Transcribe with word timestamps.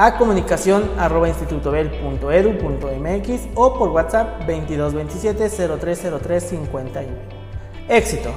a 0.00 0.16
comunicación 0.16 0.88
arroba 0.96 1.28
institutobel.edu.mx 1.28 3.48
o 3.56 3.76
por 3.76 3.88
WhatsApp 3.88 4.46
2227 4.46 5.50
030351. 5.50 7.08
Éxito. 7.88 8.32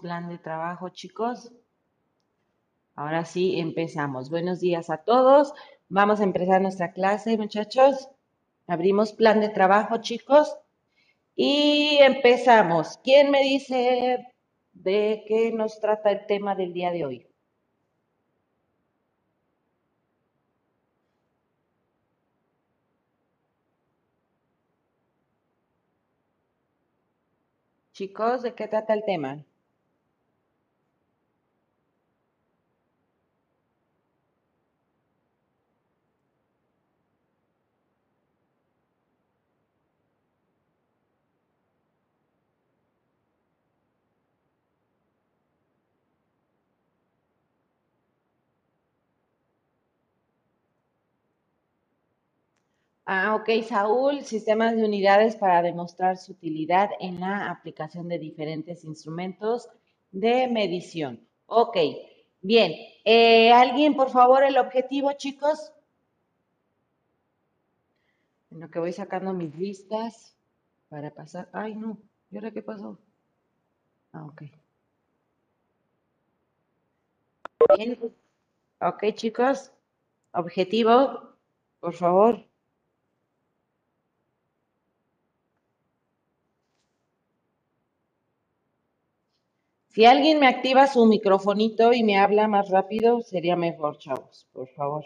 Plan 0.00 0.30
de 0.30 0.38
trabajo, 0.38 0.88
chicos. 0.88 1.52
Ahora 2.94 3.26
sí, 3.26 3.60
empezamos. 3.60 4.30
Buenos 4.30 4.60
días 4.60 4.88
a 4.88 4.96
todos. 4.96 5.52
Vamos 5.90 6.20
a 6.20 6.24
empezar 6.24 6.62
nuestra 6.62 6.92
clase, 6.92 7.36
muchachos. 7.36 8.08
Abrimos 8.66 9.12
plan 9.12 9.40
de 9.40 9.50
trabajo, 9.50 9.98
chicos. 9.98 10.56
Y 11.36 11.98
empezamos. 12.00 12.98
¿Quién 13.04 13.30
me 13.30 13.42
dice 13.42 14.26
de 14.72 15.22
qué 15.28 15.52
nos 15.52 15.80
trata 15.80 16.12
el 16.12 16.24
tema 16.26 16.54
del 16.54 16.72
día 16.72 16.92
de 16.92 17.04
hoy? 17.04 17.26
Chicos, 28.02 28.42
¿de 28.42 28.52
qué 28.56 28.66
trata 28.66 28.94
el 28.94 29.04
tema? 29.04 29.44
Ah, 53.04 53.34
ok, 53.34 53.48
Saúl, 53.68 54.22
sistemas 54.22 54.76
de 54.76 54.84
unidades 54.84 55.34
para 55.36 55.60
demostrar 55.62 56.16
su 56.18 56.32
utilidad 56.32 56.90
en 57.00 57.20
la 57.20 57.50
aplicación 57.50 58.08
de 58.08 58.18
diferentes 58.18 58.84
instrumentos 58.84 59.68
de 60.12 60.46
medición. 60.46 61.26
Ok, 61.46 61.76
bien. 62.42 62.72
Eh, 63.04 63.52
¿Alguien, 63.52 63.94
por 63.96 64.10
favor, 64.10 64.44
el 64.44 64.56
objetivo, 64.56 65.12
chicos? 65.14 65.72
En 68.52 68.60
lo 68.60 68.70
que 68.70 68.78
voy 68.78 68.92
sacando 68.92 69.32
mis 69.32 69.54
listas 69.56 70.36
para 70.88 71.10
pasar. 71.10 71.48
Ay, 71.52 71.74
no. 71.74 71.98
¿Y 72.30 72.36
ahora 72.36 72.52
qué 72.52 72.62
pasó? 72.62 72.98
Ah, 74.12 74.26
ok. 74.26 74.42
Bien. 77.76 77.98
Ok, 78.80 79.04
chicos. 79.14 79.72
Objetivo, 80.32 81.34
por 81.80 81.94
favor. 81.94 82.51
Si 89.94 90.04
alguien 90.06 90.40
me 90.40 90.48
activa 90.48 90.88
su 90.88 91.06
microfonito 91.06 91.92
y 91.92 92.02
me 92.02 92.18
habla 92.18 92.48
más 92.48 92.68
rápido, 92.68 93.20
sería 93.20 93.54
mejor, 93.54 93.96
chavos, 93.96 94.48
por 94.52 94.68
favor. 94.68 95.04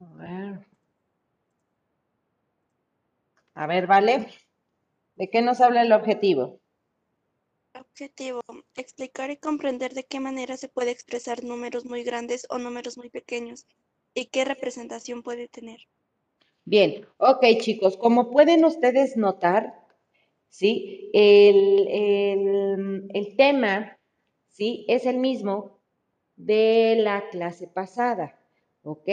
A 0.00 0.04
ver. 0.18 0.66
A 3.54 3.68
ver, 3.68 3.86
vale. 3.86 4.26
¿De 5.16 5.30
qué 5.30 5.42
nos 5.42 5.60
habla 5.60 5.82
el 5.82 5.92
objetivo? 5.92 6.59
Objetivo: 7.74 8.40
explicar 8.74 9.30
y 9.30 9.36
comprender 9.36 9.94
de 9.94 10.04
qué 10.04 10.18
manera 10.18 10.56
se 10.56 10.68
puede 10.68 10.90
expresar 10.90 11.44
números 11.44 11.84
muy 11.84 12.02
grandes 12.02 12.46
o 12.50 12.58
números 12.58 12.98
muy 12.98 13.10
pequeños 13.10 13.66
y 14.12 14.26
qué 14.26 14.44
representación 14.44 15.22
puede 15.22 15.46
tener. 15.46 15.78
Bien, 16.64 17.06
ok 17.18 17.44
chicos, 17.60 17.96
como 17.96 18.30
pueden 18.30 18.64
ustedes 18.64 19.16
notar, 19.16 19.74
¿sí? 20.48 21.10
El, 21.12 21.86
el 23.14 23.36
tema, 23.36 23.98
¿sí? 24.48 24.84
Es 24.88 25.06
el 25.06 25.18
mismo 25.18 25.78
de 26.36 26.96
la 26.98 27.28
clase 27.30 27.66
pasada, 27.68 28.38
¿ok? 28.82 29.08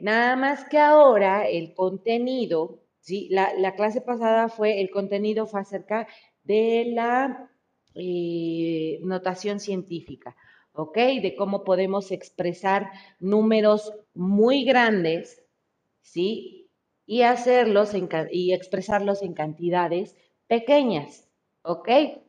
Nada 0.00 0.36
más 0.36 0.64
que 0.68 0.78
ahora 0.78 1.48
el 1.48 1.74
contenido, 1.74 2.80
¿sí? 3.00 3.28
La, 3.30 3.54
la 3.54 3.74
clase 3.74 4.00
pasada 4.00 4.48
fue, 4.48 4.80
el 4.80 4.90
contenido 4.90 5.46
fue 5.46 5.60
acerca 5.60 6.08
de 6.44 6.86
la 6.94 7.48
notación 9.02 9.60
científica, 9.60 10.36
¿ok? 10.72 10.96
De 11.22 11.34
cómo 11.36 11.64
podemos 11.64 12.10
expresar 12.10 12.90
números 13.20 13.92
muy 14.14 14.64
grandes, 14.64 15.42
¿sí? 16.00 16.70
Y 17.06 17.22
hacerlos 17.22 17.92
y 18.30 18.52
expresarlos 18.52 19.22
en 19.22 19.34
cantidades 19.34 20.16
pequeñas, 20.46 21.28
¿ok? 21.62 21.88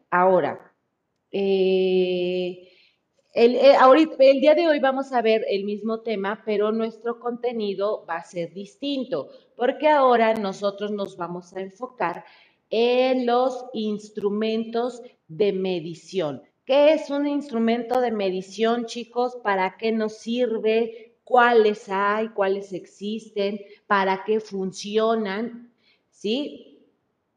Ahora, 0.09 0.73
eh, 1.31 2.69
el, 3.33 3.55
eh, 3.55 3.75
el 4.19 4.41
día 4.41 4.53
de 4.53 4.67
hoy 4.67 4.79
vamos 4.79 5.11
a 5.11 5.23
ver 5.23 5.43
el 5.49 5.63
mismo 5.63 6.01
tema, 6.01 6.43
pero 6.45 6.71
nuestro 6.71 7.19
contenido 7.19 8.05
va 8.07 8.17
a 8.17 8.23
ser 8.23 8.53
distinto, 8.53 9.29
porque 9.55 9.89
ahora 9.89 10.35
nosotros 10.35 10.91
nos 10.91 11.17
vamos 11.17 11.51
a 11.55 11.61
enfocar 11.61 12.25
en 12.75 13.27
los 13.27 13.67
instrumentos 13.73 15.03
de 15.27 15.53
medición. 15.53 16.41
¿Qué 16.65 16.93
es 16.93 17.11
un 17.11 17.27
instrumento 17.27 18.01
de 18.01 18.09
medición, 18.09 18.87
chicos? 18.87 19.37
¿Para 19.43 19.77
qué 19.77 19.91
nos 19.91 20.17
sirve? 20.17 21.19
¿Cuáles 21.23 21.87
hay? 21.87 22.29
¿Cuáles 22.29 22.73
existen? 22.73 23.61
¿Para 23.85 24.23
qué 24.23 24.39
funcionan? 24.39 25.71
¿Sí? 26.09 26.79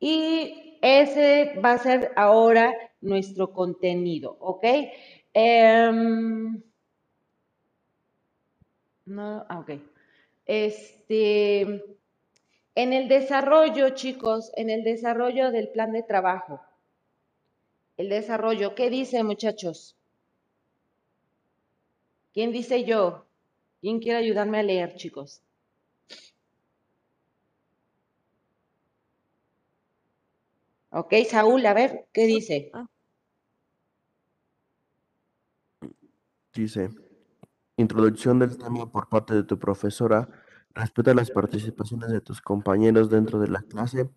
Y 0.00 0.78
ese 0.80 1.52
va 1.62 1.72
a 1.72 1.78
ser 1.78 2.12
ahora 2.16 2.72
nuestro 3.02 3.52
contenido, 3.52 4.38
¿ok? 4.40 4.64
Em, 5.34 6.62
no, 9.04 9.44
ah, 9.50 9.58
ok. 9.58 9.72
Este, 10.46 11.95
en 12.76 12.92
el 12.92 13.08
desarrollo, 13.08 13.90
chicos, 13.90 14.52
en 14.54 14.70
el 14.70 14.84
desarrollo 14.84 15.50
del 15.50 15.70
plan 15.70 15.92
de 15.92 16.02
trabajo, 16.02 16.60
el 17.96 18.10
desarrollo, 18.10 18.74
¿qué 18.74 18.90
dice, 18.90 19.24
muchachos? 19.24 19.96
¿Quién 22.34 22.52
dice 22.52 22.84
yo? 22.84 23.24
¿Quién 23.80 23.98
quiere 23.98 24.18
ayudarme 24.18 24.58
a 24.58 24.62
leer, 24.62 24.94
chicos? 24.94 25.42
Ok, 30.90 31.14
Saúl, 31.28 31.64
a 31.64 31.72
ver, 31.72 32.06
¿qué 32.12 32.26
dice? 32.26 32.70
Dice, 36.52 36.90
introducción 37.78 38.38
del 38.38 38.58
tema 38.58 38.90
por 38.90 39.08
parte 39.08 39.32
de 39.32 39.44
tu 39.44 39.58
profesora 39.58 40.28
Respeta 40.76 41.12
las 41.14 41.30
participaciones 41.30 42.10
de 42.10 42.20
tus 42.20 42.42
compañeros 42.42 43.08
dentro 43.08 43.40
de 43.40 43.48
la 43.48 43.62
clase. 43.62 44.10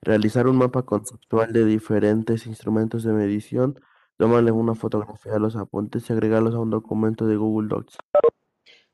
Realizar 0.00 0.48
un 0.48 0.56
mapa 0.56 0.82
conceptual 0.82 1.52
de 1.52 1.64
diferentes 1.64 2.48
instrumentos 2.48 3.04
de 3.04 3.12
medición. 3.12 3.80
Tómale 4.16 4.50
una 4.50 4.74
fotografía 4.74 5.34
de 5.34 5.38
los 5.38 5.54
apuntes 5.54 6.10
y 6.10 6.12
agregarlos 6.12 6.56
a 6.56 6.58
un 6.58 6.70
documento 6.70 7.28
de 7.28 7.36
Google 7.36 7.68
Docs. 7.68 7.98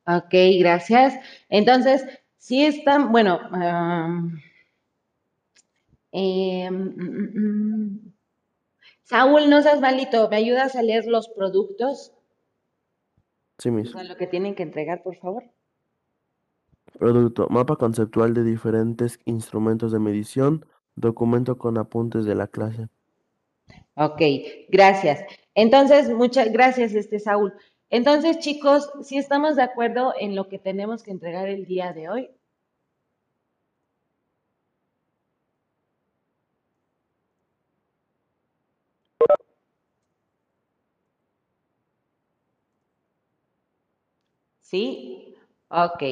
Ok, 0.07 0.35
gracias. 0.59 1.15
Entonces, 1.49 2.05
si 2.37 2.67
están, 2.67 3.11
bueno, 3.11 3.41
mm, 3.53 4.37
mm. 6.13 8.13
Saúl, 9.05 9.49
no 9.49 9.63
seas 9.63 9.81
malito, 9.81 10.29
¿me 10.29 10.37
ayudas 10.37 10.77
a 10.77 10.83
leer 10.83 11.07
los 11.07 11.31
productos? 11.31 12.13
Sí, 13.57 13.71
mis. 13.71 13.95
O 13.95 14.03
lo 14.03 14.19
que 14.19 14.27
tienen 14.27 14.55
que 14.55 14.63
entregar, 14.63 15.03
por 15.03 15.17
favor. 15.17 15.45
Producto: 16.99 17.49
Mapa 17.49 17.77
conceptual 17.77 18.35
de 18.35 18.45
diferentes 18.45 19.21
instrumentos 19.25 19.93
de 19.93 20.01
medición. 20.01 20.67
Documento 20.97 21.57
con 21.57 21.79
apuntes 21.79 22.25
de 22.25 22.35
la 22.35 22.49
clase. 22.49 22.89
Ok, 23.95 24.21
gracias. 24.69 25.25
Entonces, 25.55 26.11
muchas 26.11 26.53
gracias, 26.53 26.95
este 26.95 27.19
Saúl. 27.21 27.53
Entonces, 27.91 28.39
chicos, 28.41 28.91
si 29.03 29.19
estamos 29.19 29.57
de 29.57 29.63
acuerdo 29.63 30.13
en 30.19 30.35
lo 30.37 30.49
que 30.49 30.59
tenemos 30.59 31.03
que 31.03 31.11
entregar 31.11 31.49
el 31.49 31.65
día 31.67 31.93
de 31.93 32.09
hoy. 32.09 32.31
¿Sí? 44.61 45.35
Ok, 45.71 46.03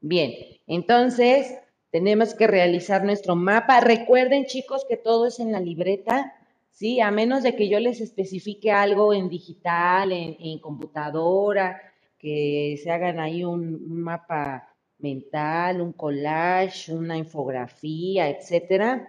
bien. 0.00 0.32
Entonces, 0.66 1.58
tenemos 1.90 2.34
que 2.34 2.46
realizar 2.46 3.04
nuestro 3.04 3.36
mapa. 3.36 3.80
Recuerden, 3.80 4.46
chicos, 4.46 4.84
que 4.88 4.96
todo 4.96 5.26
es 5.26 5.40
en 5.40 5.52
la 5.52 5.60
libreta. 5.60 6.34
¿sí? 6.70 7.00
A 7.00 7.10
menos 7.10 7.42
de 7.42 7.56
que 7.56 7.68
yo 7.68 7.80
les 7.80 8.00
especifique 8.00 8.70
algo 8.70 9.12
en 9.14 9.28
digital, 9.28 10.12
en, 10.12 10.58
computadora, 10.60 11.80
que 12.18 12.78
se 12.82 12.90
hagan 12.90 13.18
ahí 13.20 13.44
un, 13.44 14.00
mapa 14.02 14.74
mental, 14.98 15.80
un 15.80 15.92
collage, 15.92 16.92
una 16.92 17.16
infografía, 17.16 18.28
etcétera. 18.28 19.08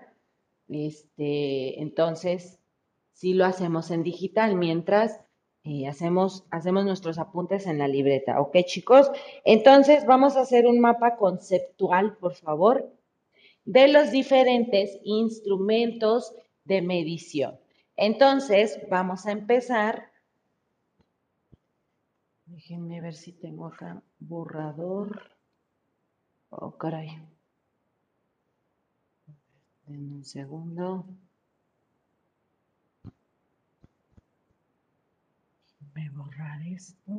Este, 0.68 1.82
entonces, 1.82 2.60
sí 3.14 3.34
lo 3.34 3.46
hacemos 3.46 3.92
en 3.92 4.04
digital, 4.04 4.56
mientras 4.56 5.20
eh, 5.64 5.88
hacemos, 5.88 6.46
hacemos 6.52 6.86
nuestros 6.86 7.20
apuntes 7.20 7.68
en 7.68 7.78
la 7.78 7.88
libreta. 7.88 8.40
¿Ok, 8.40 8.58
chicos? 8.66 9.12
Entonces, 9.44 10.06
vamos 10.06 10.38
a 10.38 10.42
hacer 10.42 10.66
un 10.66 10.80
mapa 10.80 11.18
conceptual, 11.18 12.18
por 12.18 12.36
favor, 12.36 12.92
de 13.66 13.88
los 13.90 14.12
diferentes 14.12 14.98
instrumentos 15.04 16.34
de 16.64 16.82
medición. 16.82 17.60
Entonces, 17.98 18.80
vamos 18.90 19.26
a 19.26 19.32
empezar. 19.32 20.12
Déjenme 22.46 23.02
ver 23.02 23.14
si 23.14 23.34
tengo 23.34 23.68
acá 23.68 24.02
borrador. 24.18 25.32
Oh, 26.50 26.78
caray. 26.78 27.22
En 29.88 30.14
un 30.14 30.24
segundo. 30.24 31.06
Déjenme 35.94 36.10
borrar 36.18 36.62
esto. 36.68 37.12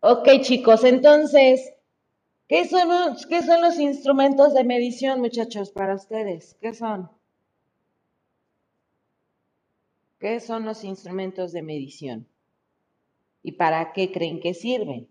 Ok, 0.00 0.28
chicos, 0.42 0.84
entonces 0.84 1.72
¿Qué 2.52 2.68
son, 2.68 3.16
¿Qué 3.30 3.42
son 3.42 3.62
los 3.62 3.78
instrumentos 3.78 4.52
de 4.52 4.62
medición, 4.62 5.20
muchachos, 5.20 5.70
para 5.70 5.94
ustedes? 5.94 6.54
¿Qué 6.60 6.74
son? 6.74 7.10
¿Qué 10.20 10.38
son 10.38 10.66
los 10.66 10.84
instrumentos 10.84 11.52
de 11.52 11.62
medición? 11.62 12.28
¿Y 13.42 13.52
para 13.52 13.94
qué 13.94 14.12
creen 14.12 14.38
que 14.38 14.52
sirven? 14.52 15.08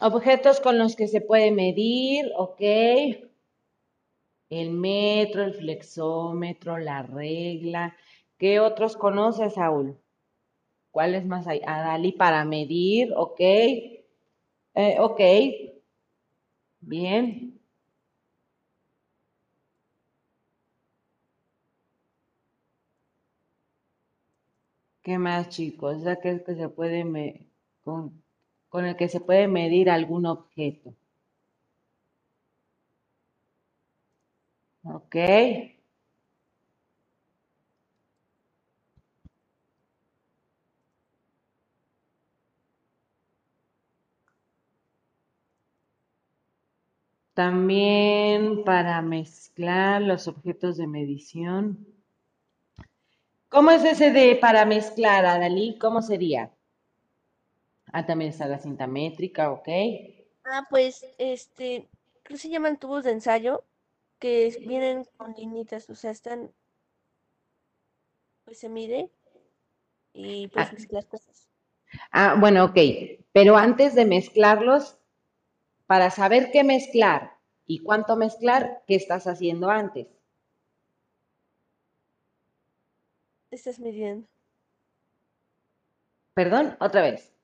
Objetos 0.00 0.60
con 0.60 0.78
los 0.78 0.96
que 0.96 1.08
se 1.08 1.20
puede 1.20 1.50
medir, 1.50 2.30
ok 2.36 2.60
el 4.50 4.70
metro, 4.70 5.42
el 5.44 5.54
flexómetro, 5.54 6.78
la 6.78 7.02
regla. 7.02 7.96
¿Qué 8.38 8.60
otros 8.60 8.96
conoces, 8.96 9.54
Saúl? 9.54 9.98
¿Cuáles 10.92 11.26
más 11.26 11.46
hay? 11.48 11.60
Adali 11.66 12.12
para 12.12 12.44
medir, 12.44 13.12
ok. 13.16 13.40
Eh, 13.40 14.96
ok. 15.00 15.20
Bien. 16.80 17.60
¿Qué 25.02 25.16
más, 25.18 25.48
chicos? 25.48 26.02
Ya 26.02 26.20
que, 26.20 26.42
que 26.44 26.54
se 26.54 26.68
puede 26.68 27.04
me, 27.04 27.48
con, 27.82 28.22
con 28.76 28.84
el 28.84 28.94
que 28.94 29.08
se 29.08 29.20
puede 29.20 29.48
medir 29.48 29.88
algún 29.88 30.26
objeto. 30.26 30.92
Ok. 34.84 35.16
También 47.32 48.62
para 48.64 49.00
mezclar 49.00 50.02
los 50.02 50.28
objetos 50.28 50.76
de 50.76 50.86
medición. 50.86 51.86
¿Cómo 53.48 53.70
es 53.70 53.82
ese 53.84 54.10
de 54.12 54.36
para 54.36 54.66
mezclar, 54.66 55.24
Adalí? 55.24 55.78
¿Cómo 55.78 56.02
sería? 56.02 56.55
Ah, 57.92 58.04
también 58.06 58.30
está 58.30 58.46
la 58.46 58.58
cinta 58.58 58.86
métrica, 58.86 59.50
ok. 59.52 59.68
Ah, 60.44 60.66
pues, 60.70 61.06
este, 61.18 61.88
¿qué 62.24 62.36
se 62.36 62.48
llaman 62.48 62.78
tubos 62.78 63.04
de 63.04 63.12
ensayo? 63.12 63.64
que 64.18 64.56
vienen 64.66 65.04
con 65.16 65.34
linitas, 65.34 65.88
o 65.90 65.94
sea, 65.94 66.10
están, 66.10 66.50
pues 68.44 68.58
se 68.58 68.68
mide 68.68 69.10
y 70.12 70.48
pues 70.48 70.68
ah. 70.68 70.72
mezclar 70.72 71.06
cosas. 71.06 71.48
Ah, 72.10 72.36
bueno, 72.38 72.64
ok, 72.64 72.78
pero 73.32 73.56
antes 73.56 73.94
de 73.94 74.04
mezclarlos, 74.04 74.98
para 75.86 76.10
saber 76.10 76.50
qué 76.50 76.64
mezclar 76.64 77.36
y 77.66 77.80
cuánto 77.80 78.16
mezclar, 78.16 78.82
¿qué 78.86 78.96
estás 78.96 79.26
haciendo 79.26 79.70
antes? 79.70 80.08
Estás 83.50 83.78
midiendo. 83.78 84.26
Perdón, 86.34 86.76
otra 86.80 87.02
vez. 87.02 87.35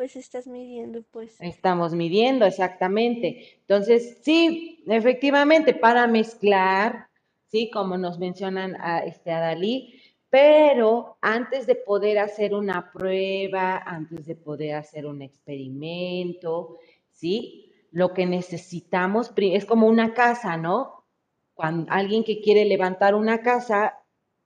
Pues 0.00 0.16
estás 0.16 0.46
midiendo, 0.46 1.02
pues. 1.10 1.38
Estamos 1.42 1.92
midiendo, 1.92 2.46
exactamente. 2.46 3.58
Entonces, 3.60 4.16
sí, 4.22 4.82
efectivamente, 4.86 5.74
para 5.74 6.06
mezclar, 6.06 7.08
sí, 7.48 7.70
como 7.70 7.98
nos 7.98 8.18
mencionan 8.18 8.76
a, 8.80 9.00
este, 9.00 9.30
a 9.30 9.40
Dalí, 9.40 10.00
pero 10.30 11.18
antes 11.20 11.66
de 11.66 11.74
poder 11.74 12.18
hacer 12.18 12.54
una 12.54 12.90
prueba, 12.90 13.76
antes 13.76 14.24
de 14.24 14.36
poder 14.36 14.76
hacer 14.76 15.04
un 15.04 15.20
experimento, 15.20 16.78
¿sí? 17.10 17.70
Lo 17.90 18.14
que 18.14 18.24
necesitamos 18.24 19.30
es 19.36 19.66
como 19.66 19.86
una 19.86 20.14
casa, 20.14 20.56
¿no? 20.56 21.04
Cuando 21.52 21.92
alguien 21.92 22.24
que 22.24 22.40
quiere 22.40 22.64
levantar 22.64 23.14
una 23.14 23.42
casa, 23.42 23.98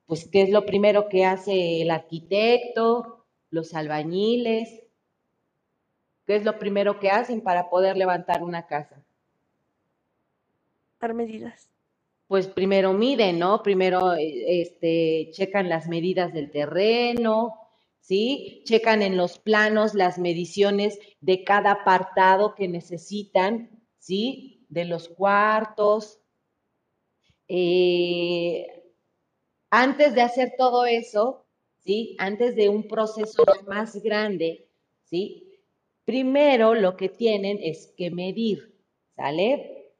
pues, 0.06 0.28
¿qué 0.28 0.42
es 0.42 0.50
lo 0.50 0.66
primero 0.66 1.08
que 1.08 1.24
hace 1.24 1.80
el 1.80 1.92
arquitecto, 1.92 3.24
los 3.50 3.72
albañiles? 3.72 4.83
¿Qué 6.26 6.36
es 6.36 6.44
lo 6.44 6.58
primero 6.58 6.98
que 6.98 7.10
hacen 7.10 7.42
para 7.42 7.68
poder 7.68 7.96
levantar 7.96 8.42
una 8.42 8.66
casa? 8.66 9.04
Dar 11.00 11.12
medidas. 11.12 11.68
Pues 12.26 12.48
primero 12.48 12.94
miden, 12.94 13.38
¿no? 13.38 13.62
Primero 13.62 14.14
eh, 14.14 14.62
este, 14.62 15.30
checan 15.32 15.68
las 15.68 15.88
medidas 15.88 16.32
del 16.32 16.50
terreno, 16.50 17.54
¿sí? 18.00 18.62
Checan 18.64 19.02
en 19.02 19.16
los 19.16 19.38
planos 19.38 19.92
las 19.92 20.18
mediciones 20.18 20.98
de 21.20 21.44
cada 21.44 21.72
apartado 21.72 22.54
que 22.54 22.68
necesitan, 22.68 23.70
¿sí? 23.98 24.64
De 24.70 24.86
los 24.86 25.08
cuartos. 25.10 26.20
Eh, 27.48 28.66
antes 29.68 30.14
de 30.14 30.22
hacer 30.22 30.54
todo 30.56 30.86
eso, 30.86 31.44
¿sí? 31.80 32.16
Antes 32.18 32.56
de 32.56 32.70
un 32.70 32.88
proceso 32.88 33.44
más 33.66 34.02
grande, 34.02 34.70
¿sí? 35.02 35.43
Primero 36.04 36.74
lo 36.74 36.96
que 36.96 37.08
tienen 37.08 37.58
es 37.62 37.92
que 37.96 38.10
medir, 38.10 38.74
¿sale? 39.16 39.94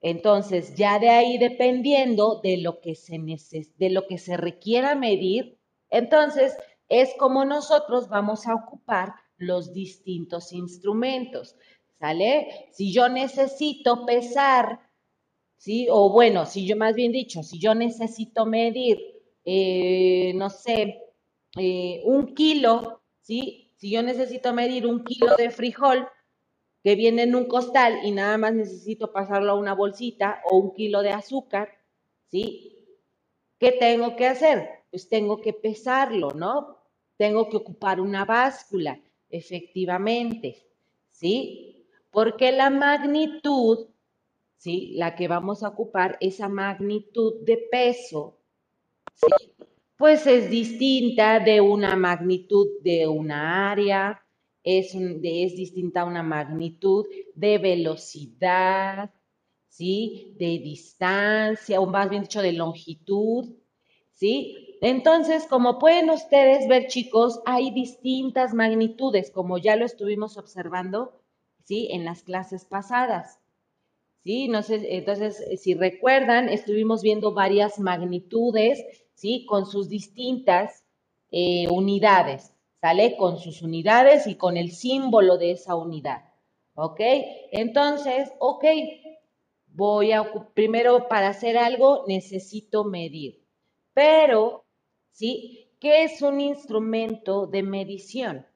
Entonces, 0.00 0.74
ya 0.74 0.98
de 0.98 1.08
ahí 1.08 1.38
dependiendo 1.38 2.40
de 2.42 2.58
lo 2.58 2.80
que 2.80 2.94
se 2.94 3.18
de 3.78 3.90
lo 3.90 4.06
que 4.06 4.18
se 4.18 4.36
requiera 4.36 4.94
medir, 4.94 5.58
entonces 5.90 6.56
es 6.88 7.14
como 7.18 7.44
nosotros 7.44 8.08
vamos 8.08 8.46
a 8.46 8.54
ocupar 8.54 9.14
los 9.36 9.72
distintos 9.72 10.52
instrumentos, 10.52 11.56
¿sale? 11.98 12.68
Si 12.72 12.92
yo 12.92 13.08
necesito 13.08 14.06
pesar, 14.06 14.80
¿sí? 15.56 15.88
O 15.90 16.10
bueno, 16.10 16.46
si 16.46 16.66
yo 16.66 16.76
más 16.76 16.94
bien 16.94 17.12
dicho, 17.12 17.42
si 17.42 17.58
yo 17.58 17.74
necesito 17.74 18.46
medir, 18.46 18.98
eh, 19.44 20.32
no 20.34 20.50
sé, 20.50 21.02
eh, 21.58 22.02
un 22.04 22.34
kilo, 22.34 23.02
¿sí? 23.20 23.65
Si 23.76 23.90
yo 23.90 24.02
necesito 24.02 24.52
medir 24.52 24.86
un 24.86 25.04
kilo 25.04 25.36
de 25.36 25.50
frijol 25.50 26.08
que 26.82 26.94
viene 26.94 27.22
en 27.22 27.34
un 27.34 27.46
costal 27.46 28.00
y 28.04 28.12
nada 28.12 28.38
más 28.38 28.54
necesito 28.54 29.12
pasarlo 29.12 29.52
a 29.52 29.58
una 29.58 29.74
bolsita 29.74 30.40
o 30.50 30.56
un 30.56 30.74
kilo 30.74 31.02
de 31.02 31.10
azúcar, 31.10 31.70
¿sí? 32.28 32.76
¿qué 33.58 33.72
tengo 33.72 34.16
que 34.16 34.26
hacer? 34.26 34.68
Pues 34.90 35.08
tengo 35.08 35.40
que 35.40 35.52
pesarlo, 35.52 36.30
¿no? 36.32 36.78
Tengo 37.16 37.48
que 37.48 37.56
ocupar 37.56 38.00
una 38.00 38.24
báscula, 38.24 39.00
efectivamente, 39.30 40.64
¿sí? 41.10 41.86
Porque 42.10 42.52
la 42.52 42.70
magnitud, 42.70 43.88
¿sí? 44.56 44.92
La 44.96 45.14
que 45.14 45.28
vamos 45.28 45.62
a 45.62 45.68
ocupar, 45.68 46.16
esa 46.20 46.48
magnitud 46.48 47.42
de 47.42 47.56
peso, 47.70 48.38
¿sí? 49.14 49.52
Pues 49.96 50.26
es 50.26 50.50
distinta 50.50 51.40
de 51.40 51.62
una 51.62 51.96
magnitud 51.96 52.66
de 52.82 53.06
una 53.06 53.70
área, 53.70 54.22
es, 54.62 54.94
es 54.94 55.56
distinta 55.56 56.04
una 56.04 56.22
magnitud 56.22 57.06
de 57.34 57.56
velocidad, 57.56 59.10
¿sí? 59.68 60.34
De 60.38 60.58
distancia, 60.58 61.80
o 61.80 61.86
más 61.86 62.10
bien 62.10 62.22
dicho, 62.22 62.42
de 62.42 62.52
longitud, 62.52 63.54
¿sí? 64.12 64.76
Entonces, 64.82 65.46
como 65.46 65.78
pueden 65.78 66.10
ustedes 66.10 66.68
ver, 66.68 66.88
chicos, 66.88 67.40
hay 67.46 67.70
distintas 67.70 68.52
magnitudes, 68.52 69.30
como 69.30 69.56
ya 69.56 69.76
lo 69.76 69.86
estuvimos 69.86 70.36
observando, 70.36 71.22
¿sí? 71.64 71.88
En 71.90 72.04
las 72.04 72.22
clases 72.22 72.66
pasadas. 72.66 73.40
¿Sí? 74.24 74.48
No 74.48 74.60
entonces, 74.68 75.42
si 75.62 75.74
recuerdan, 75.74 76.48
estuvimos 76.48 77.00
viendo 77.02 77.32
varias 77.32 77.78
magnitudes, 77.78 78.84
¿sí? 79.16 79.44
Con 79.46 79.66
sus 79.66 79.88
distintas 79.88 80.84
eh, 81.32 81.66
unidades, 81.68 82.52
¿sale? 82.80 83.16
Con 83.16 83.38
sus 83.38 83.62
unidades 83.62 84.28
y 84.28 84.36
con 84.36 84.56
el 84.56 84.70
símbolo 84.70 85.38
de 85.38 85.52
esa 85.52 85.74
unidad, 85.74 86.24
¿ok? 86.74 87.00
Entonces, 87.50 88.30
ok, 88.38 88.64
voy 89.66 90.12
a, 90.12 90.32
primero 90.54 91.08
para 91.08 91.28
hacer 91.28 91.58
algo 91.58 92.04
necesito 92.06 92.84
medir, 92.84 93.42
pero, 93.92 94.64
¿sí? 95.10 95.68
¿Qué 95.80 96.04
es 96.04 96.22
un 96.22 96.40
instrumento 96.40 97.46
de 97.46 97.62
medición? 97.62 98.46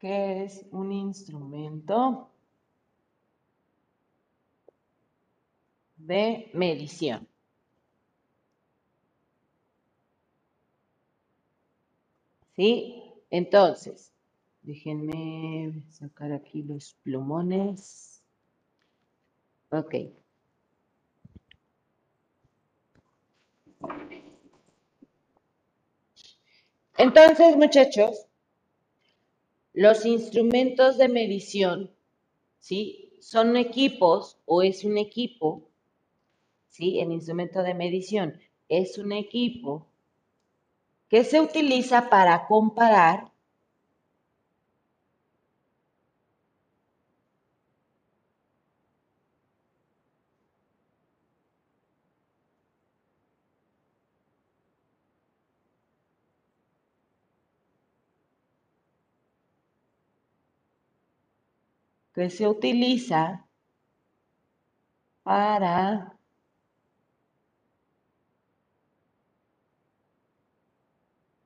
¿Qué 0.00 0.44
es 0.44 0.64
un 0.72 0.92
instrumento 0.92 2.30
de 5.98 6.50
medición? 6.54 7.28
¿Sí? 12.56 13.02
Entonces, 13.28 14.10
déjenme 14.62 15.82
sacar 15.90 16.32
aquí 16.32 16.62
los 16.62 16.94
plumones. 17.02 18.22
Ok. 19.70 19.94
Entonces, 26.96 27.54
muchachos, 27.56 28.29
los 29.72 30.04
instrumentos 30.04 30.98
de 30.98 31.08
medición, 31.08 31.90
¿sí? 32.58 33.12
Son 33.20 33.56
equipos 33.56 34.38
o 34.46 34.62
es 34.62 34.84
un 34.84 34.98
equipo, 34.98 35.68
¿sí? 36.68 37.00
El 37.00 37.12
instrumento 37.12 37.62
de 37.62 37.74
medición 37.74 38.40
es 38.68 38.98
un 38.98 39.12
equipo 39.12 39.86
que 41.08 41.24
se 41.24 41.40
utiliza 41.40 42.08
para 42.08 42.46
comparar 42.46 43.29
que 62.20 62.28
se 62.28 62.46
utiliza 62.46 63.48
para 65.22 66.14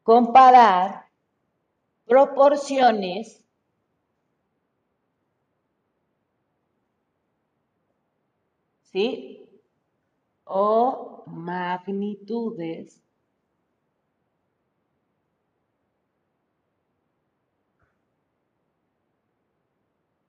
comparar 0.02 1.08
proporciones 2.04 3.46
¿sí? 8.90 9.48
o 10.42 11.22
magnitudes 11.28 13.03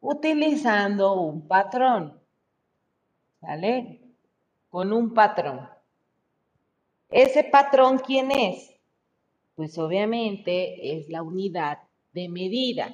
utilizando 0.05 1.13
un 1.19 1.47
patrón, 1.47 2.21
¿vale? 3.41 4.01
Con 4.69 4.93
un 4.93 5.13
patrón. 5.13 5.67
¿Ese 7.09 7.43
patrón 7.43 7.97
quién 7.99 8.31
es? 8.31 8.71
Pues 9.55 9.77
obviamente 9.77 10.97
es 10.97 11.09
la 11.09 11.23
unidad 11.23 11.79
de 12.13 12.29
medida. 12.29 12.93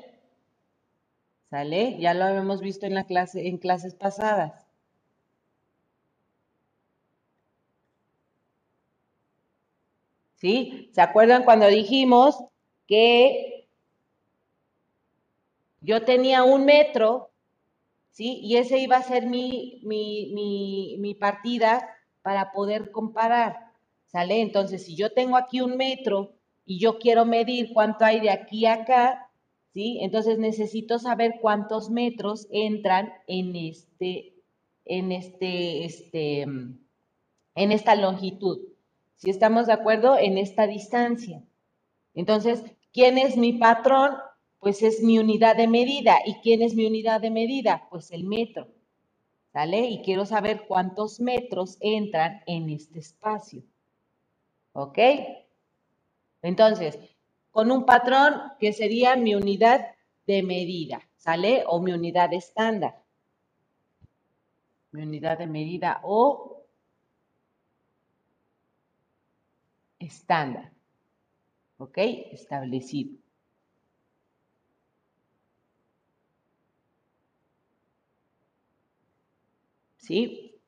¿Sale? 1.49 1.97
Ya 1.99 2.13
lo 2.13 2.23
habíamos 2.25 2.61
visto 2.61 2.85
en, 2.85 2.93
la 2.93 3.03
clase, 3.03 3.47
en 3.47 3.57
clases 3.57 3.93
pasadas. 3.93 4.65
¿Sí? 10.35 10.89
¿Se 10.93 11.01
acuerdan 11.01 11.43
cuando 11.43 11.67
dijimos 11.67 12.41
que 12.87 13.50
yo 15.81 16.03
tenía 16.03 16.43
un 16.43 16.65
metro, 16.65 17.31
¿sí? 18.11 18.39
Y 18.41 18.57
ese 18.57 18.77
iba 18.79 18.97
a 18.97 19.03
ser 19.03 19.25
mi, 19.25 19.81
mi, 19.83 20.95
mi 20.99 21.15
partida 21.15 21.89
para 22.21 22.51
poder 22.51 22.91
comparar, 22.91 23.71
¿sale? 24.05 24.41
Entonces, 24.41 24.85
si 24.85 24.95
yo 24.95 25.11
tengo 25.11 25.37
aquí 25.37 25.61
un 25.61 25.75
metro 25.77 26.33
y 26.65 26.79
yo 26.79 26.99
quiero 26.99 27.25
medir 27.25 27.73
cuánto 27.73 28.05
hay 28.05 28.19
de 28.19 28.29
aquí 28.29 28.65
a 28.65 28.73
acá, 28.73 29.31
¿sí? 29.73 29.99
Entonces 30.01 30.37
necesito 30.37 30.99
saber 30.99 31.35
cuántos 31.41 31.89
metros 31.89 32.47
entran 32.51 33.11
en 33.27 33.55
este, 33.55 34.35
en 34.85 35.11
este, 35.11 35.85
este, 35.85 36.41
en 36.41 37.71
esta 37.71 37.95
longitud. 37.95 38.59
Si 39.15 39.29
estamos 39.29 39.67
de 39.67 39.73
acuerdo 39.73 40.17
en 40.17 40.37
esta 40.37 40.67
distancia. 40.67 41.43
Entonces, 42.13 42.63
¿quién 42.91 43.17
es 43.17 43.37
mi 43.37 43.53
patrón? 43.53 44.11
Pues 44.61 44.83
es 44.83 45.01
mi 45.01 45.17
unidad 45.17 45.55
de 45.55 45.67
medida. 45.67 46.19
¿Y 46.23 46.35
quién 46.35 46.61
es 46.61 46.75
mi 46.75 46.85
unidad 46.85 47.19
de 47.19 47.31
medida? 47.31 47.87
Pues 47.89 48.11
el 48.11 48.23
metro. 48.23 48.67
¿Sale? 49.51 49.87
Y 49.87 50.03
quiero 50.03 50.25
saber 50.27 50.65
cuántos 50.67 51.19
metros 51.19 51.77
entran 51.81 52.43
en 52.45 52.69
este 52.69 52.99
espacio. 52.99 53.63
¿Ok? 54.73 54.99
Entonces, 56.43 56.99
con 57.49 57.71
un 57.71 57.85
patrón 57.85 58.39
que 58.59 58.71
sería 58.71 59.15
mi 59.15 59.33
unidad 59.33 59.95
de 60.27 60.43
medida, 60.43 61.01
¿sale? 61.17 61.63
O 61.67 61.81
mi 61.81 61.91
unidad 61.91 62.31
estándar. 62.31 63.01
Mi 64.91 65.01
unidad 65.01 65.39
de 65.39 65.47
medida 65.47 66.01
o 66.03 66.67
estándar. 69.97 70.71
¿Ok? 71.79 71.97
Establecido. 71.97 73.20
¿Sí? 80.01 80.59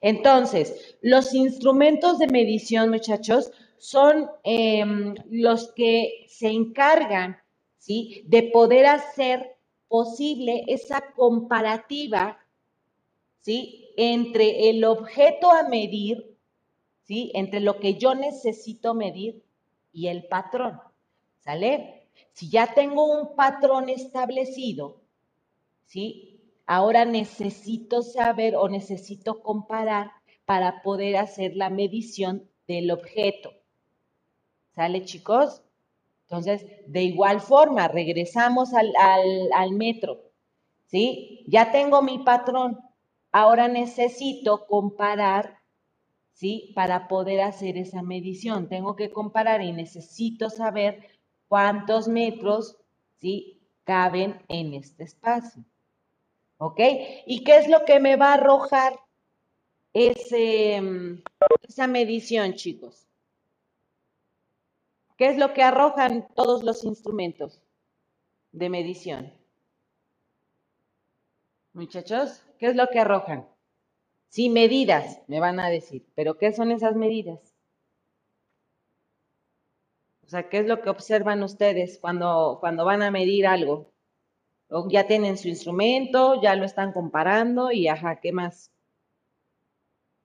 Entonces, 0.00 0.96
los 1.00 1.32
instrumentos 1.32 2.18
de 2.18 2.26
medición, 2.26 2.90
muchachos, 2.90 3.50
son 3.78 4.30
em, 4.42 5.14
los 5.30 5.72
que 5.72 6.26
se 6.28 6.48
encargan, 6.48 7.38
¿sí? 7.78 8.24
De 8.26 8.44
poder 8.44 8.86
hacer 8.86 9.56
posible 9.88 10.64
esa 10.66 11.12
comparativa, 11.14 12.38
¿sí? 13.40 13.88
Entre 13.96 14.70
el 14.70 14.84
objeto 14.84 15.50
a 15.50 15.68
medir, 15.68 16.36
¿sí? 17.02 17.30
Entre 17.34 17.60
lo 17.60 17.78
que 17.78 17.94
yo 17.94 18.14
necesito 18.14 18.94
medir 18.94 19.42
y 19.92 20.08
el 20.08 20.24
patrón, 20.24 20.80
¿sale? 21.38 22.08
Si 22.32 22.48
ya 22.48 22.74
tengo 22.74 23.04
un 23.04 23.36
patrón 23.36 23.88
establecido, 23.88 25.00
¿sí? 25.84 26.33
Ahora 26.66 27.04
necesito 27.04 28.02
saber 28.02 28.56
o 28.56 28.68
necesito 28.68 29.42
comparar 29.42 30.12
para 30.44 30.82
poder 30.82 31.16
hacer 31.16 31.56
la 31.56 31.70
medición 31.70 32.48
del 32.66 32.90
objeto. 32.90 33.52
¿Sale, 34.74 35.04
chicos? 35.04 35.62
Entonces, 36.22 36.66
de 36.86 37.02
igual 37.02 37.40
forma, 37.40 37.88
regresamos 37.88 38.72
al, 38.74 38.92
al 39.54 39.70
metro. 39.72 40.22
¿Sí? 40.86 41.44
Ya 41.48 41.70
tengo 41.70 42.02
mi 42.02 42.18
patrón. 42.18 42.78
Ahora 43.32 43.68
necesito 43.68 44.66
comparar, 44.66 45.58
¿sí? 46.32 46.72
Para 46.74 47.08
poder 47.08 47.40
hacer 47.40 47.76
esa 47.76 48.02
medición. 48.02 48.68
Tengo 48.68 48.96
que 48.96 49.10
comparar 49.10 49.62
y 49.62 49.72
necesito 49.72 50.50
saber 50.50 51.08
cuántos 51.48 52.08
metros, 52.08 52.78
¿sí? 53.20 53.60
Caben 53.84 54.40
en 54.48 54.74
este 54.74 55.04
espacio. 55.04 55.64
¿Ok? 56.58 56.80
¿Y 57.26 57.44
qué 57.44 57.56
es 57.58 57.68
lo 57.68 57.84
que 57.84 58.00
me 58.00 58.16
va 58.16 58.30
a 58.30 58.34
arrojar 58.34 58.98
ese, 59.92 60.80
mm, 60.80 61.22
esa 61.68 61.86
medición, 61.86 62.54
chicos? 62.54 63.06
¿Qué 65.16 65.28
es 65.28 65.38
lo 65.38 65.52
que 65.52 65.62
arrojan 65.62 66.26
todos 66.34 66.64
los 66.64 66.84
instrumentos 66.84 67.62
de 68.52 68.68
medición? 68.68 69.32
Muchachos, 71.72 72.42
¿qué 72.58 72.66
es 72.66 72.76
lo 72.76 72.88
que 72.88 73.00
arrojan? 73.00 73.48
Sí, 74.28 74.48
medidas, 74.48 75.20
me 75.28 75.38
van 75.40 75.60
a 75.60 75.68
decir, 75.68 76.04
pero 76.14 76.38
¿qué 76.38 76.52
son 76.52 76.72
esas 76.72 76.96
medidas? 76.96 77.54
O 80.24 80.28
sea, 80.28 80.48
¿qué 80.48 80.58
es 80.58 80.66
lo 80.66 80.80
que 80.80 80.90
observan 80.90 81.42
ustedes 81.42 81.98
cuando, 82.00 82.58
cuando 82.60 82.84
van 82.84 83.02
a 83.02 83.10
medir 83.10 83.46
algo? 83.46 83.93
Ya 84.90 85.06
tienen 85.06 85.38
su 85.38 85.48
instrumento, 85.48 86.40
ya 86.42 86.56
lo 86.56 86.64
están 86.64 86.92
comparando 86.92 87.70
y 87.70 87.88
ajá, 87.88 88.20
¿qué 88.20 88.32
más? 88.32 88.70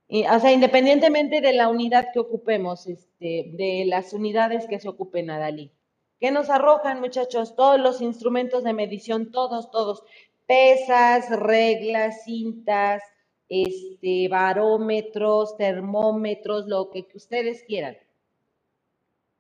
Y, 0.08 0.26
o 0.26 0.40
sea, 0.40 0.52
independientemente 0.52 1.40
de 1.40 1.54
la 1.54 1.70
unidad 1.70 2.08
que 2.12 2.20
ocupemos, 2.20 2.88
este, 2.88 3.52
de 3.54 3.84
las 3.88 4.12
unidades 4.12 4.66
que 4.68 4.80
se 4.80 4.90
ocupen 4.90 5.30
a 5.30 5.38
Dalí. 5.38 5.72
¿Qué 6.20 6.32
nos 6.32 6.50
arrojan, 6.50 7.00
muchachos? 7.00 7.56
Todos 7.56 7.80
los 7.80 8.02
instrumentos 8.02 8.64
de 8.64 8.74
medición, 8.74 9.32
todos, 9.32 9.70
todos. 9.70 10.04
Pesas, 10.48 11.30
reglas, 11.30 12.24
cintas, 12.26 13.04
este, 13.50 14.28
barómetros, 14.30 15.56
termómetros, 15.58 16.68
lo 16.68 16.90
que 16.90 17.06
ustedes 17.14 17.64
quieran. 17.64 17.98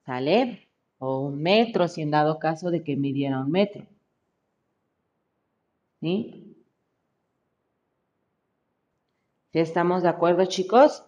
¿Sale? 0.06 0.70
O 0.98 1.20
un 1.20 1.42
metro, 1.42 1.90
si 1.90 2.02
en 2.02 2.12
dado 2.12 2.40
caso 2.40 2.72
de 2.72 2.84
que 2.84 2.96
midiera 2.96 3.42
un 3.42 3.52
metro. 3.52 3.86
¿Sí? 6.00 6.56
¿Sí 9.52 9.60
estamos 9.60 10.04
de 10.04 10.10
acuerdo, 10.10 10.46
chicos? 10.46 11.06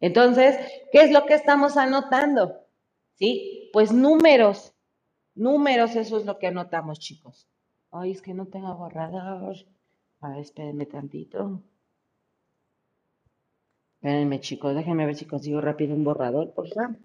Entonces, 0.00 0.56
¿qué 0.92 1.02
es 1.02 1.10
lo 1.12 1.26
que 1.26 1.34
estamos 1.34 1.76
anotando? 1.76 2.66
¿Sí? 3.14 3.70
Pues 3.72 3.92
números. 3.92 4.74
Números, 5.34 5.96
eso 5.96 6.16
es 6.18 6.24
lo 6.24 6.38
que 6.38 6.46
anotamos, 6.48 6.98
chicos. 6.98 7.49
Ay, 7.92 8.10
es 8.10 8.20
que 8.22 8.34
no 8.34 8.46
tengo 8.46 8.74
borrador. 8.76 9.56
A 10.20 10.28
ver, 10.30 10.40
espérenme 10.40 10.86
tantito. 10.86 11.62
Espérenme, 13.94 14.40
chicos. 14.40 14.74
Déjenme 14.74 15.06
ver 15.06 15.14
si 15.14 15.26
consigo 15.26 15.60
rápido 15.60 15.94
un 15.94 16.02
borrador, 16.04 16.52
por 16.54 16.66
favor. 16.68 16.96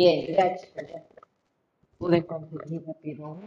Bien, 0.00 0.32
gracias. 0.32 0.72
Pude 1.98 2.24
conseguir 2.24 2.82
rápido. 2.86 3.38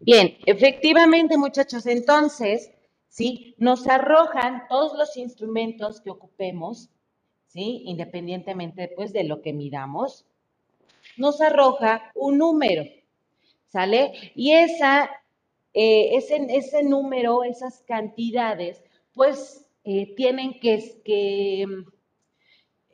Bien, 0.00 0.36
efectivamente, 0.46 1.38
muchachos, 1.38 1.86
entonces, 1.86 2.72
¿sí? 3.06 3.54
Nos 3.58 3.86
arrojan 3.86 4.64
todos 4.68 4.98
los 4.98 5.16
instrumentos 5.16 6.00
que 6.00 6.10
ocupemos, 6.10 6.90
¿sí? 7.46 7.82
Independientemente, 7.84 8.90
pues, 8.96 9.12
de 9.12 9.22
lo 9.22 9.42
que 9.42 9.52
midamos, 9.52 10.26
nos 11.16 11.40
arroja 11.40 12.10
un 12.16 12.38
número, 12.38 12.82
¿sale? 13.68 14.32
Y 14.34 14.54
esa, 14.54 15.08
eh, 15.72 16.16
ese, 16.16 16.44
ese 16.48 16.82
número, 16.82 17.44
esas 17.44 17.82
cantidades, 17.82 18.82
pues, 19.14 19.68
eh, 19.84 20.16
tienen 20.16 20.58
que, 20.58 21.00
que 21.04 21.84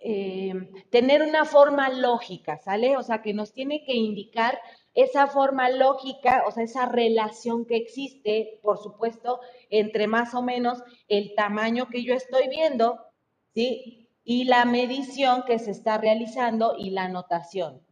eh, 0.01 0.55
tener 0.91 1.23
una 1.23 1.45
forma 1.45 1.89
lógica, 1.89 2.59
¿sale? 2.59 2.97
O 2.97 3.03
sea, 3.03 3.21
que 3.21 3.35
nos 3.35 3.53
tiene 3.53 3.85
que 3.85 3.95
indicar 3.95 4.61
esa 4.95 5.27
forma 5.27 5.71
lógica, 5.71 6.45
o 6.47 6.53
sea, 6.53 6.63
esa 6.65 6.87
relación 6.87 7.67
que 7.67 7.77
existe, 7.77 8.61
por 8.63 8.79
supuesto, 8.79 9.41
entre 9.71 10.07
más 10.07 10.35
o 10.35 10.43
menos 10.43 10.83
el 11.09 11.35
tamaño 11.35 11.89
que 11.89 12.05
yo 12.05 12.15
estoy 12.15 12.49
viendo, 12.49 12.99
¿sí? 13.55 14.09
Y 14.23 14.45
la 14.45 14.65
medición 14.65 15.43
que 15.45 15.59
se 15.59 15.73
está 15.73 15.99
realizando 15.99 16.77
y 16.79 16.91
la 16.91 17.05
anotación, 17.05 17.83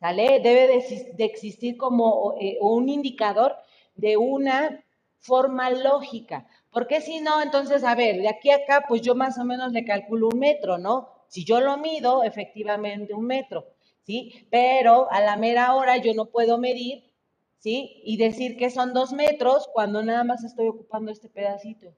¿sale? 0.00 0.40
Debe 0.40 0.66
de, 0.66 1.24
existir 1.24 1.76
como 1.76 2.34
eh, 2.40 2.58
un 2.60 2.88
indicador 2.88 3.56
de 3.94 4.16
una 4.16 4.84
forma 5.20 5.70
lógica, 5.70 6.48
porque 6.72 7.00
si 7.00 7.20
no, 7.20 7.40
entonces, 7.40 7.84
a 7.84 7.94
ver, 7.94 8.16
de 8.16 8.28
aquí 8.28 8.50
a 8.50 8.56
acá, 8.56 8.84
pues 8.88 9.02
yo 9.02 9.14
más 9.14 9.38
o 9.38 9.44
menos 9.44 9.72
le 9.72 9.84
calculo 9.84 10.28
un 10.32 10.38
metro, 10.38 10.78
¿no? 10.78 11.11
Si 11.32 11.46
yo 11.46 11.62
lo 11.62 11.78
mido, 11.78 12.24
efectivamente 12.24 13.14
un 13.14 13.24
metro, 13.24 13.64
¿sí? 14.02 14.46
Pero 14.50 15.10
a 15.10 15.22
la 15.22 15.38
mera 15.38 15.74
hora 15.74 15.96
yo 15.96 16.12
no 16.12 16.26
puedo 16.26 16.58
medir, 16.58 17.10
¿sí? 17.56 18.02
Y 18.04 18.18
decir 18.18 18.58
que 18.58 18.68
son 18.68 18.92
dos 18.92 19.14
metros 19.14 19.66
cuando 19.72 20.02
nada 20.02 20.24
más 20.24 20.44
estoy 20.44 20.68
ocupando 20.68 21.10
este 21.10 21.30
pedacito, 21.30 21.96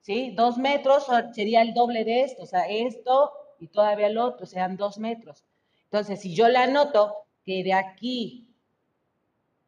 ¿sí? 0.00 0.32
Dos 0.34 0.58
metros 0.58 1.06
sería 1.36 1.62
el 1.62 1.72
doble 1.72 2.04
de 2.04 2.22
esto, 2.22 2.42
o 2.42 2.46
sea, 2.46 2.66
esto 2.68 3.30
y 3.60 3.68
todavía 3.68 4.08
el 4.08 4.18
otro, 4.18 4.44
sean 4.44 4.76
dos 4.76 4.98
metros. 4.98 5.44
Entonces, 5.84 6.20
si 6.20 6.34
yo 6.34 6.48
le 6.48 6.58
anoto 6.58 7.14
que 7.44 7.62
de 7.62 7.74
aquí 7.74 8.52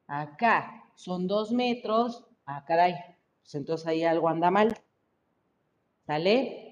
a 0.09 0.23
acá 0.23 0.83
son 0.97 1.29
dos 1.29 1.53
metros, 1.53 2.25
ah, 2.45 2.65
caray, 2.67 2.97
pues 3.41 3.55
entonces 3.55 3.87
ahí 3.87 4.03
algo 4.03 4.29
anda 4.29 4.51
mal. 4.51 4.77
¿Sale? 6.09 6.70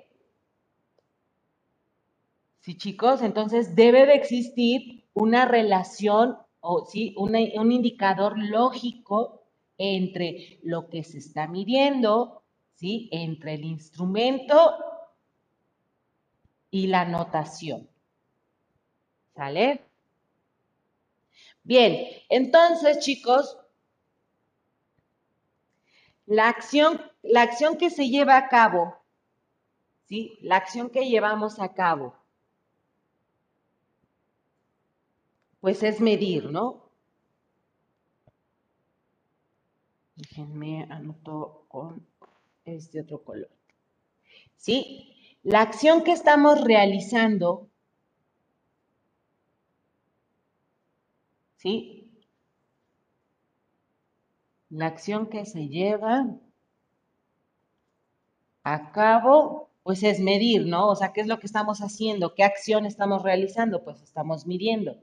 ¿Sí, 2.69 2.77
chicos? 2.77 3.23
Entonces 3.23 3.75
debe 3.75 4.05
de 4.05 4.13
existir 4.13 5.03
una 5.15 5.47
relación 5.47 6.37
o 6.61 6.85
sí, 6.85 7.15
un 7.17 7.73
indicador 7.73 8.39
lógico 8.39 9.41
entre 9.79 10.59
lo 10.63 10.91
que 10.91 11.03
se 11.03 11.17
está 11.17 11.47
midiendo, 11.47 12.43
¿sí? 12.75 13.09
Entre 13.11 13.55
el 13.55 13.65
instrumento 13.65 14.75
y 16.71 16.89
la 16.89 17.07
notación. 17.07 17.89
¿Sale? 19.35 19.87
Bien, 21.63 22.07
entonces, 22.29 22.99
chicos, 22.99 23.57
la 26.27 26.51
acción, 26.51 27.01
la 27.23 27.41
acción 27.41 27.79
que 27.79 27.89
se 27.89 28.11
lleva 28.11 28.37
a 28.37 28.49
cabo, 28.49 28.95
¿sí? 30.05 30.39
La 30.43 30.57
acción 30.57 30.91
que 30.91 31.09
llevamos 31.09 31.61
a 31.61 31.73
cabo 31.73 32.18
pues 35.61 35.83
es 35.83 36.01
medir, 36.01 36.51
¿no? 36.51 36.91
Déjenme 40.17 40.83
anoto 40.91 41.65
con 41.69 42.07
este 42.65 43.01
otro 43.01 43.23
color. 43.25 43.51
¿Sí? 44.57 45.15
La 45.43 45.63
acción 45.63 46.05
que 46.05 46.13
estamos 46.13 46.61
realizando, 46.63 47.69
¿sí? 51.57 52.11
La 54.71 54.87
acción 54.87 55.29
que 55.29 55.45
se 55.45 55.69
lleva 55.69 56.25
a 58.63 58.93
cabo, 58.93 59.71
pues 59.83 60.05
es 60.05 60.21
medir, 60.21 60.65
¿no? 60.67 60.89
O 60.89 60.95
sea, 60.95 61.13
¿qué 61.13 61.21
es 61.23 61.27
lo 61.27 61.41
que 61.41 61.47
estamos 61.47 61.81
haciendo? 61.81 62.35
¿Qué 62.37 62.45
acción 62.45 62.87
estamos 62.87 63.23
realizando? 63.25 63.83
Pues 63.83 64.01
estamos 64.01 64.47
midiendo. 64.47 64.97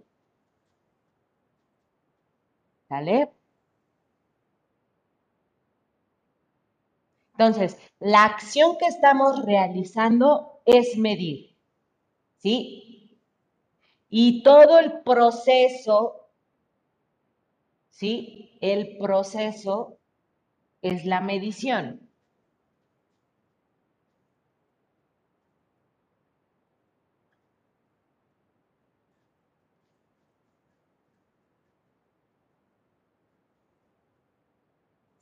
Entonces, 7.37 7.77
la 7.99 8.23
acción 8.23 8.77
que 8.77 8.85
estamos 8.85 9.45
realizando 9.45 10.61
es 10.65 10.97
medir, 10.97 11.55
¿sí? 12.37 13.19
Y 14.09 14.41
todo 14.43 14.79
el 14.79 15.01
proceso, 15.01 16.29
¿sí? 17.89 18.57
El 18.61 18.97
proceso 18.97 19.97
es 20.81 21.05
la 21.05 21.19
medición. 21.19 22.04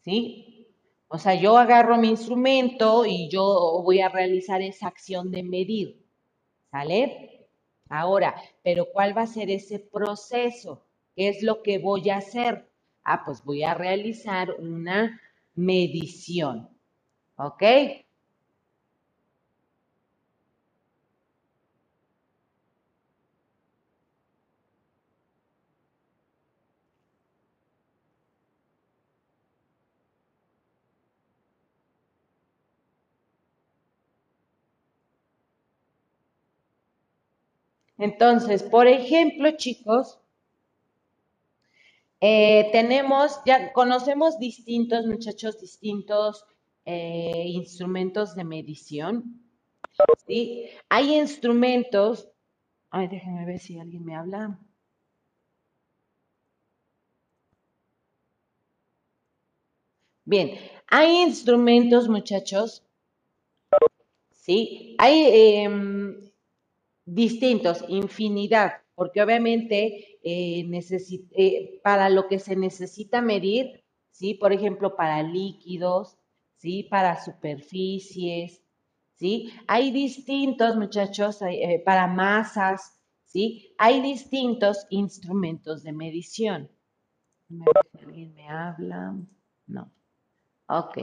¿Sí? 0.04 0.68
O 1.08 1.18
sea, 1.18 1.36
yo 1.36 1.58
agarro 1.58 1.98
mi 1.98 2.10
instrumento 2.10 3.06
y 3.06 3.30
yo 3.30 3.82
voy 3.84 4.02
a 4.02 4.10
realizar 4.10 4.62
esa 4.62 4.88
acción 4.88 5.32
de 5.32 5.44
medir. 5.44 6.04
¿Sale? 6.72 7.48
Ahora, 7.90 8.36
pero 8.64 8.88
¿cuál 8.92 9.16
va 9.16 9.24
a 9.24 9.28
ser 9.28 9.52
ese 9.52 9.80
proceso? 9.80 10.84
¿Qué 11.16 11.30
es 11.30 11.44
lo 11.44 11.62
que 11.62 11.78
voy 11.78 12.10
a 12.10 12.18
hacer? 12.18 12.68
Ah, 13.04 13.24
pues 13.26 13.44
voy 13.44 13.64
a 13.64 13.76
realizar 13.76 14.56
una 14.60 15.22
medición. 15.56 16.70
¿Ok? 17.36 17.64
Entonces, 38.04 38.64
por 38.64 38.86
ejemplo, 38.88 39.50
chicos, 39.56 40.20
eh, 42.20 42.68
tenemos, 42.74 43.40
ya 43.46 43.72
conocemos 43.72 44.38
distintos, 44.40 45.06
muchachos, 45.06 45.62
distintos 45.62 46.46
eh, 46.84 47.46
instrumentos 47.48 48.36
de 48.36 48.44
medición. 48.44 49.42
¿sí? 50.28 50.66
Hay 50.90 51.16
instrumentos, 51.16 52.28
ay, 52.90 53.08
déjenme 53.08 53.46
ver 53.46 53.60
si 53.60 53.80
alguien 53.80 54.04
me 54.04 54.18
habla. 54.18 54.60
Bien, 60.26 60.58
hay 60.88 61.22
instrumentos, 61.22 62.10
muchachos, 62.10 62.84
¿sí? 64.32 64.98
Hay 65.00 65.64
em, 65.64 66.03
distintos, 67.06 67.84
infinidad, 67.88 68.74
porque 68.96 69.22
obviamente 69.22 70.20
eh, 70.24 70.66
eh, 71.36 71.80
para 71.84 72.10
lo 72.10 72.28
que 72.28 72.40
se 72.40 72.56
necesita 72.56 73.22
medir, 73.22 73.84
¿sí? 74.12 74.36
Por 74.36 74.54
ejemplo, 74.54 74.96
para 74.96 75.24
líquidos, 75.24 76.18
¿sí? 76.58 76.84
Para 76.84 77.22
superficies, 77.22 78.62
¿sí? 79.16 79.52
Hay 79.68 79.92
distintos, 79.92 80.76
muchachos, 80.76 81.42
eh, 81.42 81.82
para 81.86 82.08
masas, 82.08 83.02
¿sí? 83.26 83.74
Hay 83.78 84.02
distintos 84.02 84.86
instrumentos 84.90 85.84
de 85.84 85.92
medición. 85.92 86.70
¿Alguien 88.00 88.34
me 88.34 88.48
habla? 88.48 89.16
No. 89.68 89.92
Ok. 90.68 90.98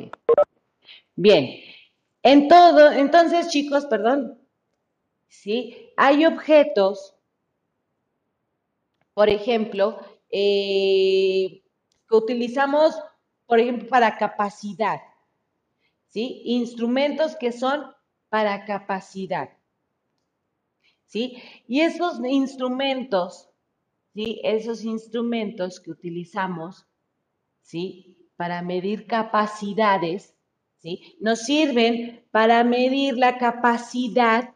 Bien. 1.15 1.61
En 2.23 2.49
todo, 2.49 2.93
entonces, 2.93 3.49
chicos, 3.49 3.87
perdón, 3.87 4.40
¿sí? 5.31 5.93
Hay 5.97 6.27
objetos, 6.27 7.15
por 9.15 9.31
ejemplo, 9.31 9.99
eh, 10.31 11.63
que 12.09 12.17
utilizamos, 12.17 12.95
por 13.47 13.61
ejemplo, 13.61 13.89
para 13.89 14.19
capacidad, 14.19 15.01
¿sí? 16.09 16.43
Instrumentos 16.45 17.37
que 17.37 17.53
son 17.53 17.85
para 18.29 18.65
capacidad, 18.67 19.51
¿sí? 21.07 21.39
Y 21.67 21.81
esos 21.81 22.21
instrumentos, 22.25 23.49
¿sí? 24.13 24.41
Esos 24.43 24.85
instrumentos 24.85 25.81
que 25.81 25.93
utilizamos, 25.93 26.87
¿sí? 27.63 28.17
Para 28.37 28.63
medir 28.63 29.07
capacidades, 29.07 30.35
¿sí? 30.79 31.17
Nos 31.21 31.41
sirven 31.41 32.27
para 32.33 32.65
medir 32.65 33.17
la 33.17 33.39
capacidad 33.39 34.55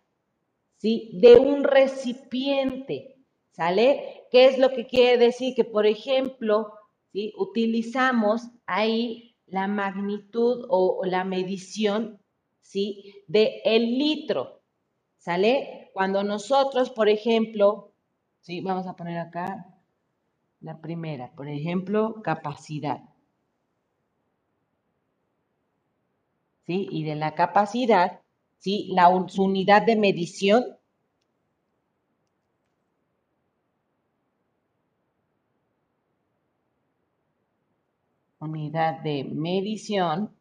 de 0.84 1.36
un 1.38 1.64
recipiente, 1.64 3.16
¿sale? 3.52 4.26
¿Qué 4.30 4.46
es 4.46 4.58
lo 4.58 4.70
que 4.70 4.86
quiere 4.86 5.16
decir? 5.16 5.54
Que, 5.54 5.64
por 5.64 5.86
ejemplo, 5.86 6.74
¿sí? 7.12 7.32
utilizamos 7.38 8.50
ahí 8.66 9.34
la 9.46 9.66
magnitud 9.66 10.66
o, 10.68 11.00
la 11.06 11.24
medición, 11.24 12.20
¿sí? 12.60 13.14
De 13.28 13.62
el 13.64 13.98
litro, 13.98 14.60
¿sale? 15.16 15.90
Cuando 15.94 16.22
nosotros, 16.22 16.90
por 16.90 17.08
ejemplo, 17.08 17.94
¿sí? 18.40 18.60
Vamos 18.60 18.86
a 18.86 18.94
poner 18.94 19.18
acá 19.18 19.66
la 20.60 20.82
primera, 20.82 21.32
por 21.34 21.48
ejemplo, 21.48 22.20
capacidad. 22.22 23.00
¿Sí? 26.66 26.88
Y 26.90 27.04
de 27.04 27.14
la 27.14 27.34
capacidad 27.34 28.23
¿sí? 28.64 28.88
La, 28.92 29.10
su 29.28 29.42
unidad 29.44 29.84
de 29.84 29.94
medición 29.94 30.64
unidad 38.40 39.00
de 39.02 39.24
medición, 39.24 40.34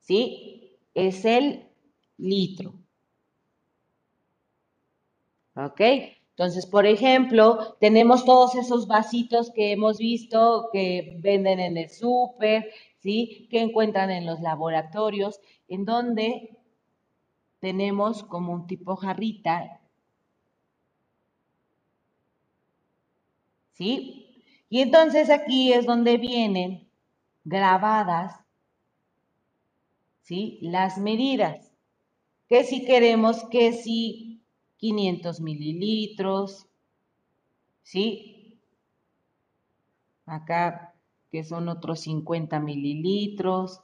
¿sí? 0.00 0.78
Es 0.94 1.24
el 1.24 1.66
litro. 2.18 2.74
¿Ok? 5.54 5.80
Entonces, 6.30 6.66
por 6.66 6.86
ejemplo, 6.86 7.76
tenemos 7.80 8.24
todos 8.24 8.54
esos 8.56 8.86
vasitos 8.86 9.50
que 9.54 9.72
hemos 9.72 9.98
visto 9.98 10.68
que 10.72 11.16
venden 11.20 11.60
en 11.60 11.76
el 11.76 11.90
súper, 11.90 12.70
¿sí? 13.02 13.48
Que 13.50 13.60
encuentran 13.60 14.10
en 14.10 14.26
los 14.26 14.40
laboratorios 14.40 15.40
en 15.68 15.84
donde 15.84 16.56
tenemos 17.60 18.22
como 18.24 18.52
un 18.52 18.66
tipo 18.66 18.96
jarrita, 18.96 19.80
¿sí? 23.72 24.44
Y 24.70 24.80
entonces 24.80 25.30
aquí 25.30 25.72
es 25.72 25.84
donde 25.84 26.16
vienen 26.16 26.88
grabadas, 27.44 28.40
¿sí? 30.20 30.58
Las 30.62 30.98
medidas, 30.98 31.72
que 32.48 32.64
si 32.64 32.84
queremos 32.84 33.44
que 33.50 33.72
si 33.72 34.42
500 34.76 35.40
mililitros, 35.40 36.66
¿sí? 37.82 38.60
Acá 40.26 40.91
que 41.32 41.42
son 41.42 41.68
otros 41.68 42.00
50 42.00 42.60
mililitros, 42.60 43.80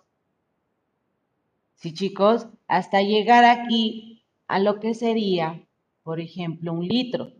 Sí, 1.78 1.94
chicos, 1.94 2.48
hasta 2.66 3.02
llegar 3.02 3.44
aquí 3.44 4.24
a 4.48 4.58
lo 4.58 4.80
que 4.80 4.94
sería, 4.94 5.64
por 6.02 6.18
ejemplo, 6.18 6.72
un 6.72 6.88
litro. 6.88 7.32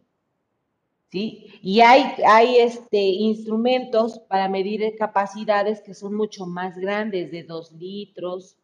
¿Sí? 1.10 1.46
Y 1.60 1.80
hay, 1.80 2.04
hay 2.24 2.58
este, 2.58 2.98
instrumentos 2.98 4.20
para 4.28 4.48
medir 4.48 4.94
capacidades 4.96 5.80
que 5.80 5.94
son 5.94 6.14
mucho 6.14 6.46
más 6.46 6.76
grandes, 6.76 7.32
de 7.32 7.42
2 7.42 7.72
litros, 7.72 8.56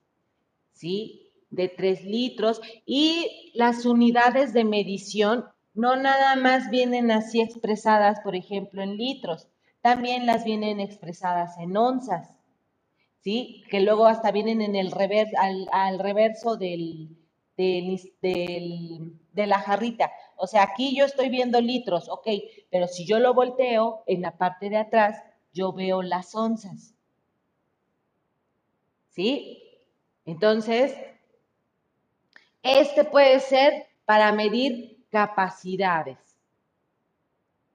¿sí? 0.74 1.32
De 1.50 1.68
3 1.68 2.04
litros. 2.04 2.60
Y 2.86 3.50
las 3.54 3.84
unidades 3.84 4.52
de 4.52 4.62
medición 4.64 5.46
no 5.74 5.96
nada 5.96 6.36
más 6.36 6.70
vienen 6.70 7.10
así 7.10 7.40
expresadas, 7.40 8.20
por 8.20 8.36
ejemplo, 8.36 8.80
en 8.80 8.96
litros, 8.96 9.48
también 9.84 10.24
las 10.24 10.44
vienen 10.44 10.80
expresadas 10.80 11.58
en 11.58 11.76
onzas, 11.76 12.40
¿sí? 13.20 13.62
Que 13.68 13.80
luego 13.80 14.06
hasta 14.06 14.30
vienen 14.30 14.62
en 14.62 14.76
el 14.76 14.90
al, 15.70 15.98
reverso 15.98 16.56
del, 16.56 17.18
de 17.58 19.46
la 19.46 19.58
jarrita. 19.58 20.10
O 20.36 20.46
sea, 20.46 20.62
aquí 20.62 20.96
yo 20.96 21.04
estoy 21.04 21.28
viendo 21.28 21.60
litros, 21.60 22.08
ok, 22.08 22.26
pero 22.70 22.88
si 22.88 23.04
yo 23.04 23.18
lo 23.18 23.34
volteo, 23.34 24.04
en 24.06 24.22
la 24.22 24.38
parte 24.38 24.70
de 24.70 24.78
atrás, 24.78 25.22
yo 25.52 25.74
veo 25.74 26.00
las 26.00 26.34
onzas. 26.34 26.94
¿Sí? 29.10 29.62
Entonces, 30.24 30.96
este 32.62 33.04
puede 33.04 33.38
ser 33.38 33.86
para 34.06 34.32
medir 34.32 35.04
capacidades. 35.10 36.23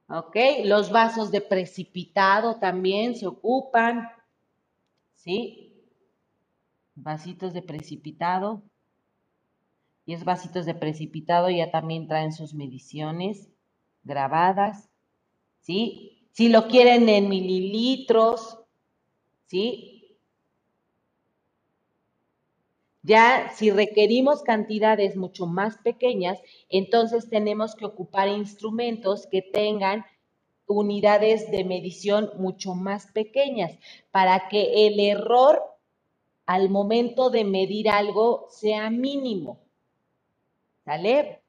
¿Ok? 0.09 0.35
Los 0.65 0.91
vasos 0.91 1.29
de 1.31 1.39
precipitado 1.39 2.55
también 2.55 3.15
se 3.15 3.27
ocupan. 3.27 4.09
¿Sí? 5.13 5.73
Vasitos 6.95 7.53
de 7.53 7.61
precipitado. 7.61 8.63
Y 10.05 10.13
es 10.13 10.23
vasitos 10.25 10.65
de 10.65 10.73
precipitado 10.73 11.51
ya 11.51 11.69
también 11.69 12.07
traen 12.07 12.33
sus 12.33 12.55
mediciones 12.55 13.49
grabadas. 14.03 14.89
¿Sí? 15.61 16.27
Si 16.31 16.49
lo 16.49 16.67
quieren 16.67 17.07
en 17.07 17.29
mililitros. 17.29 18.57
¿Sí? 19.45 19.98
Ya 23.09 23.51
si 23.55 23.71
requerimos 23.71 24.43
cantidades 24.43 25.15
mucho 25.15 25.47
más 25.47 25.79
pequeñas, 25.79 26.39
entonces 26.69 27.27
tenemos 27.27 27.73
que 27.73 27.85
ocupar 27.85 28.27
instrumentos 28.27 29.25
que 29.25 29.41
tengan 29.41 30.05
unidades 30.67 31.49
de 31.49 31.63
medición 31.63 32.29
mucho 32.37 32.75
más 32.75 33.07
pequeñas 33.07 33.79
para 34.11 34.47
que 34.47 34.85
el 34.85 34.99
error 34.99 35.59
al 36.45 36.69
momento 36.69 37.31
de 37.31 37.45
medir 37.45 37.89
algo 37.89 38.45
sea 38.51 38.91
mínimo. 38.91 39.57
¿Sale? 40.85 41.41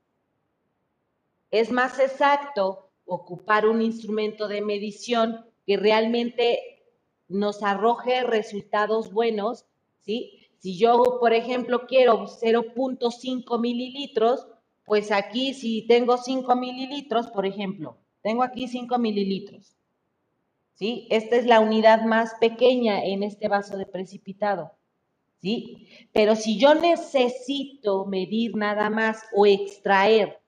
Es 1.51 1.71
más 1.71 1.99
exacto 1.99 2.89
ocupar 3.05 3.69
un 3.69 3.83
instrumento 3.83 4.49
de 4.49 4.63
medición 4.63 5.45
que 5.67 5.77
realmente 5.77 6.83
nos 7.29 7.63
arroje 7.63 8.23
resultados 8.23 9.13
buenos, 9.13 9.67
¿sí? 9.99 10.40
Si 10.61 10.79
yo, 10.79 11.03
por 11.19 11.33
ejemplo, 11.33 11.87
quiero 11.87 12.27
0.5 12.27 13.59
mililitros, 13.59 14.47
pues 14.85 15.11
aquí 15.11 15.55
si 15.55 15.87
tengo 15.87 16.19
5 16.19 16.55
mililitros, 16.55 17.29
por 17.29 17.47
ejemplo, 17.47 17.97
tengo 18.21 18.43
aquí 18.43 18.69
5 18.69 18.99
mililitros. 18.99 19.75
¿Sí? 20.75 21.09
Esta 21.11 21.37
es 21.37 21.47
la 21.47 21.61
unidad 21.61 22.05
más 22.05 22.35
pequeña 22.41 23.03
en 23.03 23.23
este 23.23 23.49
vaso 23.49 23.79
de 23.79 23.87
precipitado. 23.87 24.73
¿Sí? 25.39 25.89
Pero 26.13 26.37
si 26.37 26.59
yo 26.59 26.75
necesito 26.75 28.05
medir 28.05 28.55
nada 28.55 28.91
más 28.91 29.23
o 29.35 29.47
extraer 29.47 30.43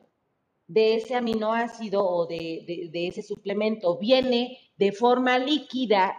de 0.68 0.96
ese 0.96 1.16
aminoácido 1.16 2.04
o 2.04 2.26
de, 2.26 2.90
de 2.92 3.08
ese 3.08 3.22
suplemento 3.22 3.98
viene 3.98 4.58
de 4.78 4.92
forma 4.92 5.38
líquida, 5.38 6.18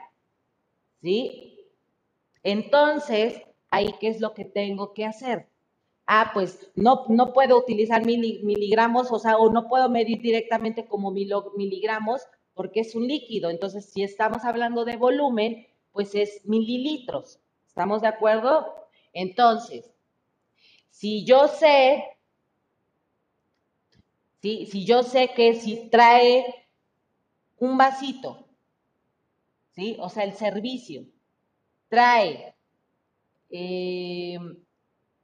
¿sí? 1.02 1.58
Entonces, 2.44 3.42
ahí, 3.70 3.94
¿qué 3.98 4.08
es 4.08 4.20
lo 4.20 4.34
que 4.34 4.44
tengo 4.44 4.94
que 4.94 5.04
hacer? 5.04 5.48
Ah, 6.06 6.30
pues 6.34 6.70
no, 6.74 7.06
no 7.08 7.32
puedo 7.32 7.58
utilizar 7.58 8.04
miligramos, 8.04 9.10
o 9.10 9.18
sea, 9.18 9.36
o 9.36 9.50
no 9.50 9.68
puedo 9.68 9.88
medir 9.88 10.20
directamente 10.20 10.86
como 10.86 11.10
miligramos 11.10 12.22
porque 12.54 12.80
es 12.80 12.94
un 12.94 13.06
líquido. 13.06 13.50
Entonces, 13.50 13.86
si 13.86 14.02
estamos 14.02 14.44
hablando 14.44 14.84
de 14.84 14.96
volumen, 14.96 15.66
pues 15.92 16.14
es 16.14 16.44
mililitros. 16.44 17.40
¿Estamos 17.66 18.02
de 18.02 18.08
acuerdo? 18.08 18.86
Entonces, 19.12 19.90
si 20.90 21.24
yo 21.24 21.48
sé, 21.48 22.04
¿sí? 24.42 24.66
si 24.66 24.84
yo 24.84 25.02
sé 25.02 25.30
que 25.34 25.54
si 25.54 25.88
trae 25.88 26.66
un 27.58 27.76
vasito, 27.76 28.46
¿sí? 29.74 29.96
O 29.98 30.08
sea, 30.08 30.24
el 30.24 30.34
servicio 30.34 31.04
trae 31.88 32.54
eh, 33.50 34.38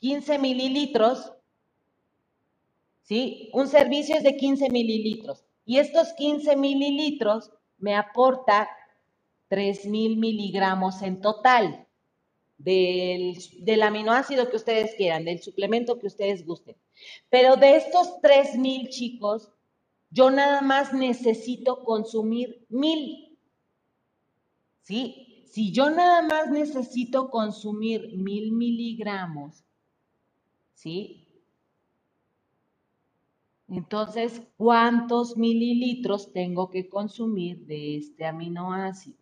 15 0.01 0.39
mililitros, 0.39 1.33
¿sí? 3.03 3.51
Un 3.53 3.69
servicio 3.69 4.17
es 4.17 4.23
de 4.23 4.37
15 4.37 4.71
mililitros. 4.71 5.45
Y 5.65 5.79
estos 5.79 6.13
15 6.15 6.57
mililitros 6.57 7.51
me 7.79 7.95
aporta 7.95 8.69
3.000 9.51 10.17
miligramos 10.17 11.03
en 11.03 11.21
total 11.21 11.87
del, 12.59 13.39
del, 13.61 13.83
aminoácido 13.83 14.51
que 14.51 14.57
ustedes 14.57 14.95
quieran, 14.95 15.25
del 15.25 15.43
suplemento 15.43 15.99
que 15.99 16.07
ustedes 16.07 16.45
gusten. 16.47 16.77
Pero 17.29 17.57
de 17.57 17.77
estos 17.77 18.09
3.000 18.23 18.89
chicos, 18.89 19.51
yo 20.11 20.31
nada 20.31 20.61
más 20.61 20.93
necesito 20.93 21.85
consumir 21.85 22.67
1.000. 22.71 23.37
¿Sí? 24.83 25.45
Si 25.47 25.73
yo 25.73 25.91
nada 25.91 26.23
más 26.23 26.51
necesito 26.51 27.31
consumir 27.31 28.13
1.000 28.15 28.53
miligramos, 28.53 29.65
¿sí? 30.81 31.27
Entonces, 33.69 34.43
¿cuántos 34.57 35.37
mililitros 35.37 36.33
tengo 36.33 36.71
que 36.71 36.89
consumir 36.89 37.67
de 37.67 37.99
este 37.99 38.25
aminoácido? 38.25 39.19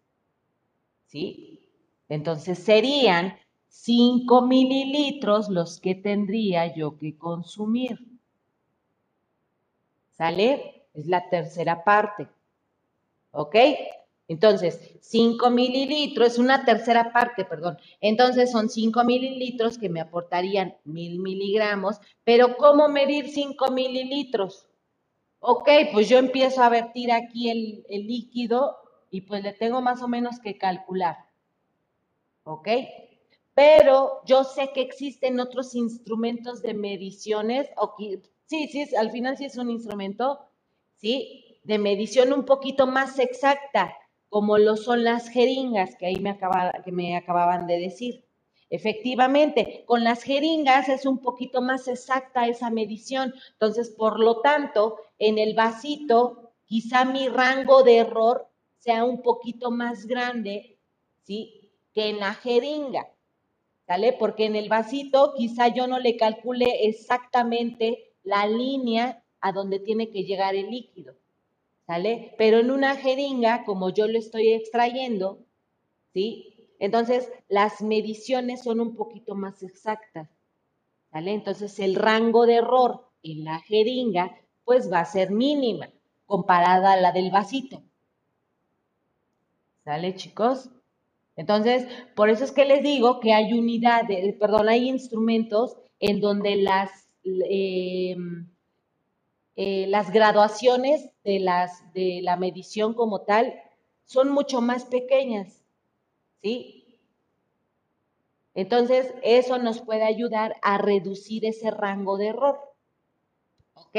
¿Sí? 1.06 1.68
Entonces 2.08 2.58
serían 2.60 3.34
5 3.68 4.42
mililitros 4.42 5.48
los 5.48 5.80
que 5.80 5.94
tendría 5.96 6.74
yo 6.74 6.96
que 6.96 7.18
consumir. 7.18 7.98
¿Sale? 10.12 10.86
es 10.94 11.06
la 11.06 11.28
tercera 11.28 11.84
parte. 11.84 12.28
¿Ok? 13.32 13.56
Entonces, 14.28 14.98
5 15.00 15.48
mililitros, 15.48 16.32
es 16.32 16.38
una 16.38 16.66
tercera 16.66 17.12
parte, 17.14 17.46
perdón. 17.46 17.78
Entonces, 18.02 18.52
son 18.52 18.68
5 18.68 19.02
mililitros 19.04 19.78
que 19.78 19.88
me 19.88 20.02
aportarían 20.02 20.76
mil 20.84 21.18
miligramos. 21.18 21.98
Pero, 22.24 22.58
¿cómo 22.58 22.88
medir 22.88 23.30
5 23.30 23.70
mililitros? 23.70 24.68
Ok, 25.40 25.68
pues 25.92 26.10
yo 26.10 26.18
empiezo 26.18 26.62
a 26.62 26.68
vertir 26.68 27.10
aquí 27.10 27.48
el, 27.48 27.86
el 27.88 28.06
líquido 28.06 28.76
y 29.10 29.22
pues 29.22 29.42
le 29.42 29.54
tengo 29.54 29.80
más 29.80 30.02
o 30.02 30.08
menos 30.08 30.40
que 30.40 30.58
calcular. 30.58 31.16
¿Ok? 32.44 32.68
Pero 33.54 34.20
yo 34.26 34.44
sé 34.44 34.72
que 34.74 34.82
existen 34.82 35.40
otros 35.40 35.74
instrumentos 35.74 36.60
de 36.60 36.74
mediciones. 36.74 37.70
O 37.78 37.94
sí, 37.96 38.68
sí, 38.68 38.94
al 38.94 39.10
final 39.10 39.38
sí 39.38 39.46
es 39.46 39.56
un 39.56 39.70
instrumento, 39.70 40.38
¿sí? 40.96 41.60
De 41.64 41.78
medición 41.78 42.32
un 42.34 42.44
poquito 42.44 42.86
más 42.86 43.18
exacta 43.18 43.96
como 44.28 44.58
lo 44.58 44.76
son 44.76 45.04
las 45.04 45.28
jeringas 45.28 45.96
que 45.96 46.06
ahí 46.06 46.16
me, 46.20 47.16
acababan 47.16 47.66
de 47.66 47.78
decir. 47.78 48.24
Efectivamente, 48.70 49.84
con 49.86 50.04
las 50.04 50.22
jeringas 50.22 50.90
es 50.90 51.06
un 51.06 51.18
poquito 51.18 51.62
más 51.62 51.88
exacta 51.88 52.46
esa 52.46 52.68
medición. 52.70 53.32
Entonces, 53.52 53.90
por 53.90 54.20
lo 54.20 54.40
tanto, 54.40 54.96
en 55.18 55.38
el 55.38 55.54
vasito, 55.54 56.52
quizá 56.66 57.06
mi 57.06 57.28
rango 57.28 57.82
de 57.82 57.96
error 57.98 58.48
sea 58.76 59.04
un 59.04 59.22
poquito 59.22 59.70
más 59.70 60.06
grande, 60.06 60.78
¿sí? 61.22 61.70
Que 61.94 62.10
en 62.10 62.20
la 62.20 62.34
jeringa, 62.34 63.08
¿sale? 63.86 64.12
Porque 64.12 64.44
en 64.44 64.54
el 64.54 64.68
vasito 64.68 65.32
quizá 65.34 65.68
yo 65.68 65.86
no 65.86 65.98
le 65.98 66.18
calcule 66.18 66.86
exactamente 66.86 68.12
la 68.22 68.46
línea 68.46 69.24
a 69.40 69.52
donde 69.52 69.78
tiene 69.78 70.10
que 70.10 70.24
llegar 70.24 70.54
el 70.54 70.70
líquido. 70.70 71.14
¿Sale? 71.88 72.34
Pero 72.36 72.58
en 72.58 72.70
una 72.70 72.96
jeringa, 72.96 73.64
como 73.64 73.88
yo 73.88 74.06
lo 74.06 74.18
estoy 74.18 74.52
extrayendo, 74.52 75.38
¿sí? 76.12 76.54
Entonces, 76.78 77.32
las 77.48 77.80
mediciones 77.80 78.62
son 78.62 78.80
un 78.80 78.94
poquito 78.94 79.34
más 79.34 79.62
exactas, 79.62 80.28
¿sale? 81.10 81.32
Entonces, 81.32 81.78
el 81.80 81.94
rango 81.94 82.44
de 82.44 82.56
error 82.56 83.08
en 83.22 83.44
la 83.44 83.60
jeringa, 83.60 84.36
pues 84.66 84.92
va 84.92 85.00
a 85.00 85.06
ser 85.06 85.30
mínima 85.30 85.88
comparada 86.26 86.92
a 86.92 87.00
la 87.00 87.10
del 87.10 87.30
vasito. 87.30 87.82
¿Sale, 89.82 90.14
chicos? 90.14 90.68
Entonces, 91.36 91.86
por 92.14 92.28
eso 92.28 92.44
es 92.44 92.52
que 92.52 92.66
les 92.66 92.82
digo 92.82 93.18
que 93.18 93.32
hay 93.32 93.54
unidades, 93.54 94.34
perdón, 94.38 94.68
hay 94.68 94.90
instrumentos 94.90 95.78
en 96.00 96.20
donde 96.20 96.56
las... 96.56 96.90
Eh, 97.24 98.14
eh, 99.60 99.88
las 99.88 100.12
graduaciones 100.12 101.10
de, 101.24 101.40
las, 101.40 101.92
de 101.92 102.20
la 102.22 102.36
medición 102.36 102.94
como 102.94 103.22
tal 103.22 103.60
son 104.04 104.30
mucho 104.30 104.60
más 104.60 104.84
pequeñas, 104.84 105.64
¿sí? 106.40 107.00
Entonces, 108.54 109.12
eso 109.24 109.58
nos 109.58 109.80
puede 109.80 110.04
ayudar 110.04 110.54
a 110.62 110.78
reducir 110.78 111.44
ese 111.44 111.72
rango 111.72 112.18
de 112.18 112.28
error, 112.28 112.60
¿ok? 113.74 113.96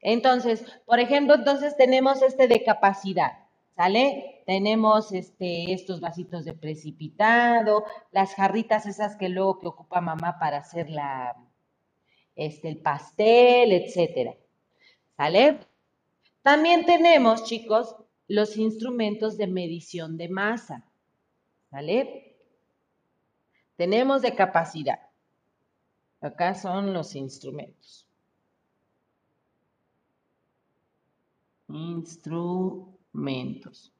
Entonces, 0.00 0.64
por 0.86 0.98
ejemplo, 0.98 1.34
entonces 1.34 1.76
tenemos 1.76 2.22
este 2.22 2.48
de 2.48 2.64
capacidad, 2.64 3.46
¿sale? 3.72 4.44
Tenemos 4.46 5.12
este, 5.12 5.74
estos 5.74 6.00
vasitos 6.00 6.46
de 6.46 6.54
precipitado, 6.54 7.84
las 8.12 8.34
jarritas 8.34 8.86
esas 8.86 9.14
que 9.16 9.28
luego 9.28 9.58
que 9.58 9.66
ocupa 9.66 10.00
mamá 10.00 10.38
para 10.38 10.56
hacer 10.56 10.88
la, 10.88 11.36
este, 12.38 12.68
el 12.68 12.78
pastel, 12.78 13.72
etcétera. 13.72 14.34
¿Sale? 15.16 15.58
También 16.42 16.86
tenemos, 16.86 17.44
chicos, 17.44 17.96
los 18.28 18.56
instrumentos 18.56 19.36
de 19.36 19.48
medición 19.48 20.16
de 20.16 20.28
masa. 20.28 20.84
¿Sale? 21.70 22.36
Tenemos 23.76 24.22
de 24.22 24.36
capacidad. 24.36 25.00
Acá 26.20 26.54
son 26.54 26.94
los 26.94 27.16
instrumentos. 27.16 28.06
Instrumentos. 31.68 33.92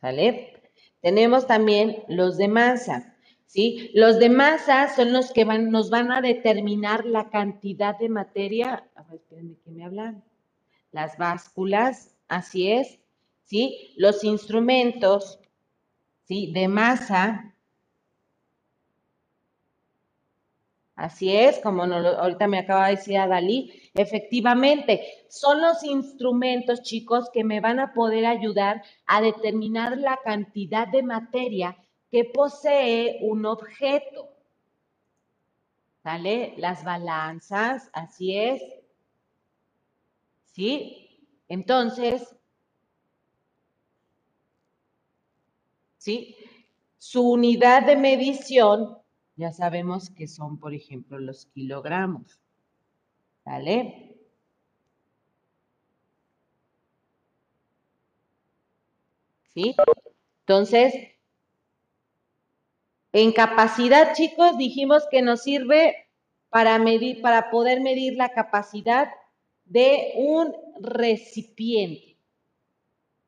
¿Sale? 0.00 0.70
Tenemos 1.00 1.48
también 1.48 2.04
los 2.08 2.38
de 2.38 2.46
masa. 2.46 3.11
¿Sí? 3.52 3.90
Los 3.92 4.18
de 4.18 4.30
masa 4.30 4.88
son 4.96 5.12
los 5.12 5.30
que 5.30 5.44
nos 5.44 5.90
van 5.90 6.10
a 6.10 6.22
determinar 6.22 7.04
la 7.04 7.28
cantidad 7.28 7.98
de 7.98 8.08
materia. 8.08 8.88
A 8.94 9.02
ver, 9.02 9.16
espérenme 9.16 9.56
me 9.66 9.84
hablan. 9.84 10.24
Las 10.90 11.18
básculas, 11.18 12.14
así 12.28 12.72
es, 12.72 12.98
¿sí? 13.42 13.92
Los 13.98 14.24
instrumentos, 14.24 15.38
¿sí? 16.24 16.50
De 16.54 16.66
masa. 16.66 17.54
Así 20.94 21.36
es, 21.36 21.58
como 21.58 21.82
ahorita 21.82 22.46
me 22.46 22.60
acaba 22.60 22.86
de 22.86 22.96
decir 22.96 23.16
Dalí, 23.16 23.90
efectivamente, 23.92 25.02
son 25.28 25.60
los 25.60 25.82
instrumentos, 25.84 26.82
chicos, 26.82 27.28
que 27.30 27.44
me 27.44 27.60
van 27.60 27.80
a 27.80 27.92
poder 27.92 28.24
ayudar 28.24 28.82
a 29.06 29.20
determinar 29.20 29.98
la 29.98 30.18
cantidad 30.24 30.88
de 30.88 31.02
materia 31.02 31.76
que 32.12 32.26
posee 32.26 33.20
un 33.22 33.46
objeto. 33.46 34.28
¿Sale? 36.02 36.52
Las 36.58 36.84
balanzas, 36.84 37.88
así 37.94 38.36
es. 38.36 38.62
¿Sí? 40.44 41.26
Entonces, 41.48 42.36
¿sí? 45.96 46.36
Su 46.98 47.30
unidad 47.30 47.86
de 47.86 47.96
medición, 47.96 48.98
ya 49.36 49.50
sabemos 49.50 50.10
que 50.10 50.28
son, 50.28 50.58
por 50.58 50.74
ejemplo, 50.74 51.18
los 51.18 51.46
kilogramos. 51.46 52.38
¿Sale? 53.42 54.18
¿Sí? 59.54 59.74
Entonces, 60.40 61.11
en 63.12 63.32
capacidad, 63.32 64.14
chicos, 64.14 64.56
dijimos 64.56 65.04
que 65.10 65.20
nos 65.20 65.42
sirve 65.42 66.08
para 66.48 66.78
medir, 66.78 67.20
para 67.20 67.50
poder 67.50 67.80
medir 67.80 68.14
la 68.14 68.30
capacidad 68.30 69.10
de 69.64 70.12
un 70.16 70.54
recipiente. 70.80 72.16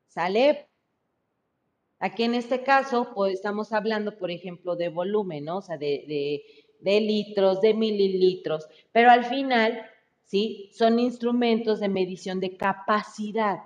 ¿Sale? 0.07 0.67
Aquí 1.99 2.23
en 2.23 2.35
este 2.35 2.63
caso, 2.63 3.11
pues 3.13 3.33
estamos 3.33 3.73
hablando, 3.73 4.17
por 4.17 4.31
ejemplo, 4.31 4.75
de 4.75 4.89
volumen, 4.89 5.45
¿no? 5.45 5.57
O 5.57 5.61
sea, 5.61 5.77
de, 5.77 6.43
litros, 6.81 7.61
de 7.61 7.73
mililitros, 7.73 8.67
pero 8.91 9.11
al 9.11 9.25
final, 9.25 9.85
¿sí? 10.23 10.69
Son 10.73 10.99
instrumentos 10.99 11.79
de 11.79 11.89
medición 11.89 12.39
de 12.39 12.57
capacidad. 12.57 13.59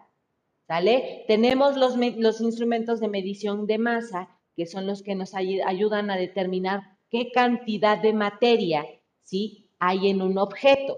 ¿Sale? 0.67 1.25
Tenemos 1.27 1.77
los, 1.77 1.95
los 1.95 2.41
instrumentos 2.41 2.99
de 2.99 3.07
medición 3.07 3.65
de 3.65 3.79
masa 3.79 4.38
que 4.59 4.65
son 4.65 4.85
los 4.85 5.03
que 5.03 5.15
nos 5.15 5.35
ayudan 5.35 6.11
a 6.11 6.17
determinar 6.17 6.81
qué 7.09 7.31
cantidad 7.31 7.97
de 7.97 8.11
materia 8.11 8.85
¿sí? 9.23 9.69
hay 9.79 10.09
en 10.09 10.21
un 10.21 10.37
objeto. 10.37 10.97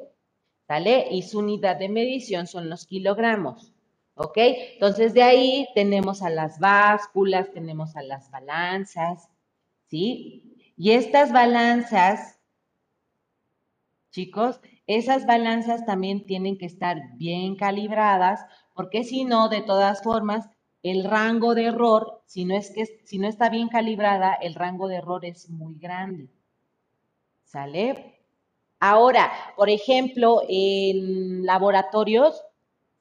¿Sale? 0.67 1.09
Y 1.11 1.21
su 1.21 1.37
unidad 1.37 1.75
de 1.75 1.87
medición 1.87 2.47
son 2.47 2.71
los 2.71 2.87
kilogramos. 2.87 3.71
¿Ok? 4.15 4.35
Entonces 4.35 5.13
de 5.13 5.21
ahí 5.21 5.67
tenemos 5.75 6.23
a 6.23 6.31
las 6.31 6.57
básculas, 6.57 7.51
tenemos 7.53 7.95
a 7.95 8.01
las 8.01 8.31
balanzas, 8.31 9.29
¿sí? 9.91 10.73
Y 10.75 10.93
estas 10.93 11.31
balanzas, 11.31 12.39
chicos, 14.09 14.59
esas 14.87 15.27
balanzas 15.27 15.85
también 15.85 16.25
tienen 16.25 16.57
que 16.57 16.65
estar 16.65 17.15
bien 17.17 17.55
calibradas, 17.55 18.43
porque 18.73 19.03
si 19.03 19.23
no, 19.23 19.49
de 19.49 19.61
todas 19.61 20.01
formas, 20.01 20.49
el 20.81 21.03
rango 21.03 21.53
de 21.53 21.65
error, 21.65 22.20
si 22.31 22.45
no, 22.45 22.55
es 22.55 22.71
que, 22.71 22.85
si 23.03 23.19
no 23.19 23.27
está 23.27 23.49
bien 23.49 23.67
calibrada, 23.67 24.33
el 24.35 24.55
rango 24.55 24.87
de 24.87 24.95
error 24.95 25.25
es 25.25 25.49
muy 25.49 25.77
grande. 25.77 26.29
¿Sale? 27.43 28.21
Ahora, 28.79 29.29
por 29.57 29.69
ejemplo, 29.69 30.41
en 30.47 31.45
laboratorios, 31.45 32.41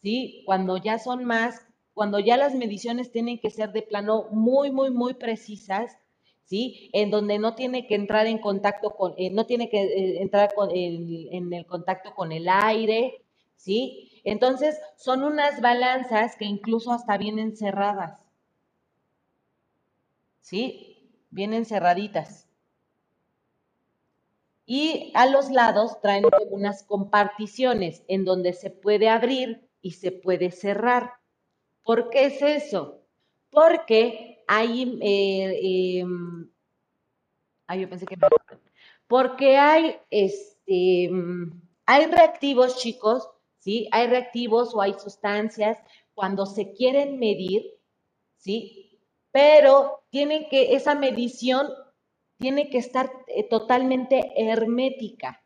¿sí? 0.02 0.42
Cuando 0.46 0.78
ya 0.78 0.98
son 0.98 1.24
más, 1.24 1.64
cuando 1.94 2.18
ya 2.18 2.36
las 2.36 2.56
mediciones 2.56 3.12
tienen 3.12 3.38
que 3.38 3.50
ser 3.50 3.70
de 3.70 3.82
plano 3.82 4.26
muy, 4.32 4.72
muy, 4.72 4.90
muy 4.90 5.14
precisas, 5.14 5.96
¿sí? 6.42 6.90
En 6.92 7.12
donde 7.12 7.38
no 7.38 7.54
tiene 7.54 7.86
que 7.86 7.94
entrar 7.94 8.26
en 8.26 8.38
contacto 8.38 8.96
con, 8.96 9.14
eh, 9.16 9.30
no 9.30 9.46
tiene 9.46 9.70
que 9.70 9.80
eh, 9.80 10.22
entrar 10.22 10.50
en 10.72 11.52
el 11.52 11.66
contacto 11.66 12.16
con 12.16 12.32
el 12.32 12.48
aire, 12.48 13.22
¿sí? 13.54 14.20
Entonces, 14.24 14.76
son 14.96 15.22
unas 15.22 15.60
balanzas 15.60 16.34
que 16.34 16.46
incluso 16.46 16.90
hasta 16.90 17.16
vienen 17.16 17.56
cerradas. 17.56 18.29
¿Sí? 20.40 21.10
Vienen 21.30 21.64
cerraditas. 21.64 22.48
Y 24.66 25.10
a 25.14 25.26
los 25.26 25.50
lados 25.50 26.00
traen 26.00 26.24
unas 26.50 26.84
comparticiones 26.84 28.04
en 28.06 28.24
donde 28.24 28.52
se 28.52 28.70
puede 28.70 29.08
abrir 29.08 29.68
y 29.82 29.92
se 29.92 30.12
puede 30.12 30.50
cerrar. 30.50 31.14
¿Por 31.82 32.10
qué 32.10 32.26
es 32.26 32.42
eso? 32.42 33.00
Porque 33.50 34.44
hay, 34.46 34.98
eh, 35.02 36.00
em, 36.00 36.50
yo 37.78 37.88
pensé 37.88 38.06
que 38.06 38.16
porque 39.08 39.56
hay, 39.56 39.96
este, 40.10 41.10
hay 41.84 42.06
reactivos, 42.06 42.78
chicos, 42.78 43.28
¿sí? 43.58 43.88
Hay 43.90 44.06
reactivos 44.06 44.72
o 44.72 44.80
hay 44.80 44.94
sustancias 44.94 45.78
cuando 46.14 46.46
se 46.46 46.72
quieren 46.72 47.18
medir, 47.18 47.64
¿sí? 48.36 48.89
Pero 49.32 50.02
tienen 50.10 50.48
que, 50.48 50.74
esa 50.74 50.94
medición 50.94 51.68
tiene 52.38 52.70
que 52.70 52.78
estar 52.78 53.10
eh, 53.28 53.48
totalmente 53.48 54.32
hermética, 54.36 55.44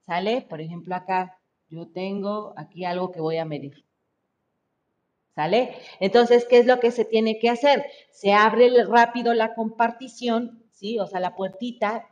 ¿sale? 0.00 0.42
Por 0.42 0.60
ejemplo, 0.60 0.94
acá 0.94 1.38
yo 1.68 1.88
tengo 1.88 2.54
aquí 2.56 2.84
algo 2.84 3.12
que 3.12 3.20
voy 3.20 3.36
a 3.36 3.44
medir. 3.44 3.84
¿Sale? 5.34 5.76
Entonces, 6.00 6.44
¿qué 6.44 6.58
es 6.58 6.66
lo 6.66 6.80
que 6.80 6.90
se 6.90 7.04
tiene 7.04 7.38
que 7.38 7.48
hacer? 7.48 7.86
Se 8.10 8.32
abre 8.32 8.68
rápido 8.84 9.32
la 9.32 9.54
compartición, 9.54 10.64
¿sí? 10.72 10.98
O 10.98 11.06
sea, 11.06 11.20
la 11.20 11.36
puertita, 11.36 12.08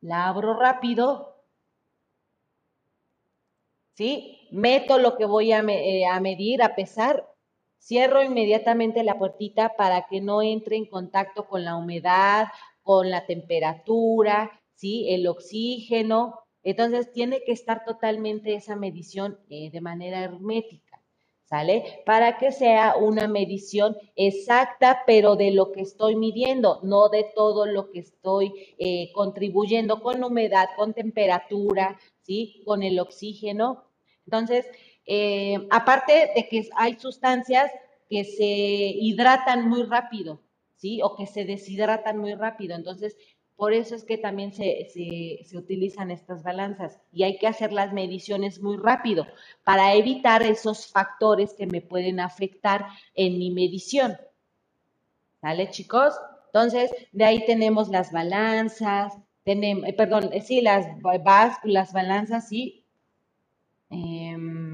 la 0.00 0.28
abro 0.28 0.58
rápido, 0.58 1.36
¿sí? 3.94 4.48
Meto 4.50 4.98
lo 4.98 5.16
que 5.16 5.24
voy 5.24 5.52
a, 5.52 5.60
eh, 5.60 6.06
a 6.06 6.18
medir, 6.20 6.62
a 6.62 6.74
pesar, 6.74 7.27
cierro 7.78 8.22
inmediatamente 8.22 9.02
la 9.02 9.18
puertita 9.18 9.74
para 9.76 10.06
que 10.08 10.20
no 10.20 10.42
entre 10.42 10.76
en 10.76 10.86
contacto 10.86 11.46
con 11.46 11.64
la 11.64 11.76
humedad, 11.76 12.48
con 12.82 13.10
la 13.10 13.26
temperatura, 13.26 14.50
¿sí? 14.74 15.06
El 15.10 15.26
oxígeno, 15.26 16.40
entonces 16.62 17.12
tiene 17.12 17.42
que 17.44 17.52
estar 17.52 17.84
totalmente 17.84 18.54
esa 18.54 18.76
medición 18.76 19.38
eh, 19.48 19.70
de 19.70 19.80
manera 19.80 20.22
hermética, 20.22 21.00
¿sale? 21.44 22.02
Para 22.04 22.38
que 22.38 22.52
sea 22.52 22.96
una 22.96 23.28
medición 23.28 23.96
exacta, 24.16 25.02
pero 25.06 25.36
de 25.36 25.50
lo 25.50 25.72
que 25.72 25.80
estoy 25.80 26.16
midiendo, 26.16 26.80
no 26.82 27.08
de 27.08 27.24
todo 27.34 27.66
lo 27.66 27.90
que 27.90 28.00
estoy 28.00 28.74
eh, 28.78 29.10
contribuyendo 29.12 30.02
con 30.02 30.22
humedad, 30.22 30.68
con 30.76 30.94
temperatura, 30.94 31.98
¿sí? 32.22 32.62
Con 32.64 32.82
el 32.82 32.98
oxígeno. 33.00 33.84
Entonces, 34.26 34.66
eh, 35.10 35.66
aparte 35.70 36.32
de 36.36 36.48
que 36.48 36.68
hay 36.76 36.98
sustancias 36.98 37.72
que 38.10 38.24
se 38.24 38.44
hidratan 38.44 39.66
muy 39.66 39.84
rápido, 39.84 40.42
¿sí? 40.76 41.00
O 41.02 41.16
que 41.16 41.26
se 41.26 41.46
deshidratan 41.46 42.18
muy 42.18 42.34
rápido. 42.34 42.76
Entonces, 42.76 43.16
por 43.56 43.72
eso 43.72 43.94
es 43.94 44.04
que 44.04 44.18
también 44.18 44.52
se, 44.52 44.86
utilizan 45.54 46.10
estas 46.10 46.42
balanzas 46.42 47.00
y 47.10 47.22
hay 47.22 47.38
que 47.38 47.46
hacer 47.46 47.72
las 47.72 47.94
mediciones 47.94 48.60
muy 48.60 48.76
rápido 48.76 49.26
para 49.64 49.94
evitar 49.94 50.42
esos 50.42 50.86
factores 50.86 51.54
que 51.54 51.66
me 51.66 51.80
pueden 51.80 52.20
afectar 52.20 52.86
en 53.14 53.38
mi 53.38 53.50
medición. 53.50 54.16
¿Sale, 55.40 55.70
chicos? 55.70 56.14
Entonces, 56.52 56.90
de 57.12 57.24
ahí 57.24 57.46
tenemos 57.46 57.88
las 57.88 58.12
balanzas, 58.12 59.14
tenemos, 59.42 59.88
eh, 59.88 59.94
perdón, 59.94 60.28
eh, 60.34 60.42
sí, 60.42 60.60
las, 60.60 60.86
las 61.64 61.92
balanzas, 61.94 62.48
sí. 62.48 62.84
Em, 63.90 64.67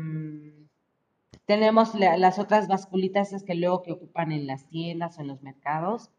tenemos 1.46 1.94
las 1.94 2.38
otras 2.38 2.68
basculitas 2.68 3.42
que 3.42 3.54
luego 3.54 3.82
que 3.82 3.92
ocupan 3.92 4.32
en 4.32 4.46
las 4.46 4.68
tiendas 4.68 5.18
o 5.18 5.20
en 5.20 5.28
los 5.28 5.42
mercados. 5.42 6.10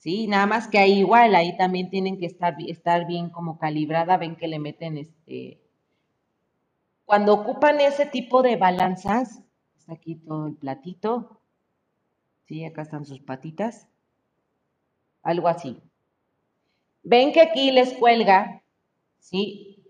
¿sí? 0.00 0.26
Nada 0.26 0.46
más 0.46 0.66
que 0.68 0.78
ahí 0.78 0.98
igual, 0.98 1.34
ahí 1.34 1.56
también 1.56 1.90
tienen 1.90 2.18
que 2.18 2.26
estar, 2.26 2.56
estar 2.66 3.06
bien 3.06 3.30
como 3.30 3.58
calibrada, 3.58 4.16
ven 4.16 4.36
que 4.36 4.48
le 4.48 4.58
meten 4.58 4.98
este... 4.98 5.60
Cuando 7.04 7.34
ocupan 7.34 7.80
ese 7.80 8.06
tipo 8.06 8.42
de 8.42 8.56
balanzas, 8.56 9.42
está 9.76 9.94
aquí 9.94 10.14
todo 10.14 10.46
el 10.46 10.54
platito, 10.54 11.40
¿sí? 12.46 12.64
Acá 12.64 12.82
están 12.82 13.04
sus 13.04 13.20
patitas, 13.20 13.88
algo 15.22 15.48
así. 15.48 15.82
Ven 17.02 17.32
que 17.32 17.40
aquí 17.40 17.72
les 17.72 17.94
cuelga, 17.94 18.62
¿sí? 19.18 19.82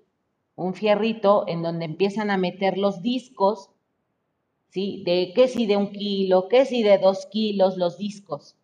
Un 0.55 0.73
fierrito 0.73 1.45
en 1.47 1.63
donde 1.63 1.85
empiezan 1.85 2.31
a 2.31 2.39
meter 2.39 2.79
los 2.79 3.03
discos, 3.03 3.71
¿sí? 4.71 5.03
De 5.05 5.33
qué 5.35 5.49
si 5.49 5.67
de 5.67 5.77
un 5.77 5.93
kilo, 5.93 6.49
qué 6.49 6.65
si 6.65 6.83
de 6.83 6.99
dos 6.99 7.27
kilos 7.27 7.77
los 7.77 7.99
discos, 7.99 8.57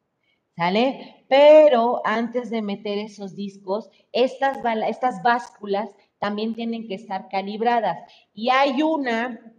¿sale? 0.57 1.25
Pero 1.29 2.01
antes 2.05 2.51
de 2.51 2.63
meter 2.63 2.99
esos 2.99 3.35
discos, 3.35 3.91
estas, 4.13 4.59
estas 4.89 5.23
básculas 5.23 5.91
también 6.19 6.55
tienen 6.55 6.89
que 6.89 6.95
estar 6.95 7.29
calibradas. 7.29 7.99
Y 8.33 8.51
hay 8.51 8.83
una, 8.83 9.55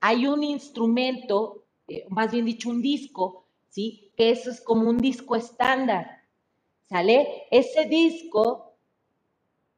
hay 0.00 0.26
un 0.26 0.42
instrumento, 0.42 1.64
eh, 1.88 2.06
más 2.08 2.32
bien 2.32 2.46
dicho, 2.46 2.70
un 2.70 2.80
disco, 2.80 3.46
¿sí? 3.68 4.12
Que 4.16 4.30
eso 4.30 4.50
es 4.50 4.60
como 4.60 4.88
un 4.88 4.98
disco 4.98 5.36
estándar, 5.36 6.22
¿sale? 6.88 7.44
Ese 7.50 7.86
disco, 7.86 8.74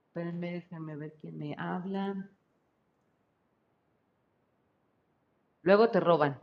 espérenme, 0.06 0.52
déjenme 0.52 0.96
ver 0.96 1.14
quién 1.20 1.38
me 1.38 1.54
habla. 1.58 2.30
Luego 5.62 5.88
te 5.90 6.00
roban. 6.00 6.40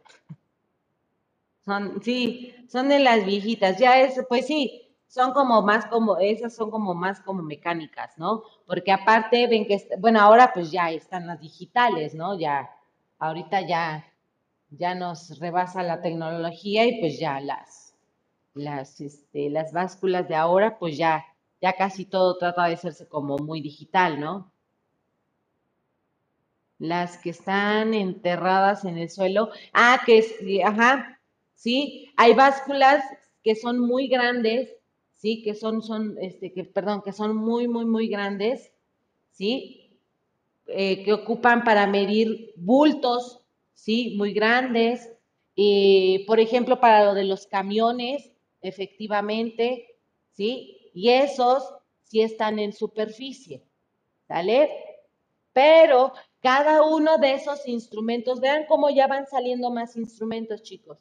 Son, 1.65 2.01
sí, 2.01 2.55
son 2.69 2.89
de 2.89 2.99
las 2.99 3.25
viejitas. 3.25 3.77
Ya 3.77 3.99
es, 4.01 4.19
pues 4.27 4.47
sí, 4.47 4.95
son 5.07 5.33
como 5.33 5.61
más 5.61 5.85
como, 5.87 6.17
esas 6.17 6.55
son 6.55 6.71
como 6.71 6.93
más 6.93 7.19
como 7.21 7.43
mecánicas, 7.43 8.17
¿no? 8.17 8.43
Porque 8.65 8.91
aparte 8.91 9.47
ven 9.47 9.67
que, 9.67 9.77
bueno, 9.99 10.19
ahora 10.21 10.51
pues 10.53 10.71
ya 10.71 10.91
están 10.91 11.27
las 11.27 11.39
digitales, 11.41 12.13
¿no? 12.15 12.39
Ya, 12.39 12.69
ahorita 13.19 13.61
ya, 13.67 14.05
ya 14.69 14.95
nos 14.95 15.39
rebasa 15.39 15.83
la 15.83 16.01
tecnología 16.01 16.85
y 16.85 16.99
pues 16.99 17.19
ya 17.19 17.39
las, 17.41 17.95
las, 18.53 19.01
este, 19.01 19.49
las 19.49 19.73
básculas 19.73 20.27
de 20.27 20.35
ahora, 20.35 20.79
pues 20.79 20.97
ya, 20.97 21.25
ya 21.61 21.73
casi 21.73 22.05
todo 22.05 22.37
trata 22.37 22.65
de 22.67 22.73
hacerse 22.75 23.07
como 23.07 23.37
muy 23.37 23.61
digital, 23.61 24.19
¿no? 24.19 24.51
Las 26.79 27.17
que 27.17 27.29
están 27.29 27.93
enterradas 27.93 28.85
en 28.85 28.97
el 28.97 29.09
suelo. 29.09 29.49
Ah, 29.73 30.01
que 30.05 30.17
es, 30.19 30.35
ajá, 30.65 31.19
¿sí? 31.53 32.09
Hay 32.17 32.33
básculas 32.33 33.03
que 33.43 33.55
son 33.55 33.79
muy 33.79 34.07
grandes, 34.07 34.75
¿sí? 35.15 35.43
Que 35.43 35.53
son, 35.53 35.81
son, 35.83 36.17
este, 36.21 36.49
perdón, 36.73 37.01
que 37.03 37.11
son 37.11 37.35
muy, 37.35 37.67
muy, 37.67 37.85
muy 37.85 38.07
grandes, 38.07 38.71
¿sí? 39.31 39.99
Eh, 40.67 41.03
que 41.03 41.13
ocupan 41.13 41.63
para 41.63 41.85
medir 41.85 42.53
bultos, 42.55 43.41
¿sí? 43.73 44.15
Muy 44.17 44.33
grandes. 44.33 45.09
por 46.27 46.39
ejemplo, 46.39 46.79
para 46.79 47.03
lo 47.05 47.13
de 47.13 47.25
los 47.25 47.45
camiones, 47.45 48.31
efectivamente, 48.61 49.97
¿sí? 50.33 50.89
Y 50.93 51.09
esos 51.09 51.63
sí 52.03 52.21
están 52.21 52.59
en 52.59 52.73
superficie, 52.73 53.63
¿sale? 54.27 54.69
Pero 55.53 56.13
cada 56.41 56.83
uno 56.83 57.17
de 57.17 57.33
esos 57.33 57.67
instrumentos, 57.67 58.39
vean 58.39 58.65
cómo 58.67 58.89
ya 58.89 59.07
van 59.07 59.27
saliendo 59.27 59.69
más 59.69 59.95
instrumentos, 59.97 60.63
chicos. 60.63 60.97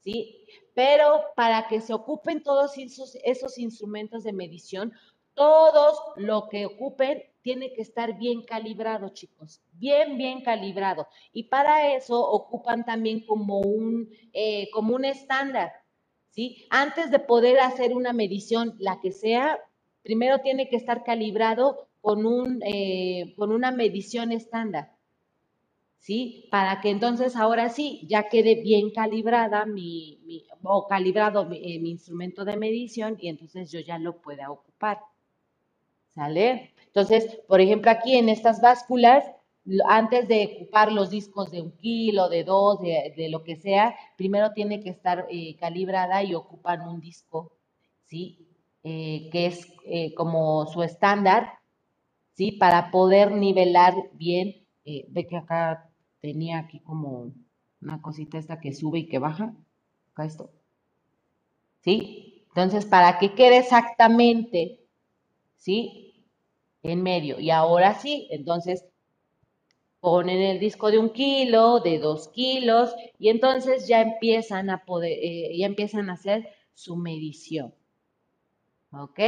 ¿sí? 0.00 0.44
Pero 0.74 1.22
para 1.34 1.68
que 1.68 1.80
se 1.80 1.94
ocupen 1.94 2.42
todos 2.42 2.72
esos, 2.76 3.58
instrumentos 3.58 4.24
de 4.24 4.32
medición, 4.32 4.92
todos 5.34 5.98
lo 6.16 6.48
que 6.48 6.66
ocupen 6.66 7.22
tiene 7.42 7.72
que 7.72 7.82
estar 7.82 8.18
bien 8.18 8.42
calibrado, 8.42 9.08
chicos, 9.08 9.62
bien, 9.72 10.16
bien 10.16 10.42
calibrado. 10.42 11.08
Y 11.32 11.44
para 11.44 11.94
eso 11.94 12.20
ocupan 12.20 12.84
también 12.84 13.24
como 13.26 13.60
un, 13.60 14.10
eh, 14.32 14.70
como 14.70 14.94
un 14.94 15.04
estándar, 15.04 15.72
¿sí? 16.30 16.66
Antes 16.70 17.10
de 17.10 17.18
poder 17.18 17.58
hacer 17.60 17.94
una 17.94 18.12
medición, 18.12 18.76
la 18.78 19.00
que 19.00 19.10
sea, 19.10 19.58
primero 20.02 20.38
tiene 20.40 20.68
que 20.68 20.76
estar 20.76 21.02
calibrado 21.02 21.88
con, 22.02 22.26
un, 22.26 22.60
eh, 22.66 23.32
con 23.36 23.52
una 23.52 23.70
medición 23.70 24.32
estándar. 24.32 24.92
¿sí? 26.02 26.48
Para 26.50 26.80
que 26.80 26.90
entonces 26.90 27.36
ahora 27.36 27.68
sí 27.70 28.04
ya 28.08 28.28
quede 28.28 28.56
bien 28.56 28.90
calibrada 28.90 29.64
mi, 29.64 30.44
o 30.62 30.86
calibrado 30.88 31.48
eh, 31.52 31.78
mi, 31.78 31.90
instrumento 31.90 32.44
de 32.44 32.56
medición 32.56 33.16
y 33.20 33.28
entonces 33.28 33.70
yo 33.70 33.80
ya 33.80 33.98
lo 33.98 34.20
pueda 34.20 34.50
ocupar. 34.50 34.98
¿Sale? 36.08 36.74
Entonces, 36.86 37.40
por 37.48 37.60
ejemplo, 37.60 37.90
aquí 37.90 38.16
en 38.16 38.28
estas 38.28 38.60
básculas, 38.60 39.24
antes 39.88 40.28
de 40.28 40.56
ocupar 40.56 40.92
los 40.92 41.08
discos 41.08 41.50
de 41.52 41.62
un 41.62 41.70
kilo, 41.78 42.28
de 42.28 42.44
dos, 42.44 42.80
de, 42.80 43.28
lo 43.30 43.44
que 43.44 43.56
sea, 43.56 43.94
primero 44.16 44.52
tiene 44.52 44.80
que 44.80 44.90
estar 44.90 45.26
eh, 45.30 45.56
calibrada 45.58 46.22
y 46.22 46.34
ocupan 46.34 46.86
un 46.86 47.00
disco, 47.00 47.52
¿sí? 48.04 48.46
Eh, 48.84 49.30
que 49.30 49.46
es 49.46 49.72
como 50.16 50.66
su 50.66 50.82
estándar, 50.82 51.61
¿sí? 52.34 52.52
Para 52.52 52.90
poder 52.90 53.32
nivelar 53.32 53.94
bien. 54.14 54.66
ve 54.84 55.26
que 55.26 55.36
acá 55.36 55.90
tenía 56.20 56.58
aquí 56.58 56.80
como 56.80 57.32
una 57.80 58.00
cosita 58.00 58.38
esta 58.38 58.60
que 58.60 58.72
sube 58.72 59.00
y 59.00 59.08
que 59.08 59.18
baja. 59.18 59.54
Acá 60.12 60.24
esto. 60.24 60.50
¿Sí? 61.80 62.44
Entonces, 62.48 62.86
para 62.86 63.18
que 63.18 63.34
quede 63.34 63.58
exactamente, 63.58 64.80
¿sí? 65.56 66.26
En 66.82 67.02
medio. 67.02 67.40
Y 67.40 67.50
ahora 67.50 67.94
sí, 67.94 68.28
entonces, 68.30 68.84
ponen 70.00 70.40
el 70.42 70.58
disco 70.60 70.90
de 70.90 70.98
un 70.98 71.10
kilo, 71.10 71.80
de 71.80 71.98
dos 71.98 72.28
kilos, 72.28 72.94
y 73.18 73.28
entonces 73.28 73.86
ya 73.88 74.02
empiezan 74.02 74.68
a 74.68 74.84
poder, 74.84 75.12
eh, 75.22 75.56
ya 75.56 75.66
empiezan 75.66 76.10
a 76.10 76.14
hacer 76.14 76.48
su 76.74 76.96
medición. 76.96 77.74
¿Ok? 78.90 79.20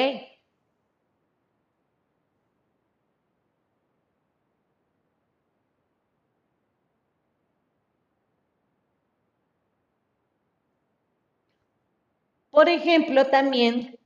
Por 12.54 12.68
ejemplo, 12.68 13.26
también 13.26 13.98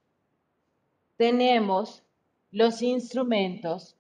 tenemos 1.19 2.03
los 2.51 2.81
instrumentos 2.81 3.95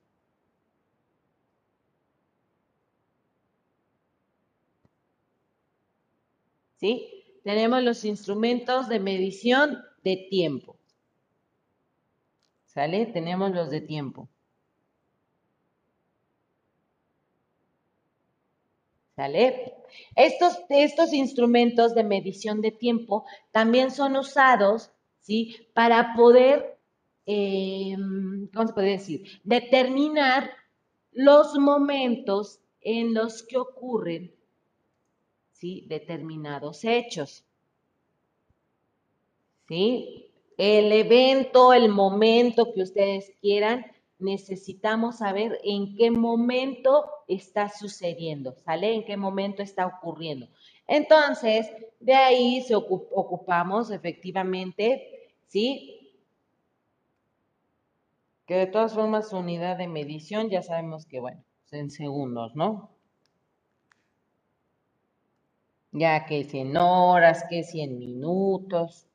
¿sí? 6.77 7.25
Tenemos 7.45 7.83
los 7.83 8.07
instrumentos 8.07 8.89
de 8.89 9.01
medición 9.01 9.85
de 10.03 10.17
tiempo. 10.31 10.79
¿Sale? 12.65 13.05
Tenemos 13.05 13.51
los 13.51 13.69
de 13.69 13.83
tiempo. 13.83 14.31
¿Sale? 19.15 19.78
Estos, 20.17 20.59
estos 20.69 21.13
instrumentos 21.13 21.95
de 21.95 22.05
medición 22.05 22.61
de 22.61 22.71
tiempo 22.71 23.25
también 23.51 23.91
son 23.91 24.17
usados, 24.17 24.91
¿sí? 25.21 25.57
Para 25.75 26.15
poder, 26.15 26.79
em, 27.27 28.49
¿cómo 28.55 28.67
se 28.67 28.75
puede 28.75 28.91
decir? 28.91 29.41
Determinar 29.45 30.51
los 31.13 31.59
momentos 31.59 32.61
en 32.81 33.15
los 33.15 33.43
que 33.43 33.59
ocurren 33.59 34.33
¿sí? 35.53 35.85
determinados 35.89 36.85
hechos. 36.85 37.45
¿Sí? 39.69 40.31
El 40.57 40.93
evento, 40.93 41.73
el 41.73 41.89
momento 41.89 42.73
que 42.73 42.83
ustedes 42.83 43.33
quieran, 43.41 43.85
necesitamos 44.19 45.19
saber 45.19 45.59
en 45.65 45.97
qué 45.97 46.11
momento 46.11 47.05
está 47.29 47.69
sucediendo, 47.69 48.55
¿sale? 48.65 48.95
En 48.95 49.05
qué 49.05 49.17
momento 49.17 49.63
está 49.63 49.87
ocurriendo. 49.87 50.49
Entonces, 50.87 51.71
de 52.01 52.15
ahí 52.15 52.63
se 52.63 52.75
ocupamos 52.75 53.91
efectivamente, 53.91 55.33
¿sí? 55.47 55.95
Que 58.47 58.55
de 58.55 58.67
todas 58.67 58.95
formas 58.95 59.29
su 59.29 59.37
unidad 59.37 59.77
de 59.77 59.89
medición 59.89 60.49
ya 60.49 60.63
sabemos 60.63 61.07
que, 61.07 61.21
bueno, 61.21 61.45
en 61.71 61.91
segundos, 61.91 62.55
¿no? 62.55 62.99
ya 65.93 66.27
que 66.27 66.45
100 66.45 66.77
horas, 66.77 67.45
que 67.49 67.63
100 67.63 67.99
minutos. 67.99 69.08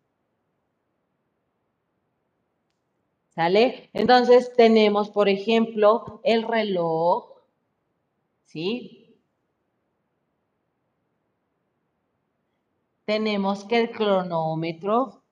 ¿Sale? 3.36 3.89
Entonces 3.93 4.53
tenemos, 4.55 5.09
por 5.09 5.27
ejemplo, 5.27 6.21
el 6.23 6.43
reloj, 6.47 7.29
¿sí? 8.43 9.17
Tenemos 13.05 13.63
que 13.65 13.79
el 13.79 13.91
cronómetro. 13.91 15.23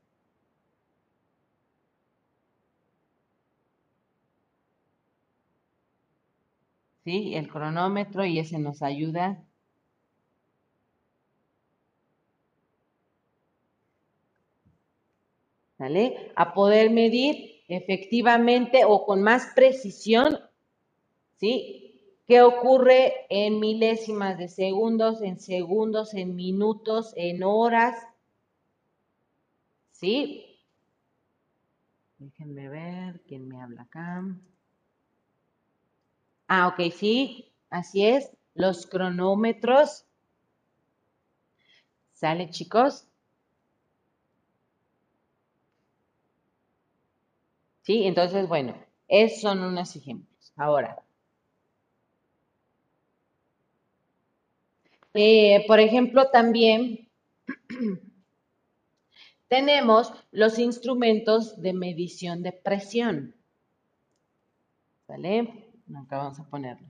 ¿Sí? 7.04 7.36
El 7.36 7.48
cronómetro 7.50 8.26
y 8.26 8.40
ese 8.40 8.58
nos 8.60 8.82
ayuda 8.82 9.44
A 16.36 16.54
poder 16.54 16.92
medir 16.92 17.51
efectivamente 17.72 18.84
o 18.86 19.06
con 19.06 19.22
más 19.24 19.48
precisión, 19.56 20.40
¿sí? 21.38 21.88
¿Qué 22.28 22.42
ocurre 22.42 23.14
en 23.30 23.60
milésimas 23.60 24.38
de 24.38 24.48
segundos, 24.48 25.22
en 25.22 25.40
segundos, 25.40 26.14
en 26.14 26.36
minutos, 26.36 27.14
en 27.16 27.44
horas? 27.44 27.96
¿Sí? 29.92 30.60
Déjenme 32.18 32.70
ver 32.70 33.22
quién 33.28 33.48
me 33.48 33.62
habla 33.62 33.84
acá. 33.84 34.24
Ah, 36.48 36.68
ok, 36.68 36.92
sí, 36.94 37.52
así 37.70 38.06
es. 38.06 38.32
Los 38.54 38.86
cronómetros. 38.86 40.06
¿Sale, 42.14 42.50
chicos? 42.50 43.11
¿Sí? 47.82 48.04
Entonces, 48.06 48.48
bueno, 48.48 48.76
esos 49.08 49.42
son 49.42 49.64
unos 49.64 49.96
ejemplos. 49.96 50.54
Ahora, 50.56 51.04
eh, 55.14 55.66
por 55.68 55.80
ejemplo, 55.80 56.30
también 56.32 57.10
tenemos 59.48 60.14
los 60.32 60.60
instrumentos 60.60 61.62
de 61.62 61.74
medición 61.74 62.44
de 62.44 62.54
presión. 62.54 63.36
¿Vale? 65.08 65.74
Acá 65.94 66.18
vamos 66.18 66.40
a 66.40 66.46
ponerlo. 66.46 66.88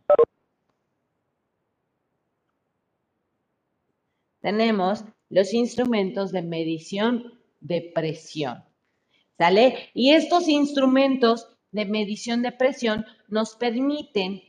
Tenemos 4.42 5.04
los 5.30 5.54
instrumentos 5.54 6.32
de 6.32 6.42
medición 6.42 7.40
de 7.62 7.92
presión. 7.96 8.64
Y 9.94 10.12
estos 10.12 10.48
instrumentos 10.48 11.48
de 11.72 11.86
medición 11.86 12.42
de 12.44 12.52
presión 12.52 13.06
nos 13.28 13.56
permiten 13.56 14.44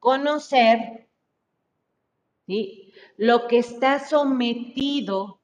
conocer 0.00 1.08
lo 3.16 3.46
que 3.46 3.58
está 3.58 4.00
sometido, 4.00 5.40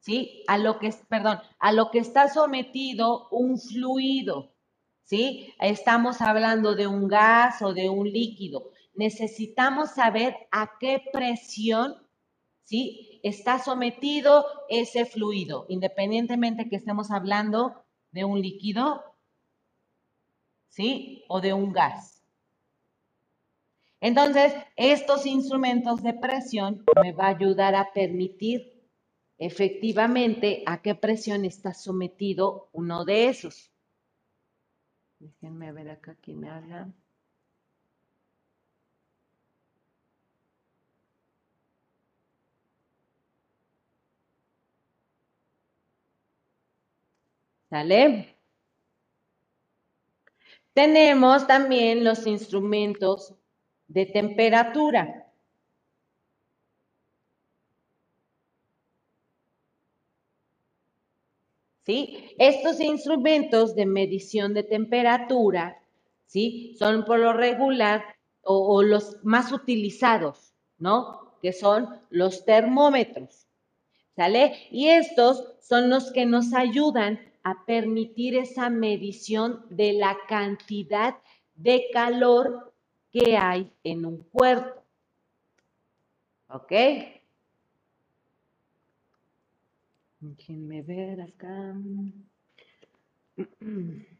¿sí? 0.00 0.42
A 0.48 0.58
lo 0.58 0.78
que, 0.78 0.92
perdón, 1.08 1.38
a 1.60 1.72
lo 1.72 1.90
que 1.90 2.00
está 2.00 2.28
sometido 2.28 3.28
un 3.30 3.58
fluido, 3.58 4.52
¿sí? 5.04 5.54
Estamos 5.60 6.20
hablando 6.20 6.74
de 6.74 6.88
un 6.88 7.06
gas 7.06 7.62
o 7.62 7.72
de 7.72 7.88
un 7.88 8.10
líquido. 8.10 8.72
Necesitamos 8.94 9.92
saber 9.92 10.36
a 10.50 10.72
qué 10.80 11.02
presión, 11.12 11.96
¿sí? 12.64 13.11
Está 13.22 13.58
sometido 13.58 14.44
ese 14.68 15.06
fluido, 15.06 15.66
independientemente 15.68 16.68
que 16.68 16.76
estemos 16.76 17.10
hablando 17.10 17.84
de 18.10 18.24
un 18.24 18.40
líquido, 18.40 19.02
¿sí? 20.68 21.24
O 21.28 21.40
de 21.40 21.52
un 21.52 21.72
gas. 21.72 22.22
Entonces, 24.00 24.52
estos 24.76 25.26
instrumentos 25.26 26.02
de 26.02 26.14
presión 26.14 26.84
me 27.00 27.12
va 27.12 27.26
a 27.26 27.36
ayudar 27.36 27.76
a 27.76 27.92
permitir 27.92 28.72
efectivamente 29.38 30.64
a 30.66 30.82
qué 30.82 30.94
presión 30.94 31.44
está 31.44 31.72
sometido 31.72 32.68
uno 32.72 33.04
de 33.04 33.28
esos. 33.28 33.72
Déjenme 35.20 35.70
ver 35.70 35.90
acá 35.90 36.16
quién 36.20 36.40
me 36.40 36.50
habla. 36.50 36.92
¿Sale? 47.72 48.36
Tenemos 50.74 51.46
también 51.46 52.04
los 52.04 52.26
instrumentos 52.26 53.32
de 53.88 54.04
temperatura. 54.04 55.32
¿Sí? 61.86 62.34
Estos 62.36 62.78
instrumentos 62.78 63.74
de 63.74 63.86
medición 63.86 64.52
de 64.52 64.64
temperatura, 64.64 65.80
¿sí? 66.26 66.76
Son 66.78 67.06
por 67.06 67.20
lo 67.20 67.32
regular 67.32 68.04
o, 68.42 68.82
los 68.82 69.24
más 69.24 69.50
utilizados, 69.50 70.52
¿no? 70.76 71.38
Que 71.40 71.54
son 71.54 71.88
los 72.10 72.44
termómetros. 72.44 73.46
¿Sale? 74.14 74.58
Y 74.70 74.88
estos 74.90 75.54
son 75.62 75.88
los 75.88 76.12
que 76.12 76.26
nos 76.26 76.52
ayudan 76.52 77.31
a 77.44 77.64
permitir 77.64 78.36
esa 78.36 78.70
medición 78.70 79.64
de 79.70 79.94
la 79.94 80.16
cantidad 80.28 81.16
de 81.54 81.86
calor 81.92 82.72
que 83.10 83.36
hay 83.36 83.70
en 83.84 84.06
un 84.06 84.18
cuerpo. 84.18 84.82
¿Ok? 86.48 86.72
Déjenme 90.20 90.82
ver 90.82 91.20
acá. 91.20 91.74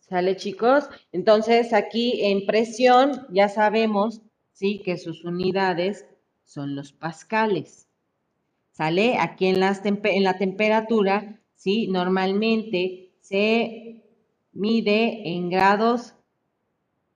¿Sale, 0.00 0.36
chicos? 0.36 0.88
Entonces, 1.12 1.72
aquí 1.72 2.24
en 2.24 2.46
presión 2.46 3.26
ya 3.30 3.48
sabemos, 3.48 4.22
¿sí? 4.52 4.80
Que 4.82 4.96
sus 4.96 5.24
unidades 5.24 6.06
son 6.44 6.74
los 6.76 6.92
pascales. 6.92 7.87
¿Sale? 8.78 9.16
Aquí 9.18 9.46
en, 9.46 9.58
la 9.58 10.38
temperatura, 10.38 11.40
¿sí? 11.56 11.88
Normalmente 11.88 13.10
se 13.18 14.04
mide 14.52 15.28
en 15.28 15.50
grados 15.50 16.14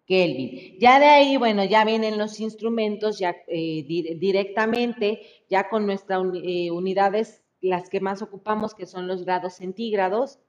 Kelvin. 0.04 0.76
Ya 0.80 0.98
de 0.98 1.06
ahí, 1.06 1.36
bueno, 1.36 1.62
ya 1.64 1.84
vienen 1.84 2.18
los 2.18 2.40
instrumentos, 2.40 3.20
ya 3.20 3.36
eh, 3.46 3.84
directamente, 3.86 5.20
ya 5.48 5.68
con 5.68 5.86
nuestras 5.86 6.24
eh, 6.42 6.72
unidades, 6.72 7.44
las 7.60 7.88
que 7.88 8.00
más 8.00 8.22
ocupamos, 8.22 8.74
que 8.74 8.86
son 8.86 9.06
los 9.06 9.24
grados 9.24 9.54
centígrados, 9.54 10.40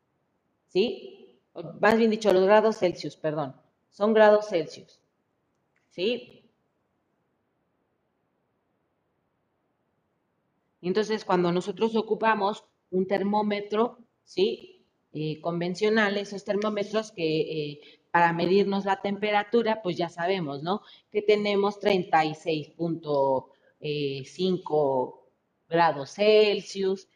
¿sí? 0.66 1.38
más 1.80 1.95
bien 1.95 2.09
dicho, 2.09 2.34
los 2.34 2.45
grados 2.45 2.80
Celsius, 2.80 3.18
perdón, 3.18 3.55
son 3.91 4.16
grados 4.16 4.49
Celsius. 4.49 4.99
¿Sí? 5.91 6.42
Entonces, 10.88 11.25
cuando 11.25 11.51
nosotros 11.51 11.95
ocupamos 11.95 12.65
un 12.91 13.07
termómetro, 13.07 13.97
¿sí? 14.23 14.86
Eh, 15.13 15.39
convencional, 15.41 16.17
esos 16.17 16.43
termómetros 16.43 17.11
que 17.11 17.41
eh, 17.41 17.81
para 18.11 18.34
medirnos 18.34 18.86
la 18.86 19.01
temperatura, 19.01 19.81
pues 19.81 19.97
ya 19.97 20.09
sabemos, 20.09 20.63
¿no? 20.63 20.81
Que 21.11 21.21
tenemos 21.21 21.79
36.5 21.79 23.49
eh, 23.79 24.23
grados 25.69 26.13
Celsius, 26.15 27.07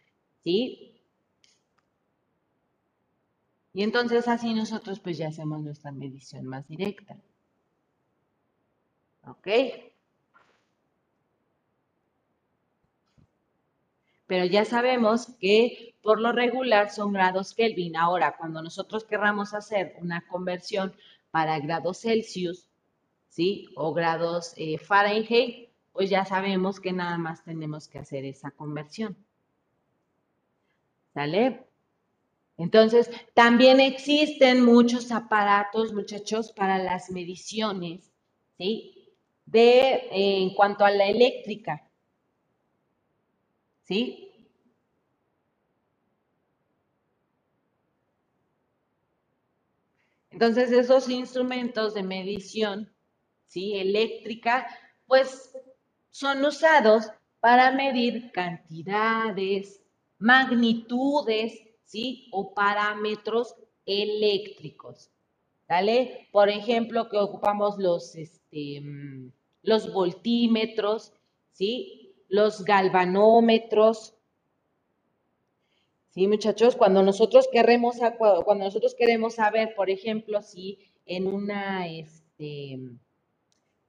¿sí? 0.44 0.94
Y 3.74 3.84
entonces 3.84 4.28
así 4.28 4.54
nosotros 4.54 5.00
pues 5.00 5.18
ya 5.18 5.28
hacemos 5.28 5.62
nuestra 5.62 5.92
medición 5.92 6.46
más 6.46 6.68
directa. 6.68 7.16
¿Ok? 9.28 9.48
Pero 14.28 14.46
ya 14.46 14.66
sabemos 14.66 15.28
que 15.40 15.96
por 16.02 16.20
lo 16.20 16.32
regular 16.32 16.90
son 16.90 17.14
grados 17.14 17.54
Kelvin. 17.54 17.96
Ahora, 17.96 18.36
cuando 18.38 18.62
nosotros 18.62 19.06
querramos 19.06 19.54
hacer 19.54 19.96
una 20.00 20.26
conversión 20.28 20.94
para 21.32 21.60
grados 21.60 22.02
Celsius, 22.02 22.68
¿sí? 23.30 23.70
O 23.76 23.94
grados 23.94 24.54
eh, 24.58 24.78
Fahrenheit, 24.78 25.70
pues 25.94 26.10
ya 26.10 26.26
sabemos 26.26 26.80
que 26.80 26.92
nada 26.92 27.18
más 27.18 27.44
tenemos 27.44 27.88
que 27.88 28.00
hacer 28.00 28.26
esa 28.26 28.52
conversión. 28.52 29.18
¿Sale? 31.14 31.66
Entonces, 32.58 33.10
también 33.34 33.80
existen 33.80 34.64
muchos 34.64 35.12
aparatos, 35.12 35.94
muchachos, 35.94 36.52
para 36.52 36.80
las 36.80 37.12
mediciones, 37.12 38.12
¿sí? 38.58 39.14
De, 39.46 40.08
en 40.12 40.54
cuanto 40.56 40.84
a 40.84 40.92
la 40.92 41.06
eléctrica, 41.08 41.87
¿sí? 43.88 44.32
Entonces, 50.30 50.72
esos 50.72 51.10
instrumentos 51.10 51.94
de 51.94 52.04
medición, 52.04 52.94
¿sí? 53.48 53.76
Eléctrica, 53.76 54.68
pues 55.08 55.54
son 56.12 56.46
usados 56.46 57.08
para 57.40 57.72
medir 57.72 58.32
cantidades, 58.34 59.82
magnitudes, 60.20 61.60
¿sí? 61.86 62.28
O 62.32 62.54
parámetros 62.54 63.56
eléctricos, 63.86 65.10
¿vale? 65.68 66.28
Por 66.32 66.50
ejemplo, 66.50 67.08
que 67.10 67.18
ocupamos 67.18 67.78
los, 67.80 68.16
este, 68.16 68.82
mm, 68.82 69.32
los 69.64 69.92
voltímetros, 69.94 71.14
¿sí? 71.54 72.07
Los 72.30 72.66
galvanómetros, 72.66 74.16
¿sí, 76.10 76.28
muchachos? 76.28 76.76
Cuando 76.76 77.04
nosotros 77.04 77.48
queremos, 77.52 77.98
cuando 78.18 78.66
nosotros 78.66 78.96
queremos 78.96 79.36
saber, 79.36 79.74
por 79.76 79.90
ejemplo, 79.90 80.42
si 80.42 80.80
en 81.06 81.28
una, 81.28 81.88
este, 81.88 82.80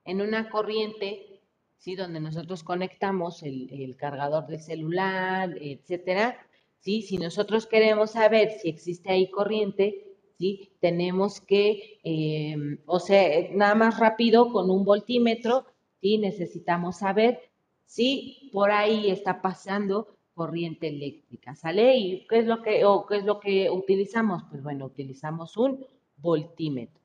en 0.05 0.21
una 0.21 0.51
corriente, 0.51 1.41
¿sí? 1.79 1.97
Donde 1.97 2.21
nosotros 2.21 2.63
conectamos 2.63 3.43
el, 3.43 3.71
el 3.73 3.97
cargador 3.97 4.47
del 4.47 4.61
celular, 4.61 5.57
etcétera, 5.61 6.39
¿sí? 6.81 7.03
Si 7.03 7.19
nosotros 7.19 7.67
queremos 7.67 8.13
saber 8.13 8.53
si 8.53 8.69
existe 8.69 9.11
ahí 9.11 9.31
corriente, 9.31 10.09
¿sí? 10.39 10.73
Tenemos 10.81 11.41
que, 11.41 12.01
em, 12.05 12.79
o 12.87 13.01
sea, 13.01 13.49
nada 13.53 13.75
más 13.75 13.99
rápido 13.99 14.53
con 14.53 14.71
un 14.71 14.85
voltímetro, 14.85 15.67
¿sí? 16.01 16.19
Necesitamos 16.19 16.99
saber 16.99 17.48
si 17.89 18.51
por 18.53 18.71
ahí 18.71 19.11
está 19.11 19.41
pasando 19.43 20.09
corriente 20.35 20.89
eléctrica, 20.89 21.57
¿sale? 21.57 21.97
¿Y 21.97 22.27
qué 22.29 22.41
es 22.41 22.47
lo 22.47 22.63
que, 22.63 22.85
o 22.85 23.07
qué 23.07 23.17
es 23.17 23.25
lo 23.25 23.41
que 23.41 23.71
utilizamos? 23.71 24.45
Pues 24.51 24.63
bueno, 24.63 24.87
utilizamos 24.87 25.57
un 25.57 25.85
voltímetro, 26.19 27.01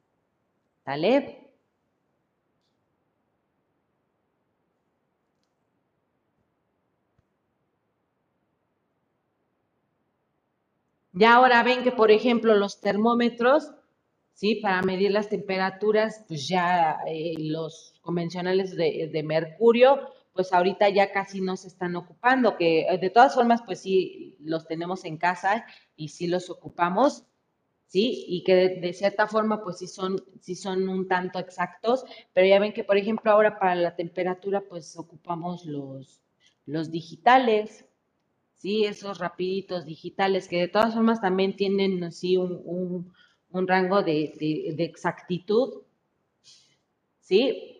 ¿sale? 0.85 1.43
Ya 11.13 11.35
ahora 11.35 11.63
ven 11.63 11.83
que, 11.83 11.91
por 11.91 12.11
ejemplo, 12.11 12.55
los 12.55 12.81
termómetros, 12.81 13.71
¿sí? 14.33 14.55
Para 14.55 14.81
medir 14.81 15.11
las 15.11 15.29
temperaturas, 15.29 16.25
pues 16.27 16.47
ya 16.47 16.97
eh, 17.07 17.35
los 17.37 17.93
convencionales 18.01 18.75
de, 18.75 19.23
mercurio, 19.23 20.09
pues 20.33 20.51
ahorita 20.51 20.89
ya 20.89 21.11
casi 21.11 21.41
no 21.41 21.55
se 21.57 21.67
están 21.67 21.95
ocupando, 21.95 22.57
que 22.57 22.81
eh, 22.81 22.97
de 22.97 23.09
todas 23.09 23.35
formas, 23.35 23.61
pues 23.65 23.79
sí, 23.81 24.35
los 24.39 24.67
tenemos 24.67 25.05
en 25.05 25.17
casa 25.17 25.65
y 25.95 26.09
sí 26.09 26.27
los 26.27 26.49
ocupamos, 26.49 27.23
¿sí? 27.87 28.25
Y 28.27 28.43
que 28.43 28.55
de, 28.55 28.93
cierta 28.93 29.27
forma, 29.27 29.63
pues 29.63 29.77
sí 29.77 29.87
son, 29.87 30.23
sí 30.41 30.55
son 30.55 30.89
un 30.89 31.07
tanto 31.07 31.39
exactos, 31.39 32.03
pero 32.33 32.47
ya 32.47 32.59
ven 32.59 32.73
que, 32.73 32.83
por 32.83 32.97
ejemplo, 32.97 33.31
ahora 33.31 33.59
para 33.59 33.75
la 33.75 33.95
temperatura, 33.95 34.61
pues 34.67 34.97
ocupamos 34.97 35.65
los, 35.65 36.21
los 36.65 36.89
digitales, 36.89 37.85
¿sí? 38.55 38.85
Esos 38.85 39.19
rapiditos 39.19 39.85
digitales 39.85 40.47
que 40.47 40.61
de 40.61 40.67
todas 40.67 40.93
formas 40.95 41.21
también 41.21 41.55
tienen 41.55 42.03
así 42.03 42.37
un, 42.37 43.13
rango 43.51 44.01
de, 44.01 44.33
exactitud, 44.79 45.83
¿sí? 47.19 47.72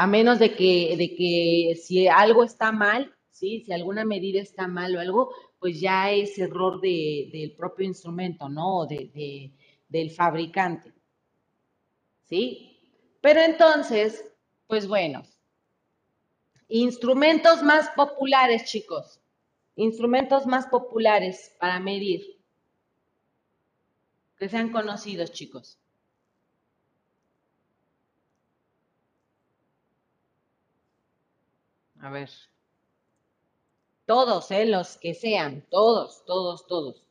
A 0.00 0.06
menos 0.06 0.38
de 0.38 0.54
que, 0.54 0.94
de 0.96 1.14
que 1.14 1.76
si 1.76 2.08
algo 2.08 2.42
está 2.42 2.72
mal, 2.72 3.14
¿sí? 3.28 3.62
Si 3.64 3.72
alguna 3.72 4.04
medida 4.04 4.40
está 4.40 4.66
mal 4.66 4.96
o 4.96 5.00
algo, 5.00 5.30
pues 5.58 5.80
ya 5.80 6.10
es 6.10 6.38
error 6.38 6.80
del 6.80 7.54
propio 7.56 7.84
instrumento, 7.86 8.48
¿no? 8.48 8.86
De, 8.86 9.52
del 9.88 10.10
fabricante, 10.10 10.94
¿sí? 12.24 12.80
Pero 13.20 13.40
entonces, 13.40 14.24
pues 14.66 14.88
bueno, 14.88 15.22
Instrumentos 16.72 17.64
más 17.64 17.90
populares, 17.96 18.64
chicos. 18.64 19.20
Instrumentos 19.74 20.46
más 20.46 20.68
populares 20.68 21.52
para 21.58 21.80
medir. 21.80 22.40
Que 24.38 24.48
sean 24.48 24.70
conocidos, 24.70 25.32
chicos. 25.32 25.79
A 32.00 32.10
ver. 32.10 32.30
Todos, 34.06 34.50
¿eh? 34.50 34.66
Los 34.66 34.96
que 34.96 35.14
sean. 35.14 35.64
Todos, 35.70 36.24
todos, 36.24 36.66
todos. 36.66 37.04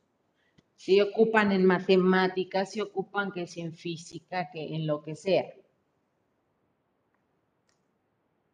Si 0.76 1.00
ocupan 1.00 1.52
en 1.52 1.64
matemáticas, 1.64 2.72
si 2.72 2.80
ocupan 2.80 3.32
que 3.32 3.46
si 3.46 3.60
en 3.60 3.74
física, 3.74 4.50
que 4.50 4.74
en 4.74 4.86
lo 4.86 5.02
que 5.02 5.14
sea. 5.14 5.52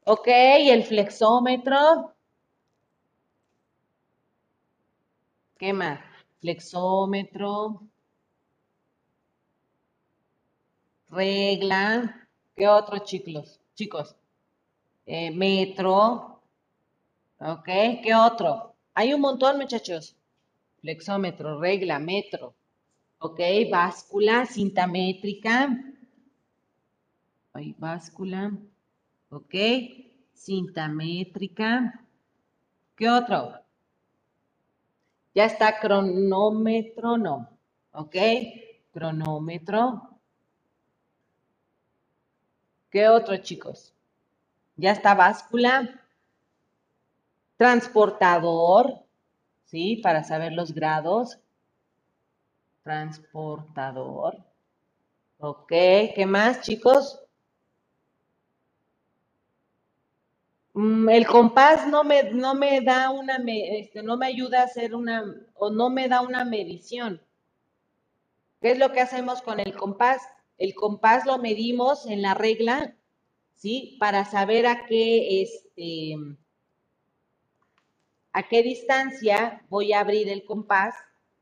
Ok, 0.05 0.28
el 0.28 0.84
flexómetro. 0.84 2.14
¿Qué 5.59 5.72
más? 5.72 6.01
Flexómetro. 6.41 7.82
Regla. 11.09 12.28
¿Qué 12.55 12.68
otro, 12.68 12.99
chicos? 12.99 13.61
Chicos. 13.74 14.16
Eh, 15.07 15.31
metro. 15.31 16.43
Ok, 17.39 17.65
¿qué 18.03 18.15
otro? 18.15 18.75
Hay 18.95 19.15
un 19.15 19.21
montón, 19.21 19.59
muchachos. 19.59 20.17
Flexómetro, 20.81 21.61
regla, 21.61 21.99
metro. 21.99 22.55
Ok, 23.19 23.41
báscula, 23.71 24.47
cinta 24.47 24.87
métrica. 24.87 25.83
Hay 27.53 27.75
báscula. 27.79 28.53
¿ok? 29.31 29.55
Cinta 30.33 30.89
métrica. 30.89 32.05
¿Qué 32.97 33.09
otro? 33.09 33.61
Ya 35.35 35.45
está 35.45 35.79
cronómetro, 35.79 37.19
no. 37.19 37.49
¿Ok? 37.93 38.17
Cronómetro. 38.93 40.19
¿Qué 42.91 43.09
otro, 43.09 43.37
chicos? 43.39 43.93
Ya 44.77 44.93
está 44.93 45.14
báscula. 45.14 46.01
Transportador, 47.57 49.03
¿sí? 49.64 49.97
Para 49.97 50.22
saber 50.24 50.53
los 50.53 50.74
grados. 50.74 51.39
Transportador. 52.83 54.37
Ok, 55.39 55.68
¿qué 55.68 56.24
más, 56.27 56.61
chicos? 56.62 57.20
Mm, 60.74 61.09
el 61.09 61.27
compás 61.27 61.89
no 61.89 62.05
me, 62.05 62.24
no 62.33 62.55
me 62.55 62.83
da 62.83 63.11
una, 63.11 63.43
este, 63.47 64.03
no 64.03 64.18
me 64.18 64.27
ayuda 64.27 64.61
a 64.61 64.64
hacer 64.64 64.95
una, 64.95 65.24
o 65.55 65.70
no 65.70 65.89
me 65.89 66.07
da 66.07 66.20
una 66.20 66.45
medición. 66.45 67.20
¿Qué 68.61 68.72
es 68.72 68.79
lo 68.79 68.93
que 68.93 69.01
hacemos 69.01 69.41
con 69.41 69.59
el 69.59 69.74
compás? 69.74 70.20
El 70.59 70.74
compás 70.74 71.24
lo 71.24 71.39
medimos 71.39 72.07
en 72.07 72.20
la 72.20 72.35
regla, 72.35 72.95
¿sí? 73.57 73.97
Para 73.99 74.25
saber 74.25 74.67
a 74.67 74.87
qué, 74.87 75.43
este, 75.43 76.17
a 78.33 78.43
qué 78.49 78.63
distancia 78.63 79.65
voy 79.69 79.93
a 79.93 80.01
abrir 80.01 80.29
el 80.29 80.45
compás 80.45 80.95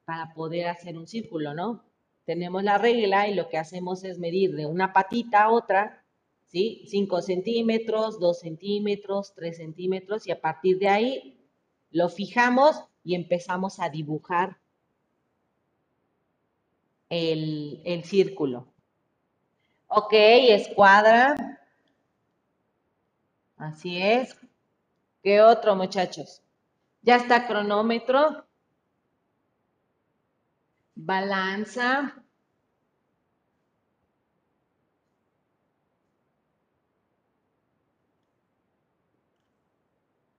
para 0.05 0.33
poder 0.35 0.69
hacer 0.69 0.97
un 0.97 1.07
círculo, 1.07 1.55
¿no? 1.55 1.85
Tenemos 2.25 2.62
la 2.62 2.79
regla 2.79 3.29
y 3.29 3.35
lo 3.35 3.49
que 3.49 3.59
hacemos 3.59 4.05
es 4.05 4.19
medir 4.19 4.55
de 4.57 4.67
una 4.67 4.93
patita 4.93 5.45
a 5.45 5.51
otra 5.51 6.05
¿sí? 6.47 6.85
5 6.87 7.21
centímetros, 7.21 8.21
2 8.21 8.39
centímetros, 8.39 9.35
3 9.35 9.57
centímetros 9.57 10.27
y 10.27 10.31
a 10.31 10.41
partir 10.41 10.79
de 10.79 10.89
ahí 10.89 11.49
lo 11.91 12.09
fijamos 12.09 12.77
y 13.03 13.15
empezamos 13.15 13.81
a 13.81 13.89
dibujar 13.89 14.59
el, 17.09 17.83
el 17.85 18.05
círculo. 18.05 18.69
Ok, 19.89 20.12
escuadra. 20.12 21.61
Así 23.57 24.00
es. 24.00 24.36
¿Qué 25.22 25.42
otro, 25.42 25.76
muchachos? 25.76 26.42
Ya 27.02 27.16
está 27.16 27.46
cronómetro. 27.46 28.46
Balanza. 31.09 31.88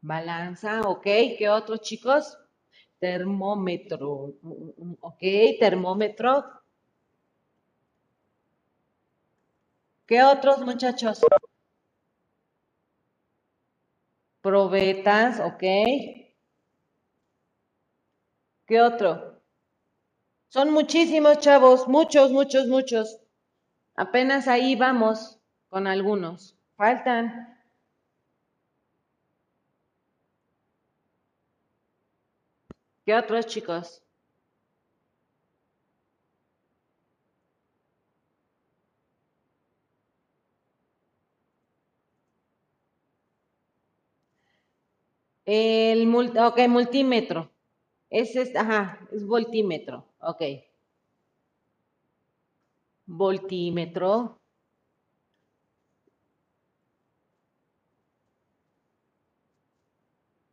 Balanza, 0.01 0.81
ok. 0.87 1.03
¿Qué 1.37 1.49
otros 1.49 1.81
chicos? 1.81 2.37
Termómetro. 2.99 4.35
Ok, 5.01 5.19
termómetro. 5.59 6.45
¿Qué 10.07 10.23
otros 10.23 10.61
muchachos? 10.61 11.19
Probetas, 14.45 15.39
ok. 15.39 15.63
¿Qué 18.67 18.79
otro? 18.79 19.41
Son 20.49 20.69
muchísimos 20.71 21.39
chavos, 21.39 21.87
muchos, 21.87 22.29
muchos, 22.29 22.67
muchos. 22.67 23.21
Apenas 23.95 24.47
ahí 24.47 24.75
vamos 24.75 25.39
con 25.67 25.87
algunos. 25.87 26.55
Faltan. 26.77 27.57
¿Qué 33.03 33.15
otros 33.15 33.47
chicos? 33.47 34.04
El 45.47 46.05
ok, 46.05 46.67
multímetro. 46.67 47.49
Ese 48.09 48.41
es, 48.43 48.55
ajá, 48.55 48.99
es 49.11 49.25
voltímetro. 49.25 50.05
Ok. 50.19 50.41
Voltímetro. 53.19 54.11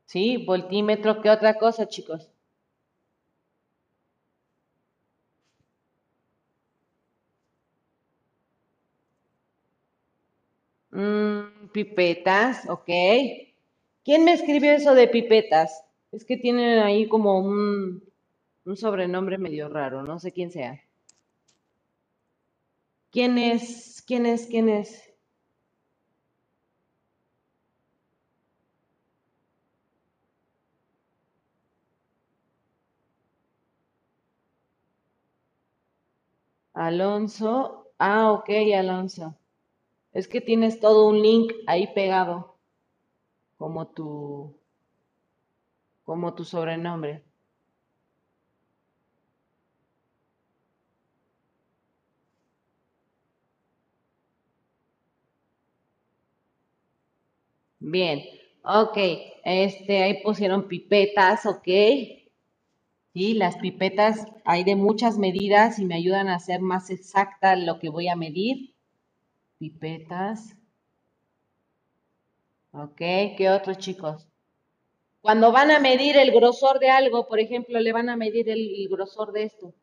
Sí, 0.07 0.37
voltímetro. 0.47 1.21
¿Qué 1.21 1.29
otra 1.29 1.59
cosa, 1.59 1.89
chicos? 1.89 2.31
Mm, 10.93 11.69
pipetas, 11.73 12.69
ok. 12.69 12.89
¿Quién 14.05 14.25
me 14.25 14.33
escribió 14.33 14.73
eso 14.73 14.95
de 14.95 15.09
pipetas? 15.09 15.85
Es 16.13 16.25
que 16.25 16.37
tienen 16.37 16.79
ahí 16.81 17.09
como 17.09 17.39
un, 17.39 18.03
sobrenombre 18.77 19.39
medio 19.39 19.69
raro, 19.69 20.03
no 20.03 20.19
sé 20.19 20.33
quién 20.33 20.51
sea. 20.51 20.81
¿Quién 23.13 23.39
es? 23.39 24.03
¿Quién 24.07 24.27
es? 24.27 24.47
¿Quién 24.49 24.69
es? 24.69 25.13
Alonso. 36.75 37.93
Ah, 37.99 38.33
ok, 38.33 38.51
Alonso. 38.77 39.37
Es 40.13 40.29
que 40.29 40.41
tienes 40.41 40.81
todo 40.81 41.09
un 41.09 41.23
link 41.23 41.53
ahí 41.67 41.89
pegado, 41.95 42.52
como 43.63 43.87
tu, 43.95 44.59
como 46.05 46.35
tu 46.35 46.45
sobrenombre. 46.45 47.25
Bien, 57.81 58.21
ok, 58.65 58.97
este, 59.45 60.03
ahí 60.03 60.23
pusieron 60.23 60.69
pipetas, 60.69 61.47
ok. 61.47 61.69
Sí, 63.15 63.35
las 63.35 63.57
pipetas 63.59 64.27
hay 64.45 64.65
de 64.65 64.77
muchas 64.77 65.19
medidas 65.19 65.79
y 65.79 65.87
me 65.87 65.95
ayudan 65.97 66.29
a 66.29 66.37
hacer 66.37 66.61
más 66.61 66.91
exacta 66.91 67.57
lo 67.57 67.79
que 67.79 67.89
voy 67.91 68.09
a 68.09 68.17
medir 68.17 68.75
pipetas. 69.59 70.57
Ok, 72.73 72.97
¿qué 73.37 73.51
otros 73.51 73.79
chicos? 73.79 74.27
Cuando 75.21 75.53
van 75.53 75.71
a 75.71 75.79
medir 75.81 76.17
el 76.17 76.33
grosor 76.33 76.79
de 76.81 76.91
algo, 76.91 77.29
por 77.29 77.39
ejemplo, 77.41 77.79
le 77.81 77.93
van 77.93 78.09
a 78.09 78.17
medir 78.17 78.49
el, 78.51 78.89
grosor 78.91 79.33
de 79.33 79.45
esto. 79.45 79.75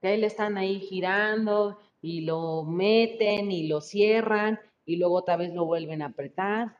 Que 0.00 0.16
le 0.16 0.26
están 0.26 0.58
ahí 0.58 0.80
girando 0.80 1.78
y 2.00 2.22
lo 2.22 2.64
meten 2.64 3.52
y 3.52 3.68
lo 3.68 3.80
cierran 3.80 4.60
y 4.86 4.96
luego 4.96 5.16
otra 5.16 5.36
vez 5.36 5.52
lo 5.54 5.64
vuelven 5.66 6.02
a 6.02 6.06
apretar. 6.06 6.78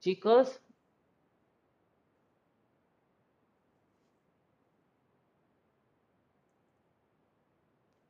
Chicos, 0.00 0.60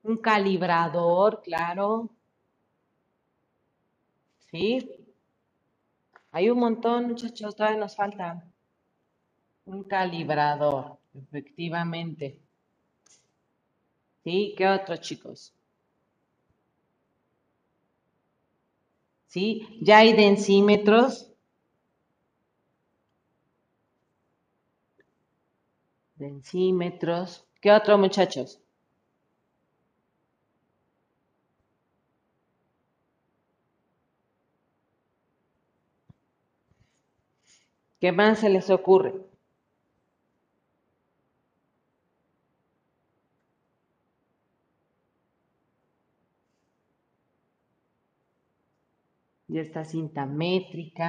Un 0.05 0.17
calibrador, 0.19 1.43
claro. 1.43 2.11
Sí. 4.53 4.89
Hay 6.31 6.49
un 6.51 6.59
montón, 6.61 7.09
muchachos, 7.09 7.57
todavía 7.57 7.79
nos 7.81 7.97
falta. 7.97 8.45
Un 9.65 9.83
calibrador, 9.83 10.99
efectivamente. 11.15 12.39
¿Sí? 14.25 14.55
¿Qué 14.57 14.67
otros, 14.69 15.01
chicos? 15.01 15.53
¿Sí? 19.27 19.67
Ya 19.81 19.99
hay 19.99 20.13
densímetros. 20.13 21.29
Densímetros. 26.17 27.45
¿Qué 27.61 27.71
otro, 27.71 27.99
muchachos? 27.99 28.62
¿Qué 38.03 38.11
más 38.13 38.41
se 38.41 38.51
les 38.51 38.69
ocurre? 38.69 39.15
Ya 49.57 49.61
está 49.61 49.85
cinta 49.85 50.27
métrica, 50.27 51.09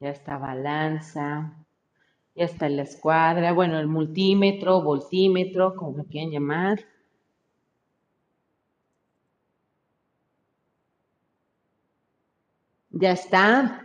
ya 0.00 0.10
está 0.10 0.36
balanza, 0.36 1.56
Ya 2.36 2.44
está 2.46 2.68
la 2.68 2.82
escuadra, 2.82 3.52
bueno, 3.52 3.78
el 3.80 3.88
multímetro, 3.88 4.82
voltímetro, 4.82 5.76
como 5.76 5.98
lo 5.98 6.04
quieran 6.06 6.32
llamar. 6.32 6.80
Ya 13.02 13.10
está. 13.12 13.81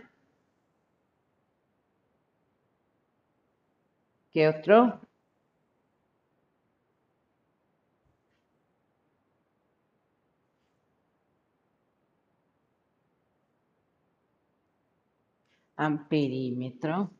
¿Qué 4.38 4.46
otro? 4.46 5.00
Amperímetro. 15.76 17.17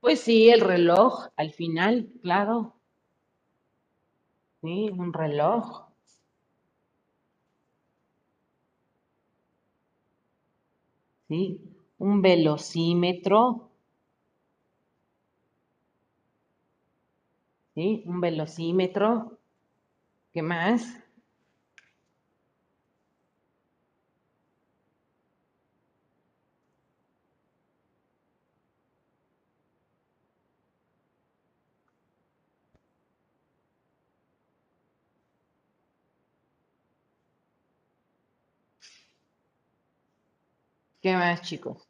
Pues 0.00 0.20
sí, 0.20 0.50
el 0.50 0.60
reloj, 0.60 1.28
al 1.36 1.52
final, 1.52 2.08
claro. 2.22 2.74
Sí, 4.62 4.76
un 5.04 5.12
reloj. 5.12 5.90
¿Sí? 11.28 11.60
Un 11.98 12.20
velocímetro. 12.20 13.70
¿Sí? 17.74 18.02
Un 18.06 18.20
velocímetro. 18.20 19.38
¿Qué 20.32 20.42
más? 20.42 20.98
¿Qué 41.02 41.14
más, 41.14 41.42
chicos? 41.42 41.86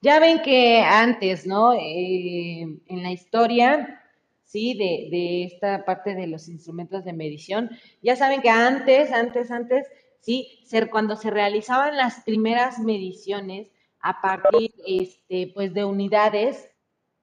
Ya 0.00 0.18
ven 0.18 0.42
que 0.42 0.80
antes, 0.82 1.46
¿no? 1.46 1.72
Eh, 1.74 2.62
en 2.86 3.02
la 3.02 3.12
historia, 3.12 4.02
sí, 4.44 4.74
de, 4.74 5.08
de, 5.10 5.44
esta 5.44 5.84
parte 5.84 6.14
de 6.14 6.26
los 6.26 6.48
instrumentos 6.48 7.04
de 7.04 7.12
medición, 7.12 7.70
ya 8.02 8.16
saben 8.16 8.42
que 8.42 8.50
antes, 8.50 9.12
antes, 9.12 9.50
antes, 9.50 9.86
sí, 10.20 10.58
ser, 10.64 10.90
cuando 10.90 11.16
se 11.16 11.30
realizaban 11.30 11.96
las 11.96 12.20
primeras 12.24 12.78
mediciones 12.80 13.68
a 14.00 14.20
partir, 14.20 14.72
este, 14.86 15.52
pues, 15.54 15.72
de 15.72 15.84
unidades, 15.84 16.68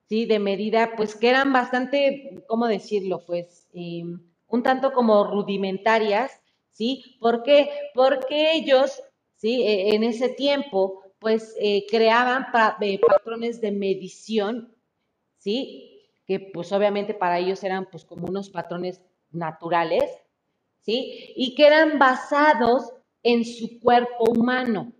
¿sí? 0.10 0.26
De 0.26 0.40
medida, 0.40 0.96
pues 0.98 1.16
que 1.16 1.30
eran 1.30 1.54
bastante, 1.54 2.44
¿cómo 2.48 2.68
decirlo? 2.68 3.24
Pues 3.26 3.70
eh, 3.74 4.04
un 4.48 4.64
tanto 4.64 4.92
como 4.92 5.24
rudimentarias, 5.24 6.42
¿sí? 6.72 7.18
¿Por 7.22 7.44
qué? 7.44 7.70
Porque 7.94 8.54
ellos, 8.54 9.02
¿sí? 9.36 9.62
E, 9.62 9.96
en 9.96 10.04
ese 10.04 10.30
tiempo, 10.30 11.04
pues 11.20 11.56
eh, 11.60 11.86
creaban 11.90 12.48
eh, 12.82 13.00
patrones 13.00 13.62
de 13.62 13.72
medición, 13.72 14.76
¿sí? 15.38 16.12
Que 16.26 16.40
pues 16.40 16.72
obviamente 16.72 17.14
para 17.14 17.38
ellos 17.40 17.64
eran 17.64 17.86
pues 17.90 18.04
como 18.04 18.28
unos 18.28 18.50
patrones 18.50 19.02
naturales, 19.32 20.04
¿sí? 20.82 21.34
Y 21.36 21.54
que 21.56 21.68
eran 21.68 22.00
basados 22.00 22.94
en 23.22 23.46
su 23.46 23.80
cuerpo 23.80 24.32
humano, 24.32 24.92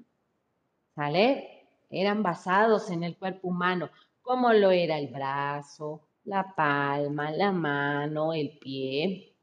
¿sale? 0.96 1.66
Eran 1.90 2.22
basados 2.22 2.92
en 2.92 3.04
el 3.04 3.18
cuerpo 3.18 3.48
humano 3.48 3.90
como 4.30 4.54
lo 4.54 4.70
era 4.70 5.00
el 5.00 5.08
brazo, 5.08 6.08
la 6.26 6.54
palma, 6.56 7.32
la 7.32 7.52
mano, 7.52 8.32
el 8.32 8.60
pie. 8.60 9.36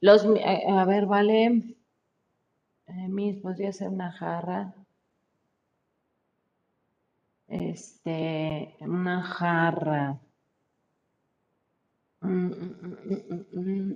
Los, 0.00 0.24
eh, 0.24 0.66
a 0.68 0.84
ver, 0.84 1.06
vale. 1.06 1.76
Eh, 2.88 3.08
mis, 3.08 3.36
podría 3.36 3.72
ser 3.72 3.88
una 3.90 4.10
jarra. 4.10 4.74
Este, 7.46 8.74
una 8.80 9.22
jarra. 9.22 10.18
Mm, 12.22 12.50
mm, 13.54 13.92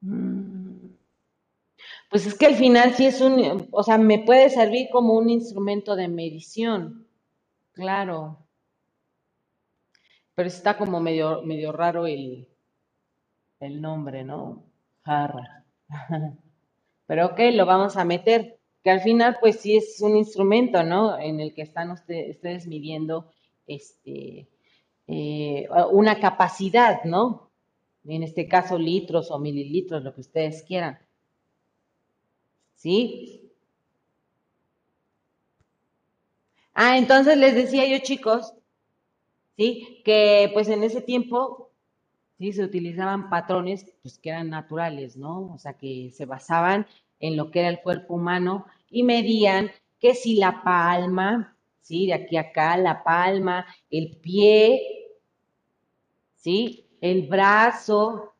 mm, 0.00 0.39
pues 2.10 2.26
es 2.26 2.34
que 2.34 2.46
al 2.46 2.56
final 2.56 2.94
sí 2.94 3.06
es 3.06 3.20
un, 3.20 3.68
o 3.70 3.82
sea, 3.84 3.96
me 3.96 4.18
puede 4.18 4.50
servir 4.50 4.88
como 4.90 5.14
un 5.14 5.30
instrumento 5.30 5.94
de 5.94 6.08
medición, 6.08 7.06
claro. 7.72 8.38
Pero 10.34 10.48
está 10.48 10.76
como 10.76 11.00
medio, 11.00 11.42
medio 11.42 11.70
raro 11.70 12.06
el, 12.06 12.48
el 13.60 13.80
nombre, 13.80 14.24
¿no? 14.24 14.64
Jarra. 15.04 15.64
Pero 17.06 17.26
ok, 17.26 17.38
lo 17.52 17.64
vamos 17.64 17.96
a 17.96 18.04
meter, 18.04 18.58
que 18.82 18.90
al 18.90 19.00
final 19.02 19.36
pues 19.40 19.60
sí 19.60 19.76
es 19.76 20.00
un 20.00 20.16
instrumento, 20.16 20.82
¿no? 20.82 21.16
En 21.16 21.38
el 21.38 21.54
que 21.54 21.62
están 21.62 21.92
ustedes 21.92 22.66
midiendo 22.66 23.30
este, 23.68 24.48
eh, 25.06 25.68
una 25.92 26.18
capacidad, 26.18 27.04
¿no? 27.04 27.50
En 28.04 28.24
este 28.24 28.48
caso 28.48 28.78
litros 28.78 29.30
o 29.30 29.38
mililitros, 29.38 30.02
lo 30.02 30.12
que 30.12 30.22
ustedes 30.22 30.64
quieran. 30.64 30.98
¿Sí? 32.80 33.52
Ah, 36.74 36.98
entonces 36.98 37.36
les 37.36 37.54
decía 37.54 37.86
yo, 37.86 37.98
chicos, 38.02 38.54
¿sí? 39.56 40.02
Que 40.04 40.50
pues 40.52 40.68
en 40.68 40.82
ese 40.84 41.00
tiempo, 41.02 41.70
¿sí? 42.38 42.52
Se 42.52 42.64
utilizaban 42.64 43.30
patrones, 43.30 43.86
pues 44.02 44.18
que 44.18 44.30
eran 44.30 44.50
naturales, 44.50 45.16
¿no? 45.16 45.52
O 45.54 45.58
sea, 45.58 45.74
que 45.74 46.10
se 46.12 46.26
basaban 46.26 46.86
en 47.20 47.36
lo 47.36 47.50
que 47.50 47.60
era 47.60 47.68
el 47.68 47.82
cuerpo 47.82 48.14
humano 48.14 48.66
y 48.90 49.02
medían 49.04 49.70
que 50.00 50.14
si 50.14 50.36
la 50.36 50.62
palma, 50.64 51.56
¿sí? 51.80 52.06
De 52.06 52.14
aquí 52.14 52.36
a 52.36 52.42
acá, 52.42 52.76
la 52.78 53.04
palma, 53.04 53.66
el 53.90 54.16
pie, 54.18 54.80
¿sí? 56.34 56.88
El 57.00 57.28
brazo. 57.28 58.34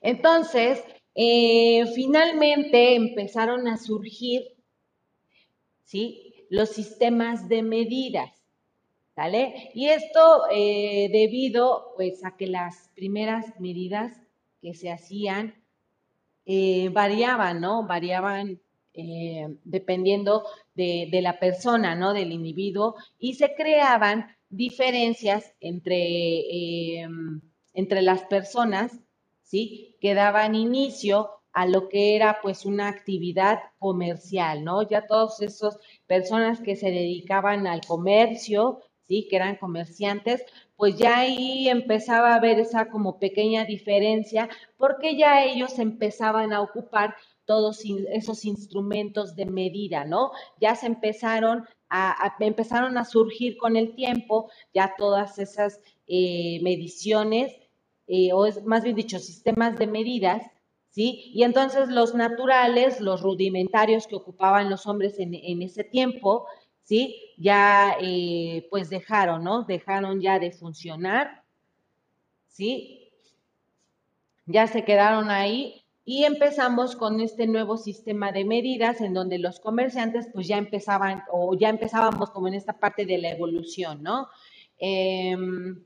Entonces, 0.00 0.82
eh, 1.22 1.84
finalmente 1.94 2.94
empezaron 2.94 3.68
a 3.68 3.76
surgir 3.76 4.54
¿sí? 5.84 6.46
los 6.48 6.70
sistemas 6.70 7.46
de 7.46 7.62
medidas. 7.62 8.30
¿Vale? 9.14 9.70
Y 9.74 9.88
esto 9.88 10.44
eh, 10.50 11.10
debido 11.12 11.92
pues, 11.96 12.24
a 12.24 12.38
que 12.38 12.46
las 12.46 12.88
primeras 12.94 13.60
medidas 13.60 14.16
que 14.62 14.72
se 14.72 14.90
hacían 14.90 15.62
eh, 16.46 16.88
variaban, 16.88 17.60
¿no? 17.60 17.86
Variaban 17.86 18.58
dependiendo 19.64 20.44
de, 20.74 21.08
de, 21.10 21.22
la 21.22 21.38
persona, 21.38 21.94
¿no? 21.94 22.14
Del 22.14 22.32
individuo 22.32 22.96
y 23.18 23.34
se 23.34 23.54
creaban 23.54 24.36
diferencias 24.48 25.52
entre, 25.60 27.02
entre 27.74 28.02
las 28.02 28.22
personas 28.24 29.00
¿sí? 29.50 29.89
Que 30.00 30.14
daban 30.14 30.54
inicio 30.54 31.30
a 31.52 31.66
lo 31.66 31.88
que 31.88 32.16
era 32.16 32.38
pues 32.42 32.64
una 32.64 32.88
actividad 32.88 33.60
comercial, 33.78 34.64
¿no? 34.64 34.88
Ya 34.88 35.06
todas 35.06 35.40
esas 35.42 35.78
personas 36.06 36.60
que 36.60 36.76
se 36.76 36.90
dedicaban 36.90 37.66
al 37.66 37.80
comercio, 37.82 38.80
¿sí? 39.08 39.26
Que 39.28 39.36
eran 39.36 39.56
comerciantes, 39.56 40.44
pues 40.76 40.96
ya 40.96 41.18
ahí 41.18 41.68
empezaba 41.68 42.32
a 42.32 42.36
haber 42.36 42.60
esa 42.60 42.88
como 42.88 43.18
pequeña 43.18 43.64
diferencia 43.64 44.48
porque 44.76 45.16
ya 45.16 45.44
ellos 45.44 45.78
empezaban 45.78 46.52
a 46.52 46.62
ocupar 46.62 47.16
todos 47.44 47.82
esos 48.12 48.44
instrumentos 48.44 49.34
de 49.34 49.46
medida, 49.46 50.04
¿no? 50.04 50.30
Ya 50.60 50.76
se 50.76 50.86
empezaron 50.86 51.66
a, 51.88 52.36
empezaron 52.38 52.96
a 52.96 53.04
surgir 53.04 53.58
con 53.58 53.76
el 53.76 53.96
tiempo 53.96 54.50
ya 54.72 54.94
todas 54.96 55.38
esas 55.40 55.80
eh, 56.06 56.60
mediciones 56.62 57.52
eh, 58.12 58.32
o 58.32 58.44
es 58.44 58.64
más 58.64 58.82
bien 58.82 58.96
dicho, 58.96 59.20
sistemas 59.20 59.78
de 59.78 59.86
medidas, 59.86 60.42
¿sí? 60.90 61.30
Y 61.32 61.44
entonces 61.44 61.88
los 61.90 62.12
naturales, 62.12 63.00
los 63.00 63.22
rudimentarios 63.22 64.08
que 64.08 64.16
ocupaban 64.16 64.68
los 64.68 64.84
hombres 64.88 65.20
en, 65.20 65.62
ese 65.62 65.84
tiempo, 65.84 66.46
¿sí? 66.82 67.16
Ya 67.38 67.96
eh, 68.00 68.66
pues 68.68 68.90
dejaron, 68.90 69.44
¿no? 69.44 69.62
Dejaron 69.62 70.20
ya 70.20 70.40
de 70.40 70.50
funcionar, 70.50 71.44
¿sí? 72.48 73.12
Ya 74.46 74.66
se 74.66 74.84
quedaron 74.84 75.30
ahí 75.30 75.84
y 76.04 76.24
empezamos 76.24 76.96
con 76.96 77.20
este 77.20 77.46
nuevo 77.46 77.76
sistema 77.76 78.32
de 78.32 78.44
medidas 78.44 79.00
en 79.00 79.14
donde 79.14 79.38
los 79.38 79.60
comerciantes 79.60 80.28
pues 80.32 80.48
ya 80.48 80.58
empezaban 80.58 81.22
o 81.30 81.54
ya 81.56 81.68
empezábamos 81.68 82.30
como 82.32 82.48
en 82.48 82.54
esta 82.54 82.72
parte 82.72 83.06
de 83.06 83.18
la 83.18 83.30
evolución, 83.30 84.02
¿no? 84.02 84.26
Em, 84.78 85.84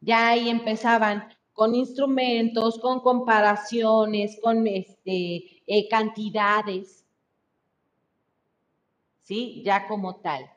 ya 0.00 0.28
ahí 0.30 0.48
empezaban 0.48 1.28
con 1.52 1.74
instrumentos, 1.74 2.78
con 2.78 3.00
comparaciones, 3.00 4.38
con 4.42 4.66
este, 4.66 5.62
eh, 5.66 5.88
cantidades, 5.88 7.04
¿sí? 9.22 9.62
Ya 9.64 9.86
como 9.88 10.16
tal. 10.16 10.50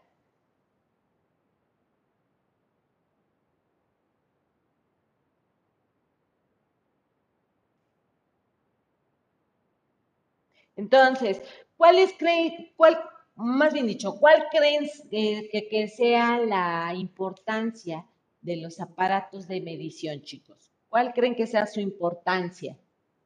Entonces, 10.75 11.41
¿cuáles 11.77 12.13
creen, 12.17 12.71
cuál, 12.75 12.99
más 13.35 13.73
bien 13.73 13.87
dicho, 13.87 14.15
cuál 14.19 14.45
creen 14.51 14.87
eh, 15.11 15.49
que, 15.51 15.67
que 15.67 15.87
sea 15.87 16.37
la 16.39 16.93
importancia 16.95 18.05
de 18.43 18.57
los 18.57 18.79
aparatos 18.79 19.47
de 19.47 19.61
medición, 19.61 20.21
chicos? 20.21 20.71
¿Cuál 20.89 21.13
creen 21.13 21.35
que 21.35 21.47
sea 21.47 21.65
su 21.65 21.79
importancia 21.79 22.77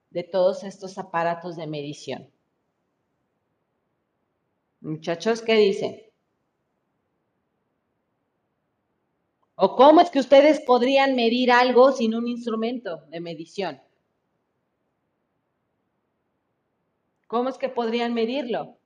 de 0.09 0.24
todos 0.24 0.63
estos 0.63 0.97
aparatos 0.97 1.57
de 1.57 1.68
medición? 1.68 2.30
Muchachos, 4.80 5.41
¿qué 5.41 5.55
dicen? 5.55 6.01
¿O 9.55 9.76
cómo 9.76 10.01
es 10.01 10.11
que 10.11 10.20
ustedes 10.20 10.61
podrían 10.61 11.15
medir 11.15 11.51
algo 11.51 11.91
sin 11.91 12.13
un 12.13 12.28
instrumento 12.28 12.97
de 13.07 13.20
medición? 13.20 13.82
¿Cómo 17.26 17.49
es 17.49 17.57
que 17.57 17.68
podrían 17.68 18.13
medirlo? 18.13 18.78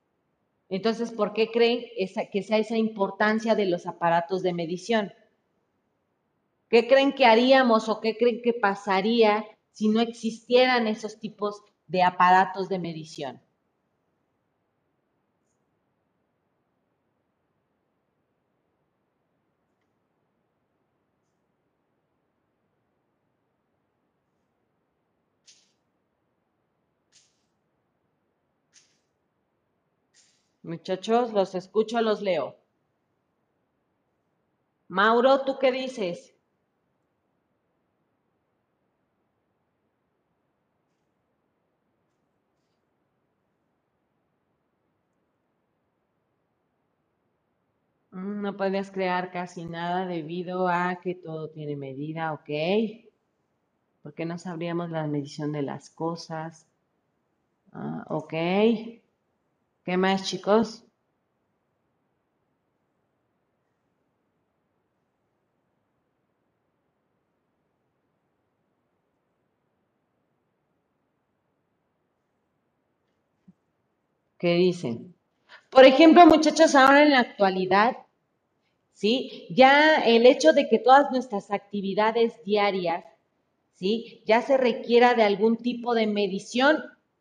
Entonces, 0.69 1.11
¿por 1.11 1.33
qué 1.33 1.51
creen 1.51 1.85
esa, 1.97 2.27
que 2.27 2.41
sea 2.41 2.57
esa 2.57 2.77
importancia 2.77 3.53
de 3.53 3.65
los 3.65 3.85
aparatos 3.85 4.41
de 4.41 4.53
medición? 4.53 5.13
¿Qué 6.71 6.87
creen 6.87 7.13
que 7.13 7.25
haríamos 7.27 7.87
o 7.87 8.01
qué 8.01 8.17
creen 8.17 8.41
que 8.41 8.53
pasaría 8.53 9.45
si 9.73 9.89
no 9.89 9.99
existieran 10.01 10.87
esos 10.87 11.19
tipos 11.19 11.61
de 11.85 12.01
aparatos 12.01 12.67
de 12.67 12.79
medición? 12.79 13.39
Muchachos, 30.63 31.33
los 31.33 31.53
escucho, 31.53 32.01
los 32.01 32.23
leo. 32.23 32.55
Mauro, 34.89 35.41
¿tú 35.43 35.57
qué 35.57 35.71
dices? 35.71 36.35
Mm, 48.10 48.10
no 48.21 48.55
puedes 48.57 48.91
crear 48.91 49.31
casi 49.31 49.65
nada 49.65 50.05
debido 50.05 50.67
a 50.67 50.99
que 51.01 51.15
todo 51.15 51.49
tiene 51.49 51.75
medida, 51.75 52.33
¿ok? 52.33 52.49
Porque 54.03 54.25
no 54.25 54.37
sabríamos 54.37 54.91
la 54.91 55.07
medición 55.07 55.53
de 55.53 55.63
las 55.63 55.89
cosas. 55.89 56.67
Ah, 57.73 58.05
ok. 58.09 58.33
¿Qué 59.85 59.95
más, 59.97 60.23
chicos? 60.23 60.83
¿Qué 74.37 74.55
dicen? 74.55 75.15
Por 75.69 75.85
ejemplo, 75.85 76.25
muchachos, 76.27 76.75
ahora 76.75 77.03
en 77.03 77.11
la 77.11 77.19
actualidad, 77.19 77.97
¿sí? 78.93 79.47
Ya 79.49 79.97
el 79.97 80.25
hecho 80.25 80.53
de 80.53 80.67
que 80.69 80.79
todas 80.79 81.11
nuestras 81.11 81.51
actividades 81.51 82.43
diarias, 82.43 83.05
¿sí? 83.73 84.23
Ya 84.25 84.41
se 84.41 84.57
requiera 84.57 85.13
de 85.13 85.23
algún 85.23 85.57
tipo 85.57 85.93
de 85.93 86.07
medición, 86.07 86.77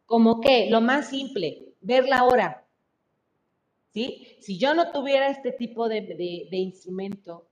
como 0.07 0.41
que 0.41 0.69
lo 0.71 0.81
más 0.81 1.09
simple, 1.09 1.75
ver 1.81 2.09
la 2.09 2.25
hora. 2.25 2.67
¿Sí? 3.93 4.37
Si 4.41 4.57
yo 4.57 4.75
no 4.75 4.93
tuviera 4.93 5.31
este 5.31 5.51
tipo 5.51 5.89
de, 5.89 6.03
de, 6.03 6.57
instrumento, 6.57 7.49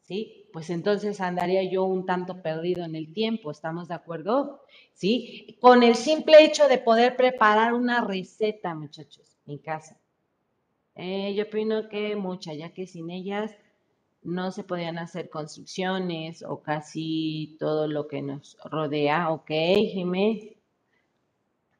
¿sí? 0.00 0.48
Pues 0.50 0.70
entonces 0.70 1.20
andaría 1.20 1.62
yo 1.62 1.84
un 1.84 2.06
tanto 2.06 2.40
perdido 2.40 2.84
en 2.84 2.94
el 2.94 3.12
tiempo, 3.12 3.50
¿estamos 3.50 3.88
de 3.88 3.94
acuerdo? 3.94 4.62
¿Sí? 4.94 5.58
Con 5.60 5.82
el 5.82 5.94
simple 5.94 6.42
hecho 6.42 6.68
de 6.68 6.78
poder 6.78 7.16
preparar 7.16 7.74
una 7.74 8.02
receta, 8.02 8.74
muchachos, 8.74 9.36
en 9.46 9.58
casa. 9.58 9.98
Eh, 10.96 11.34
yo 11.34 11.44
opino 11.44 11.88
que 11.88 12.16
mucha, 12.16 12.54
ya 12.54 12.72
que 12.72 12.86
sin 12.86 13.10
ellas 13.10 13.52
no 14.22 14.50
se 14.52 14.64
podían 14.64 14.98
hacer 14.98 15.28
construcciones 15.30 16.42
o 16.42 16.62
casi 16.62 17.56
todo 17.58 17.88
lo 17.88 18.08
que 18.08 18.22
nos 18.22 18.56
rodea, 18.64 19.30
¿ok, 19.30 19.50
Jimé? 19.92 20.56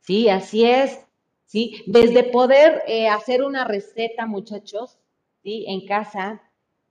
Sí, 0.00 0.28
así 0.28 0.64
es. 0.64 1.04
¿sí? 1.46 1.84
Desde 1.86 2.24
poder 2.24 2.82
eh, 2.88 3.08
hacer 3.08 3.42
una 3.44 3.64
receta, 3.64 4.26
muchachos, 4.26 4.98
¿sí? 5.42 5.64
En 5.68 5.86
casa, 5.86 6.42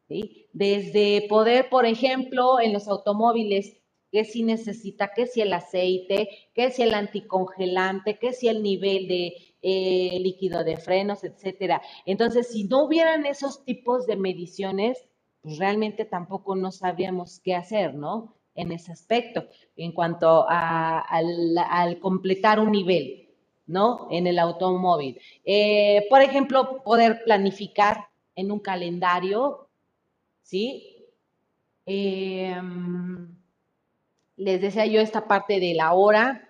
¿sí? 0.08 0.48
Desde 0.54 1.26
poder, 1.28 1.70
por 1.70 1.86
ejemplo, 1.86 2.60
en 2.62 2.72
los 2.74 2.88
automóviles, 2.88 3.78
que 4.14 4.26
si 4.26 4.44
necesita, 4.44 5.12
que 5.12 5.26
si 5.26 5.42
el 5.42 5.52
aceite, 5.54 6.30
que 6.54 6.70
si 6.70 6.84
el 6.84 6.94
anticongelante, 6.94 8.20
que 8.20 8.32
si 8.32 8.48
el 8.48 8.62
nivel 8.62 9.08
de 9.08 9.34
eh, 9.64 10.20
líquido 10.22 10.64
de 10.64 10.78
frenos, 10.78 11.24
etcétera. 11.24 11.82
Entonces, 12.06 12.50
si 12.50 12.66
no 12.66 12.84
hubieran 12.84 13.26
esos 13.26 13.66
tipos 13.66 14.06
de 14.06 14.16
mediciones, 14.16 15.04
pues 15.42 15.58
realmente 15.58 16.06
tampoco 16.06 16.56
no 16.56 16.72
sabríamos 16.72 17.40
qué 17.40 17.56
hacer, 17.56 17.96
¿no? 17.96 18.38
En 18.54 18.72
ese 18.72 18.92
aspecto, 18.92 19.48
en 19.76 19.94
cuanto 19.94 20.46
a, 20.48 21.00
al 21.00 22.00
completar 22.00 22.60
un 22.60 22.72
nivel. 22.72 23.20
¿no? 23.66 24.10
En 24.12 24.28
el 24.28 24.40
automóvil. 24.40 25.20
Eh, 25.46 26.06
por 26.10 26.22
ejemplo, 26.22 26.84
poder 26.84 27.24
planificar 27.24 28.10
en 28.36 28.52
un 28.52 28.60
calendario, 28.60 29.70
¿sí? 30.42 31.08
Em, 31.86 33.43
les 34.36 34.62
decía 34.62 34.86
yo 34.86 35.02
esta 35.02 35.28
parte 35.28 35.60
de 35.60 35.74
la 35.74 35.94
hora, 35.94 36.50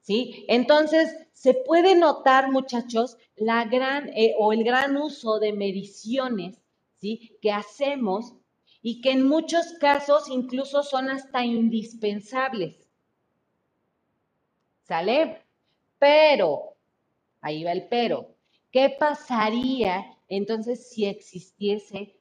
¿sí? 0.00 0.44
Entonces, 0.48 1.14
se 1.32 1.54
puede 1.54 1.94
notar, 1.94 2.50
muchachos, 2.50 3.16
la 3.36 3.64
gran 3.64 4.08
eh, 4.10 4.34
o 4.38 4.52
el 4.52 4.64
gran 4.64 4.96
uso 4.96 5.38
de 5.38 5.52
mediciones, 5.52 6.58
¿sí? 6.96 7.36
Que 7.40 7.52
hacemos 7.52 8.34
y 8.82 9.00
que 9.00 9.12
en 9.12 9.26
muchos 9.26 9.74
casos 9.80 10.28
incluso 10.28 10.82
son 10.82 11.10
hasta 11.10 11.44
indispensables. 11.44 12.88
¿Sale? 14.82 15.42
Pero, 15.98 16.76
ahí 17.40 17.64
va 17.64 17.72
el 17.72 17.86
pero, 17.88 18.34
¿qué 18.72 18.88
pasaría 18.98 20.16
entonces 20.28 20.88
si 20.88 21.06
existiese 21.06 22.16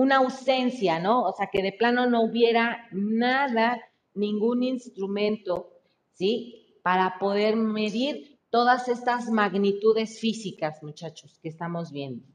una 0.00 0.16
ausencia, 0.16 0.98
¿no? 0.98 1.22
O 1.22 1.32
sea, 1.32 1.48
que 1.48 1.62
de 1.62 1.72
plano 1.72 2.06
no 2.06 2.22
hubiera 2.22 2.88
nada, 2.92 3.80
ningún 4.14 4.62
instrumento, 4.62 5.70
¿sí? 6.14 6.78
Para 6.82 7.18
poder 7.18 7.56
medir 7.56 8.38
todas 8.50 8.88
estas 8.88 9.30
magnitudes 9.30 10.18
físicas, 10.18 10.82
muchachos, 10.82 11.38
que 11.42 11.48
estamos 11.48 11.92
viendo. 11.92 12.26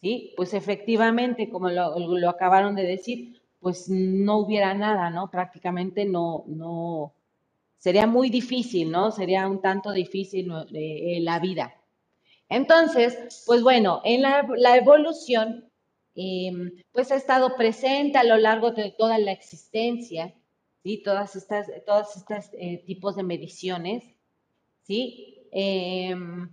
¿Sí? 0.00 0.34
Pues 0.36 0.52
efectivamente, 0.52 1.48
como 1.48 1.70
lo, 1.70 2.28
acabaron 2.28 2.74
de 2.74 2.82
decir, 2.82 3.40
pues 3.60 3.88
no 3.88 4.38
hubiera 4.38 4.74
nada, 4.74 5.08
¿no? 5.10 5.30
Prácticamente 5.30 6.04
no, 6.04 6.44
no, 6.46 7.14
sería 7.78 8.06
muy 8.06 8.28
difícil, 8.28 8.90
¿no? 8.90 9.10
Sería 9.10 9.48
un 9.48 9.62
tanto 9.62 9.92
difícil 9.92 10.52
eh, 10.74 11.20
la 11.22 11.38
vida. 11.38 11.74
Entonces, 12.48 13.42
pues 13.46 13.62
bueno, 13.62 14.00
en 14.04 14.22
la, 14.22 14.76
evolución, 14.76 15.70
em, 16.14 16.72
pues 16.92 17.10
ha 17.12 17.16
estado 17.16 17.56
presente 17.56 18.18
a 18.18 18.24
lo 18.24 18.36
largo 18.36 18.72
de 18.72 18.90
toda 18.90 19.18
la 19.18 19.32
existencia, 19.32 20.34
¿sí? 20.82 21.02
Todas 21.02 21.36
estas, 21.36 21.70
todos 21.86 22.16
estos 22.16 22.50
eh, 22.54 22.82
tipos 22.86 23.16
de 23.16 23.22
mediciones, 23.22 24.04
¿sí? 24.82 25.48
Em, 25.52 26.50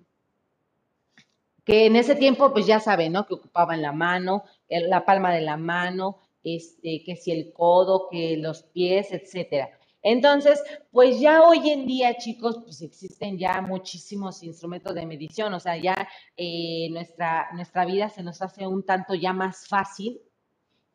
que 1.64 1.86
en 1.86 1.95
ese 1.95 2.16
tiempo, 2.16 2.51
pues 2.53 2.66
ya 2.66 2.80
saben, 2.80 3.14
¿no? 3.14 3.26
Que 3.28 3.36
ocupaban 3.36 3.82
la 3.82 3.91
mano, 3.91 4.43
la 4.68 5.05
palma 5.05 5.34
de 5.34 5.41
la 5.41 5.57
mano, 5.57 6.20
este, 6.43 7.03
que 7.03 7.16
si 7.16 7.32
el 7.32 7.53
codo, 7.53 8.09
que 8.09 8.38
los 8.38 8.64
pies, 8.64 9.12
etcétera. 9.12 9.70
Entonces, 10.04 10.62
pues 10.91 11.20
ya 11.20 11.43
hoy 11.43 11.70
en 11.70 11.86
día, 11.86 12.18
chicos, 12.18 12.60
pues 12.64 12.82
existen 12.82 13.38
ya 13.38 13.62
muchísimos 13.62 14.41
instrumentos 14.43 14.95
de 14.95 15.06
medición, 15.06 15.54
o 15.54 15.60
sea, 15.60 15.78
ya 15.78 16.08
eh, 16.36 16.89
nuestra, 16.91 17.49
nuestra 17.54 17.86
vida 17.86 18.10
se 18.10 18.24
nos 18.24 18.41
hace 18.41 18.66
un 18.66 18.84
tanto 18.84 19.14
ya 19.14 19.32
más 19.34 19.68
fácil, 19.68 20.20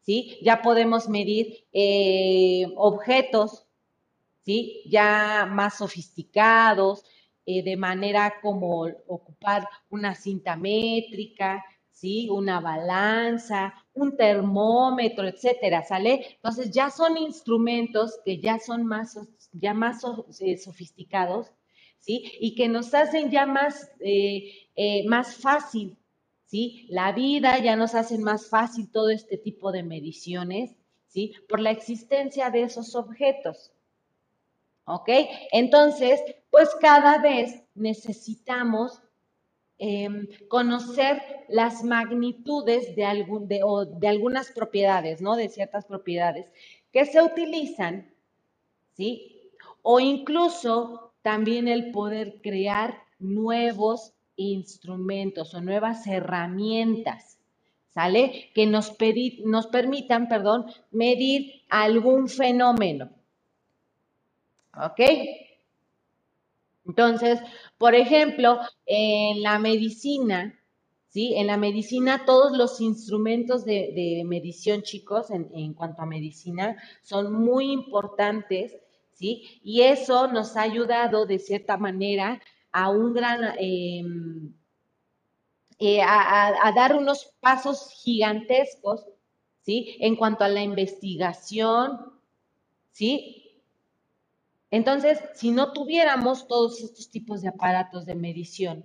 ¿sí? 0.00 0.38
Ya 0.42 0.60
podemos 0.60 1.08
medir 1.08 1.66
eh, 1.72 2.66
objetos, 2.76 3.66
¿sí? 4.40 4.82
Ya 4.90 5.46
más 5.50 5.78
sofisticados, 5.78 7.04
eh, 7.46 7.62
de 7.62 7.76
manera 7.76 8.34
como 8.42 8.88
ocupar 9.06 9.68
una 9.88 10.16
cinta 10.16 10.56
métrica, 10.56 11.64
¿sí? 11.92 12.28
Una 12.28 12.60
balanza, 12.60 13.72
un 13.96 14.16
termómetro, 14.16 15.26
etcétera, 15.26 15.82
¿sale? 15.82 16.36
Entonces 16.36 16.70
ya 16.70 16.90
son 16.90 17.16
instrumentos 17.16 18.20
que 18.24 18.38
ya 18.38 18.58
son 18.58 18.84
más, 18.84 19.18
ya 19.52 19.74
más 19.74 20.02
eh, 20.40 20.56
sofisticados, 20.58 21.52
¿sí? 21.98 22.30
Y 22.40 22.54
que 22.54 22.68
nos 22.68 22.94
hacen 22.94 23.30
ya 23.30 23.46
más, 23.46 23.90
eh, 24.00 24.68
eh, 24.76 25.04
más 25.06 25.36
fácil, 25.36 25.96
¿sí? 26.44 26.86
La 26.90 27.12
vida 27.12 27.58
ya 27.58 27.76
nos 27.76 27.94
hacen 27.94 28.22
más 28.22 28.48
fácil 28.48 28.90
todo 28.90 29.10
este 29.10 29.38
tipo 29.38 29.72
de 29.72 29.82
mediciones, 29.82 30.76
¿sí? 31.08 31.32
Por 31.48 31.60
la 31.60 31.70
existencia 31.70 32.50
de 32.50 32.62
esos 32.62 32.94
objetos. 32.94 33.72
¿Ok? 34.88 35.08
Entonces, 35.50 36.22
pues 36.48 36.68
cada 36.80 37.18
vez 37.18 37.64
necesitamos 37.74 39.02
Em, 39.78 40.26
conocer 40.48 41.20
las 41.48 41.84
magnitudes 41.84 42.96
de, 42.96 43.04
algún, 43.04 43.46
de, 43.46 43.62
o 43.62 43.84
de 43.84 44.08
algunas 44.08 44.50
propiedades, 44.50 45.20
¿no? 45.20 45.36
De 45.36 45.50
ciertas 45.50 45.84
propiedades 45.84 46.46
que 46.90 47.04
se 47.04 47.20
utilizan, 47.20 48.10
¿sí? 48.94 49.50
O 49.82 50.00
incluso 50.00 51.12
también 51.20 51.68
el 51.68 51.90
poder 51.90 52.40
crear 52.42 53.02
nuevos 53.18 54.14
instrumentos 54.36 55.52
o 55.52 55.60
nuevas 55.60 56.06
herramientas, 56.06 57.38
¿sale? 57.90 58.50
Que 58.54 58.64
nos, 58.64 58.96
nos 59.44 59.66
permitan, 59.66 60.26
perdón, 60.26 60.64
medir 60.90 61.64
algún 61.68 62.28
fenómeno. 62.28 63.10
¿Ok? 64.74 65.00
Entonces, 66.86 67.40
por 67.78 67.94
ejemplo, 67.94 68.60
en 68.86 69.42
la 69.42 69.58
medicina, 69.58 70.54
¿sí? 71.08 71.34
En 71.36 71.48
la 71.48 71.56
medicina 71.56 72.24
todos 72.24 72.56
los 72.56 72.80
instrumentos 72.80 73.64
de, 73.64 74.22
medición, 74.26 74.82
chicos, 74.82 75.30
en, 75.30 75.74
cuanto 75.74 76.02
a 76.02 76.06
medicina, 76.06 76.76
son 77.02 77.32
muy 77.32 77.72
importantes, 77.72 78.76
¿sí? 79.12 79.60
Y 79.62 79.82
eso 79.82 80.28
nos 80.28 80.56
ha 80.56 80.62
ayudado 80.62 81.26
de 81.26 81.38
cierta 81.38 81.76
manera 81.76 82.40
a 82.72 82.90
un 82.90 83.14
gran... 83.14 83.54
Em, 83.58 84.54
eh, 85.78 86.00
a, 86.00 86.66
a, 86.66 86.72
dar 86.72 86.96
unos 86.96 87.34
pasos 87.40 87.90
gigantescos, 88.02 89.06
¿sí? 89.60 89.96
En 90.00 90.16
cuanto 90.16 90.44
a 90.44 90.48
la 90.48 90.62
investigación, 90.62 92.14
¿sí? 92.92 93.45
Entonces, 94.70 95.20
si 95.34 95.50
no 95.50 95.72
tuviéramos 95.72 96.48
todos 96.48 96.80
estos 96.82 97.10
tipos 97.10 97.42
de 97.42 97.48
aparatos 97.48 98.04
de 98.04 98.14
medición, 98.14 98.84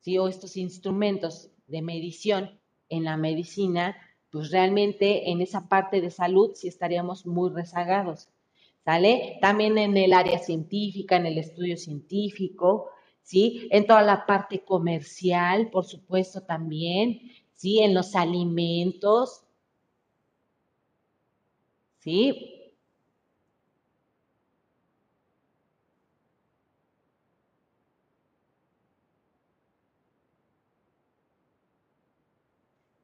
¿sí? 0.00 0.18
o 0.18 0.28
estos 0.28 0.56
instrumentos 0.56 1.50
de 1.66 1.82
medición 1.82 2.58
en 2.88 3.04
la 3.04 3.16
medicina, 3.16 3.96
pues 4.30 4.50
realmente 4.50 5.30
en 5.30 5.40
esa 5.40 5.68
parte 5.68 6.00
de 6.00 6.10
salud 6.10 6.52
sí 6.54 6.68
estaríamos 6.68 7.26
muy 7.26 7.50
rezagados. 7.50 8.28
¿Sale? 8.84 9.38
También 9.42 9.76
en 9.76 9.96
el 9.98 10.14
área 10.14 10.38
científica, 10.38 11.16
en 11.16 11.26
el 11.26 11.36
estudio 11.36 11.76
científico, 11.76 12.88
¿sí? 13.22 13.68
En 13.70 13.86
toda 13.86 14.00
la 14.02 14.24
parte 14.24 14.64
comercial, 14.64 15.68
por 15.68 15.84
supuesto, 15.84 16.40
también, 16.40 17.20
¿sí? 17.52 17.80
En 17.80 17.92
los 17.92 18.16
alimentos, 18.16 19.42
¿sí? 21.98 22.57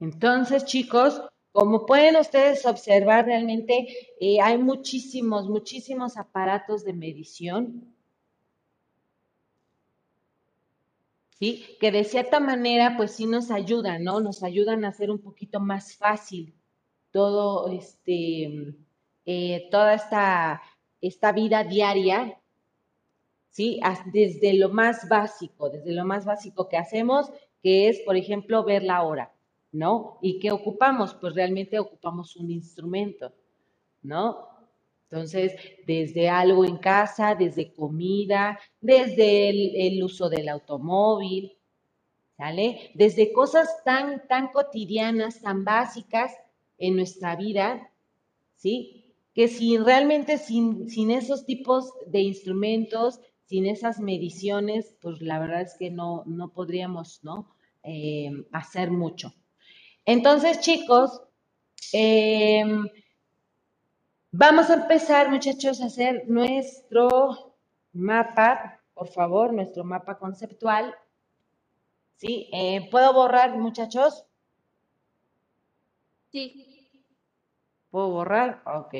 Entonces, 0.04 0.66
chicos, 0.66 1.22
como 1.50 1.86
pueden 1.86 2.16
ustedes 2.16 2.66
observar, 2.66 3.24
realmente 3.24 3.88
eh, 4.20 4.38
hay 4.38 4.58
muchísimos, 4.58 5.48
muchísimos 5.48 6.18
aparatos 6.18 6.84
de 6.84 6.92
medición. 6.92 7.94
¿Sí? 11.38 11.64
Que 11.80 11.90
de 11.90 12.04
cierta 12.04 12.38
manera, 12.38 12.96
pues 12.98 13.12
sí 13.12 13.24
nos 13.24 13.50
ayudan, 13.50 14.04
¿no? 14.04 14.20
Nos 14.20 14.42
ayudan 14.42 14.84
a 14.84 14.88
hacer 14.88 15.10
un 15.10 15.20
poquito 15.20 15.58
más 15.58 15.96
fácil 15.96 16.54
todo 17.10 17.68
este, 17.70 18.74
eh, 19.24 19.68
toda 19.70 19.94
esta, 19.94 20.62
esta 21.00 21.32
vida 21.32 21.64
diaria, 21.64 22.38
¿sí? 23.50 23.80
Desde 24.12 24.52
lo 24.54 24.68
más 24.68 25.08
básico, 25.08 25.70
desde 25.70 25.92
lo 25.92 26.04
más 26.04 26.26
básico 26.26 26.68
que 26.68 26.76
hacemos, 26.76 27.30
que 27.62 27.88
es, 27.88 28.00
por 28.00 28.16
ejemplo, 28.16 28.64
ver 28.64 28.82
la 28.82 29.02
hora. 29.02 29.33
¿No? 29.74 30.18
¿Y 30.22 30.38
qué 30.38 30.52
ocupamos? 30.52 31.14
Pues 31.14 31.34
realmente 31.34 31.78
ocupamos 31.80 32.36
un 32.36 32.50
instrumento, 32.50 33.32
¿no? 34.02 34.48
Entonces, 35.10 35.52
desde 35.86 36.28
algo 36.28 36.64
en 36.64 36.76
casa, 36.76 37.34
desde 37.34 37.72
comida, 37.72 38.58
desde 38.80 39.48
el, 39.88 40.02
uso 40.02 40.28
del 40.28 40.48
automóvil, 40.48 41.56
¿sale? 42.36 42.92
Desde 42.94 43.32
cosas 43.32 43.68
tan, 43.84 44.26
tan 44.28 44.48
cotidianas, 44.48 45.40
tan 45.42 45.64
básicas 45.64 46.32
en 46.78 46.94
nuestra 46.94 47.34
vida, 47.34 47.90
¿sí? 48.54 49.12
Que 49.34 49.48
si 49.48 49.76
realmente 49.76 50.38
sin, 50.38 50.88
sin 50.88 51.10
esos 51.10 51.46
tipos 51.46 51.92
de 52.06 52.20
instrumentos, 52.20 53.18
sin 53.46 53.66
esas 53.66 53.98
mediciones, 53.98 54.96
pues 55.00 55.20
la 55.20 55.40
verdad 55.40 55.62
es 55.62 55.74
que 55.76 55.90
no, 55.90 56.22
no 56.26 56.52
podríamos, 56.52 57.24
¿no? 57.24 57.48
Eh, 57.82 58.30
hacer 58.52 58.92
mucho. 58.92 59.34
Entonces, 60.06 60.60
chicos, 60.60 61.22
em, 61.92 62.86
vamos 64.32 64.68
a 64.70 64.74
empezar, 64.74 65.30
muchachos, 65.30 65.80
a 65.80 65.86
hacer 65.86 66.24
nuestro 66.28 67.56
mapa, 67.92 68.80
por 68.94 69.08
favor, 69.08 69.52
nuestro 69.52 69.84
mapa 69.84 70.18
conceptual. 70.18 70.94
¿Sí? 72.16 72.48
Eh, 72.52 72.88
¿Puedo 72.90 73.12
borrar, 73.12 73.56
muchachos? 73.56 74.24
Sí. 76.30 76.90
¿Puedo 77.90 78.10
borrar? 78.10 78.62
Ok. 78.66 78.94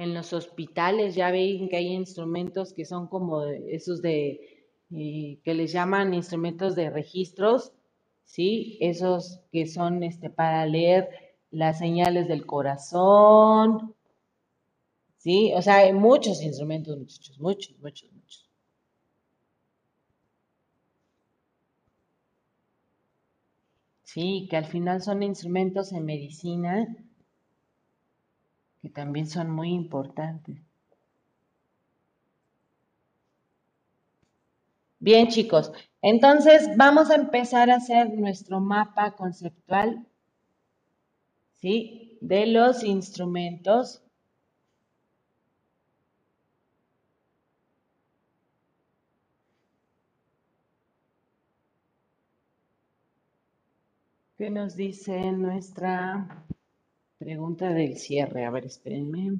En 0.00 0.14
los 0.14 0.32
hospitales 0.32 1.14
ya 1.14 1.30
ven 1.30 1.68
que 1.68 1.76
hay 1.76 1.88
instrumentos 1.88 2.72
que 2.72 2.86
son 2.86 3.06
como 3.06 3.44
esos 3.44 4.00
de, 4.00 4.40
eh, 4.92 5.38
que 5.44 5.54
les 5.54 5.72
llaman 5.72 6.14
instrumentos 6.14 6.74
de 6.74 6.88
registros, 6.88 7.72
¿sí? 8.24 8.78
Esos 8.80 9.40
que 9.52 9.66
son 9.66 10.02
este, 10.02 10.30
para 10.30 10.64
leer 10.64 11.10
las 11.50 11.78
señales 11.78 12.28
del 12.28 12.46
corazón, 12.46 13.94
¿sí? 15.18 15.52
O 15.54 15.60
sea, 15.60 15.76
hay 15.78 15.92
muchos 15.92 16.42
instrumentos, 16.42 16.96
muchachos, 16.96 17.38
muchos, 17.38 17.78
muchos, 17.80 18.10
muchos. 18.12 18.50
Sí, 24.04 24.48
que 24.50 24.56
al 24.56 24.64
final 24.64 25.02
son 25.02 25.22
instrumentos 25.22 25.92
en 25.92 26.06
medicina 26.06 26.88
que 28.80 28.88
también 28.88 29.26
son 29.26 29.50
muy 29.50 29.70
importantes. 29.72 30.58
Bien, 34.98 35.28
chicos, 35.28 35.72
entonces 36.02 36.76
vamos 36.76 37.10
a 37.10 37.14
empezar 37.14 37.70
a 37.70 37.76
hacer 37.76 38.12
nuestro 38.18 38.60
mapa 38.60 39.12
conceptual, 39.16 40.06
¿sí? 41.54 42.18
De 42.20 42.46
los 42.46 42.84
instrumentos. 42.84 44.02
¿Qué 54.36 54.50
nos 54.50 54.74
dice 54.76 55.32
nuestra 55.32 56.44
pregunta 57.20 57.68
del 57.72 57.96
cierre? 57.98 58.44
A 58.44 58.50
ver, 58.50 58.64
espérenme. 58.66 59.38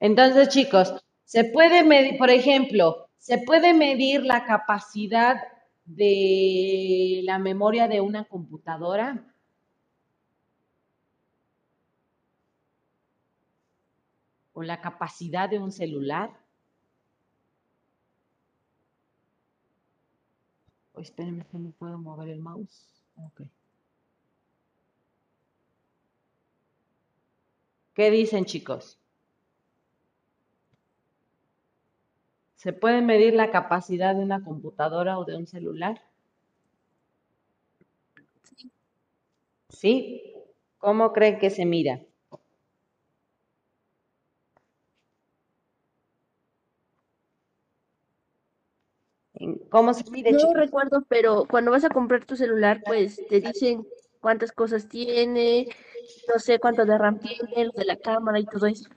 Entonces, 0.00 0.48
chicos, 0.48 0.94
se 1.24 1.44
puede 1.44 1.82
medir, 1.84 2.16
por 2.18 2.30
ejemplo, 2.30 3.08
se 3.18 3.38
puede 3.38 3.74
medir 3.74 4.22
la 4.24 4.44
capacidad 4.44 5.36
de 5.84 7.20
la 7.24 7.38
memoria 7.38 7.88
de 7.88 8.00
una 8.00 8.24
computadora. 8.24 9.24
O 14.58 14.62
la 14.62 14.80
capacidad 14.80 15.50
de 15.50 15.58
un 15.58 15.70
celular. 15.70 16.30
Oh, 20.94 21.00
espérenme 21.00 21.44
que 21.44 21.58
no 21.58 21.72
puedo 21.72 21.98
mover 21.98 22.30
el 22.30 22.40
mouse. 22.40 23.04
Okay. 23.32 23.50
¿Qué 27.92 28.10
dicen, 28.10 28.46
chicos? 28.46 28.98
¿Se 32.54 32.72
puede 32.72 33.02
medir 33.02 33.34
la 33.34 33.50
capacidad 33.50 34.14
de 34.14 34.22
una 34.22 34.42
computadora 34.42 35.18
o 35.18 35.26
de 35.26 35.36
un 35.36 35.46
celular? 35.46 36.00
Sí. 38.56 38.72
¿Sí? 39.68 40.34
¿Cómo 40.78 41.12
creen 41.12 41.38
que 41.38 41.50
se 41.50 41.66
mira? 41.66 42.00
¿Cómo 49.76 49.92
se 49.92 50.10
mide, 50.10 50.32
No 50.32 50.54
recuerdo, 50.54 51.04
pero 51.06 51.44
cuando 51.44 51.70
vas 51.70 51.84
a 51.84 51.90
comprar 51.90 52.24
tu 52.24 52.34
celular, 52.34 52.82
pues 52.86 53.20
te 53.28 53.40
dicen 53.40 53.86
cuántas 54.22 54.50
cosas 54.50 54.88
tiene, 54.88 55.68
no 56.26 56.38
sé 56.38 56.58
cuánto 56.58 56.86
de 56.86 56.96
RAM 56.96 57.18
tiene, 57.18 57.66
lo 57.66 57.72
de 57.72 57.84
la 57.84 57.96
cámara 57.96 58.38
y 58.38 58.46
todo 58.46 58.66
eso. 58.66 58.88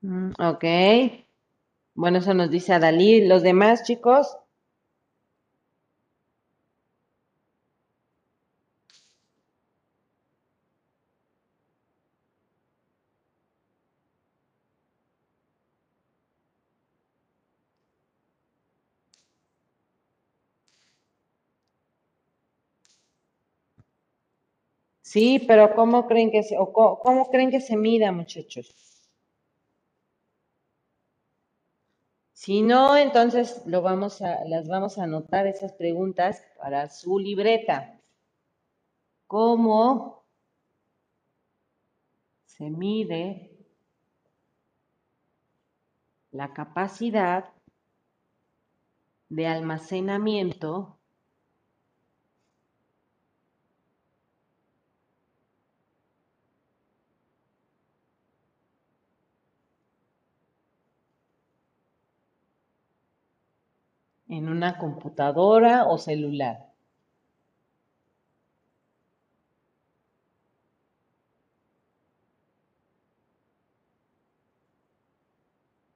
Mm, 0.00 0.30
ok. 0.38 0.64
Bueno, 1.94 2.18
eso 2.18 2.32
nos 2.32 2.50
dice 2.50 2.72
Adalí. 2.72 3.26
¿Los 3.26 3.42
demás, 3.42 3.84
chicos? 3.84 4.38
Sí, 25.12 25.44
pero 25.46 25.74
¿cómo 25.74 26.06
creen 26.06 26.30
que 26.30 26.42
se, 26.42 26.56
o 26.56 26.72
cómo 26.72 27.28
creen 27.28 27.50
que 27.50 27.60
se 27.60 27.76
mida, 27.76 28.12
muchachos? 28.12 28.66
Si 32.32 32.62
no, 32.62 32.96
entonces 32.96 33.62
lo 33.66 33.82
vamos 33.82 34.22
a, 34.22 34.42
las 34.46 34.68
vamos 34.68 34.96
a 34.96 35.02
anotar 35.02 35.46
esas 35.46 35.74
preguntas 35.74 36.42
para 36.56 36.88
su 36.88 37.18
libreta. 37.18 38.00
¿Cómo 39.26 40.24
se 42.46 42.70
mide 42.70 43.50
la 46.30 46.54
capacidad 46.54 47.52
de 49.28 49.46
almacenamiento 49.46 51.01
en 64.32 64.48
una 64.48 64.78
computadora 64.78 65.84
o 65.86 65.96
celular? 65.98 66.56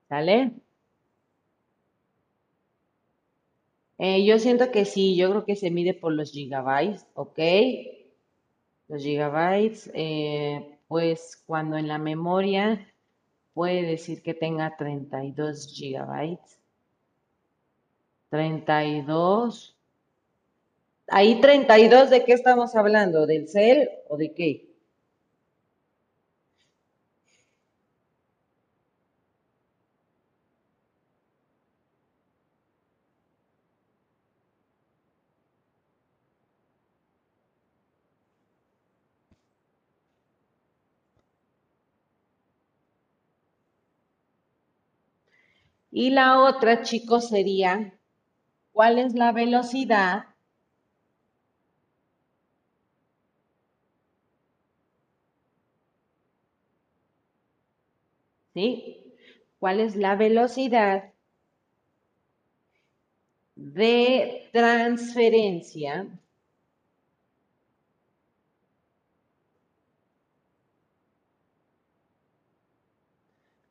¿Sale? 0.08 0.52
Eh, 3.98 4.24
yo 4.24 4.38
siento 4.38 4.70
que 4.70 4.86
sí, 4.86 5.16
yo 5.16 5.28
creo 5.30 5.44
que 5.44 5.54
se 5.56 5.70
mide 5.70 5.92
por 5.92 6.12
los 6.12 6.32
gigabytes, 6.32 7.06
¿ok? 7.14 7.38
Los 8.88 9.04
gigabytes, 9.04 9.90
eh, 9.94 10.78
pues 10.88 11.40
cuando 11.46 11.76
en 11.76 11.86
la 11.86 11.98
memoria 11.98 12.92
puede 13.54 13.82
decir 13.82 14.22
que 14.22 14.34
tenga 14.34 14.76
32 14.76 15.68
gigabytes. 15.68 16.60
32. 18.36 19.74
Ahí 21.08 21.40
32, 21.40 22.10
¿de 22.10 22.22
qué 22.24 22.34
estamos 22.34 22.74
hablando? 22.76 23.26
¿Del 23.26 23.48
cel 23.48 23.88
o 24.10 24.18
de 24.18 24.34
qué? 24.34 24.66
Y 45.90 46.10
la 46.10 46.42
otra, 46.44 46.82
chicos, 46.82 47.28
sería, 47.30 47.95
¿cuál 48.76 48.98
es 48.98 49.14
la 49.14 49.32
velocidad 49.32 50.26
¿Sí? 58.52 59.02
¿Cuál 59.58 59.80
es 59.80 59.96
la 59.96 60.14
velocidad 60.14 61.14
de 63.54 64.50
transferencia 64.52 66.06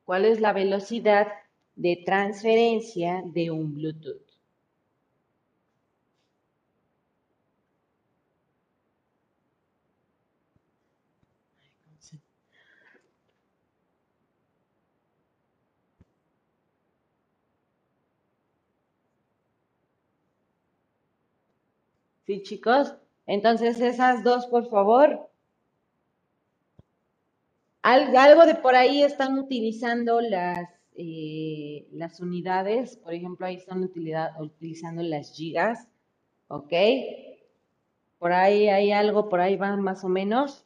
¿Cuál 0.03 0.26
es 0.26 0.41
la 0.41 0.52
velocidad 0.52 1.27
de 1.76 2.02
transferencia 2.03 3.22
de 3.23 3.52
un 3.52 3.76
Bluetooth? 3.76 4.25
¿Sí, 22.26 22.42
chicos? 22.44 22.96
Entonces, 23.28 23.80
esas 23.80 24.24
dos, 24.24 24.48
por 24.48 24.70
favor. 24.70 25.30
Al- 27.82 28.16
algo 28.16 28.46
de 28.46 28.56
por 28.56 28.76
ahí 28.76 29.04
están 29.04 29.38
utilizando 29.38 30.20
las, 30.22 30.68
eh, 30.98 31.88
las 31.92 32.20
unidades, 32.20 32.98
por 32.98 33.14
ejemplo, 33.14 33.46
ahí 33.46 33.56
están 33.56 33.84
utilidad- 33.84 34.40
utilizando 34.42 35.04
las 35.04 35.32
gigas, 35.36 35.88
¿ok? 36.48 36.74
Por 38.18 38.32
ahí 38.34 38.70
hay 38.70 38.92
algo, 38.92 39.30
por 39.30 39.40
ahí 39.40 39.56
van 39.56 39.82
más 39.82 40.04
o 40.04 40.10
menos, 40.10 40.66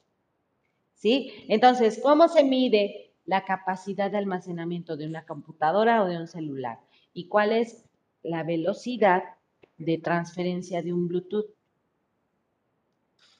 ¿sí? 0.94 1.34
Entonces, 1.49 1.99
¿cómo 2.02 2.30
se 2.30 2.44
mide 2.45 3.11
la 3.26 3.44
capacidad 3.44 4.10
de 4.10 4.18
almacenamiento 4.18 4.95
de 4.95 5.07
una 5.07 5.26
computadora 5.26 6.03
o 6.03 6.07
de 6.07 6.18
un 6.18 6.27
celular? 6.27 6.80
¿Y 7.14 7.27
cuál 7.27 7.52
es 7.52 7.86
la 8.23 8.44
velocidad 8.44 9.23
de 9.80 9.97
transferencia 9.97 10.84
de 10.84 10.93
un 10.93 11.07
Bluetooth? 11.07 11.47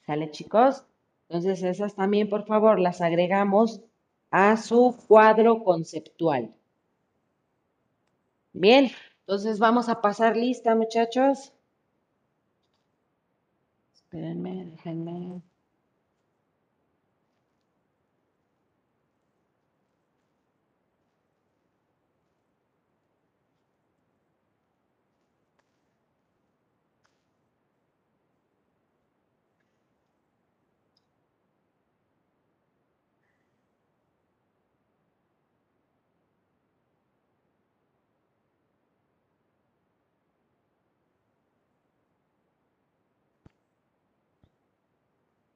¿Sale, 0.06 0.32
chicos? 0.32 0.84
Entonces, 1.28 1.62
esas 1.62 1.96
también, 1.96 2.30
por 2.30 2.48
favor, 2.48 2.80
las 2.80 3.02
agregamos 3.02 3.82
a 4.32 4.58
su 4.58 4.98
cuadro 5.08 5.64
conceptual. 5.64 6.56
Bien, 8.54 8.92
Entonces 9.22 9.60
vamos 9.60 9.90
a 9.90 10.02
pasar 10.02 10.36
lista, 10.36 10.76
muchachos. 10.76 11.54
Espérenme, 13.94 14.66
déjenme. 14.66 15.44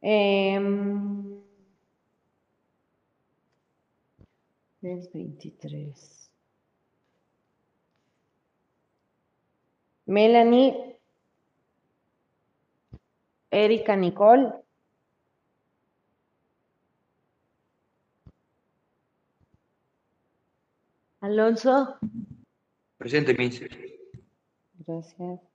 Em, 0.05 1.41
es 4.81 5.09
23. 5.13 6.29
Melanie, 10.05 10.97
Erika 13.49 13.95
Nicole, 13.95 14.51
Alonso, 21.21 21.97
Presente, 22.97 23.33
Miss. 23.35 23.61
gracias. 24.85 25.52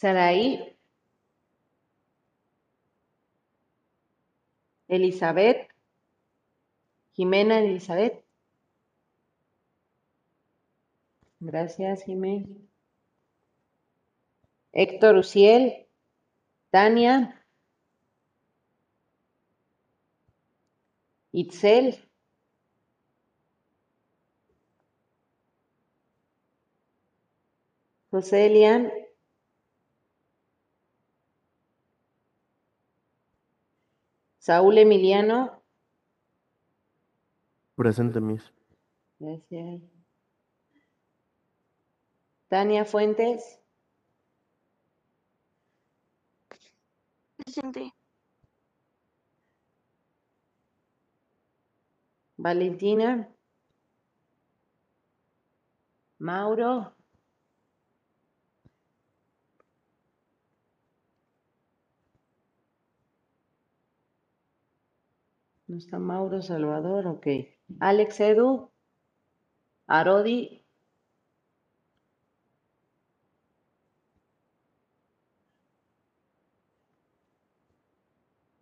Saraí, 0.00 0.78
Elizabeth, 4.88 5.68
Jimena 7.12 7.58
Elizabeth. 7.60 8.24
Gracias, 11.40 12.04
Jimena. 12.04 12.48
Héctor 14.72 15.16
Uciel, 15.16 15.86
Tania, 16.70 17.44
Itzel, 21.32 22.08
José 28.10 28.46
Elian, 28.46 28.99
Saúl 34.40 34.78
Emiliano, 34.78 35.62
Presente, 37.74 38.20
Miss. 38.20 38.42
gracias. 39.18 39.82
Tania 42.48 42.84
Fuentes, 42.84 43.60
Presente. 47.36 47.92
Valentina, 52.36 53.28
Mauro, 56.18 56.94
no 65.70 65.76
está 65.76 66.00
Mauro 66.00 66.42
Salvador, 66.42 67.06
ok. 67.06 67.26
Alex 67.78 68.18
Edu, 68.18 68.72
Arodi, 69.86 70.64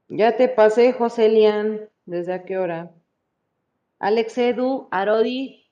ya 0.09 0.37
te 0.37 0.49
pasé, 0.51 0.93
José 0.93 1.31
Lian, 1.31 1.89
¿desde 2.05 2.35
a 2.35 2.45
qué 2.45 2.59
hora? 2.59 2.95
Alex 3.99 4.37
Edu, 4.37 4.89
Arodi, 4.91 5.68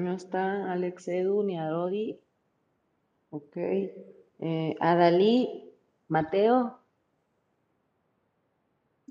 no 0.00 0.14
está 0.14 0.72
Alex 0.72 1.08
Edu 1.08 1.42
ni 1.44 1.58
Arodi, 1.58 2.18
ok. 3.30 3.56
Eh, 4.38 4.76
Adalí, 4.80 5.72
Mateo, 6.08 6.78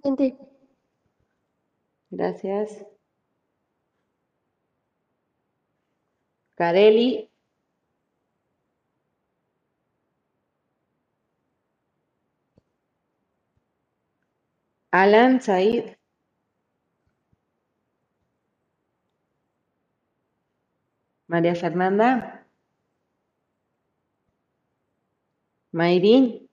Presente. 0.01 0.37
gracias. 2.11 2.85
Careli, 6.57 7.29
Alan 14.91 15.41
Said, 15.41 15.98
María 21.29 21.55
Fernanda, 21.55 22.45
Mayrín, 25.71 26.49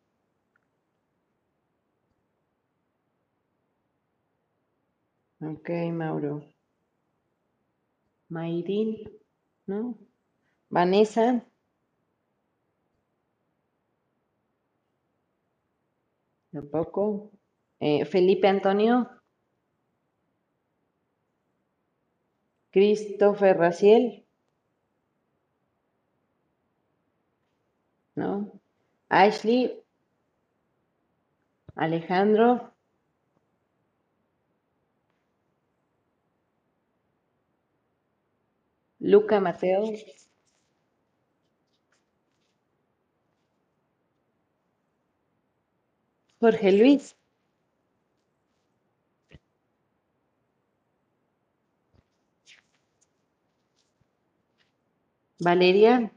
ok, 5.41 5.71
Mauro, 5.93 6.45
Mayrín, 8.29 9.11
¿no? 9.67 9.99
Vanessa, 10.69 11.45
tampoco. 16.53 17.31
Eh, 17.81 18.05
Felipe 18.05 18.49
Antonio, 18.49 19.09
Christopher 22.71 23.57
Raciel, 23.57 24.26
¿no? 28.17 28.51
Ashley, 29.09 29.83
Alejandro, 31.77 32.73
Luca 38.99 39.41
Mateo, 39.41 39.85
Jorge 46.41 46.73
Luis, 46.73 47.17
Valeria, 55.39 56.11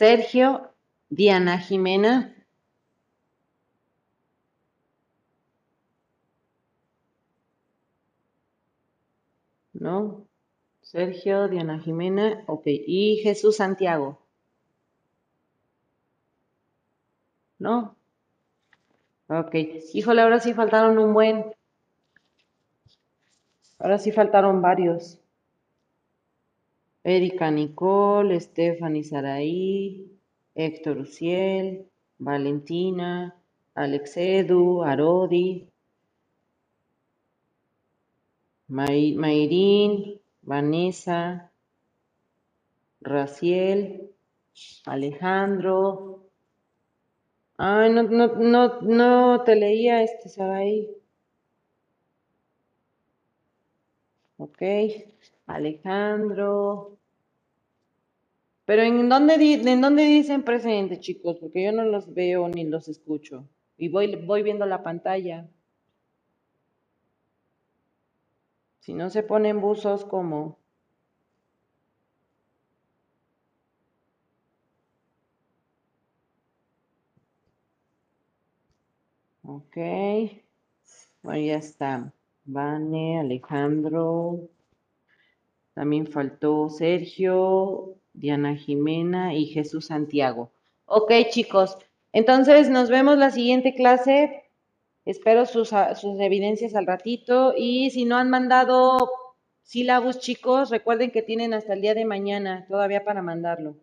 Sergio, 0.00 0.72
Diana 1.10 1.58
Jimena, 1.58 2.34
¿no? 9.74 10.26
Sergio, 10.80 11.48
Diana 11.48 11.78
Jimena, 11.78 12.44
ok. 12.46 12.62
Y 12.66 13.16
Jesús 13.22 13.56
Santiago. 13.56 14.18
¿No? 17.58 17.94
Ok. 19.28 19.54
Híjole, 19.94 20.22
ahora 20.22 20.40
sí 20.40 20.52
faltaron 20.52 20.98
un 20.98 21.14
buen. 21.14 21.54
Ahora 23.78 23.98
sí 23.98 24.12
faltaron 24.12 24.62
varios. 24.62 25.19
Erika 27.02 27.50
Nicole, 27.50 28.38
Stephanie 28.40 29.04
Saraí, 29.04 30.06
Héctor 30.54 30.98
Uciel, 30.98 31.86
Valentina, 32.18 33.34
Alex 33.74 34.16
Edu, 34.18 34.82
Arodi, 34.84 35.66
Mayrín, 38.68 40.20
Vanessa, 40.42 41.50
Raciel, 43.00 44.10
Alejandro. 44.84 46.28
Ay, 47.56 47.90
no, 47.92 48.02
no, 48.04 48.26
no, 48.36 48.80
no 48.82 49.42
te 49.44 49.56
leía 49.56 50.02
este, 50.02 50.28
Saraí. 50.28 50.88
Ok. 54.38 54.62
Alejandro. 55.54 56.98
Pero 58.64 58.82
¿en 58.82 59.08
dónde, 59.08 59.34
en 59.34 59.80
dónde 59.80 60.04
dicen 60.04 60.44
presente, 60.44 61.00
chicos? 61.00 61.38
Porque 61.40 61.64
yo 61.64 61.72
no 61.72 61.84
los 61.84 62.14
veo 62.14 62.48
ni 62.48 62.64
los 62.64 62.88
escucho. 62.88 63.48
Y 63.76 63.88
voy, 63.88 64.14
voy 64.16 64.42
viendo 64.42 64.66
la 64.66 64.82
pantalla. 64.82 65.48
Si 68.80 68.94
no 68.94 69.10
se 69.10 69.22
ponen 69.22 69.60
buzos, 69.60 70.04
¿cómo? 70.04 70.58
Ok. 79.42 79.76
Bueno, 81.22 81.44
ya 81.46 81.56
está. 81.56 82.12
Vane, 82.44 83.18
Alejandro. 83.20 84.48
También 85.80 86.06
faltó 86.06 86.68
Sergio, 86.68 87.94
Diana 88.12 88.54
Jimena 88.54 89.32
y 89.34 89.46
Jesús 89.46 89.86
Santiago. 89.86 90.50
Ok, 90.84 91.10
chicos. 91.30 91.78
Entonces 92.12 92.68
nos 92.68 92.90
vemos 92.90 93.16
la 93.16 93.30
siguiente 93.30 93.74
clase. 93.74 94.44
Espero 95.06 95.46
sus, 95.46 95.72
a- 95.72 95.94
sus 95.94 96.20
evidencias 96.20 96.74
al 96.74 96.86
ratito. 96.86 97.54
Y 97.56 97.88
si 97.92 98.04
no 98.04 98.18
han 98.18 98.28
mandado 98.28 98.98
sílabus, 99.62 100.18
chicos, 100.18 100.68
recuerden 100.68 101.12
que 101.12 101.22
tienen 101.22 101.54
hasta 101.54 101.72
el 101.72 101.80
día 101.80 101.94
de 101.94 102.04
mañana 102.04 102.66
todavía 102.68 103.02
para 103.02 103.22
mandarlo. 103.22 103.74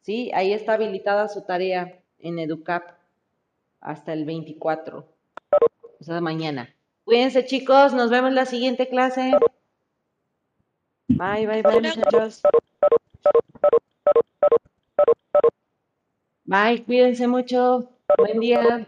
¿Sí? 0.00 0.30
Ahí 0.32 0.54
está 0.54 0.72
habilitada 0.72 1.28
su 1.28 1.42
tarea 1.42 1.98
en 2.18 2.38
EduCap 2.38 2.92
hasta 3.82 4.14
el 4.14 4.24
24. 4.24 5.06
O 6.00 6.02
sea, 6.02 6.22
mañana. 6.22 6.74
Cuídense, 7.04 7.44
chicos. 7.44 7.92
Nos 7.92 8.08
vemos 8.08 8.32
la 8.32 8.46
siguiente 8.46 8.88
clase. 8.88 9.32
Bye, 11.16 11.46
bye, 11.46 11.62
bye, 11.62 11.80
muchachos. 11.80 12.42
Bye, 16.44 16.82
cuídense 16.84 17.26
mucho. 17.26 17.88
Buen 18.16 18.40
día. 18.40 18.86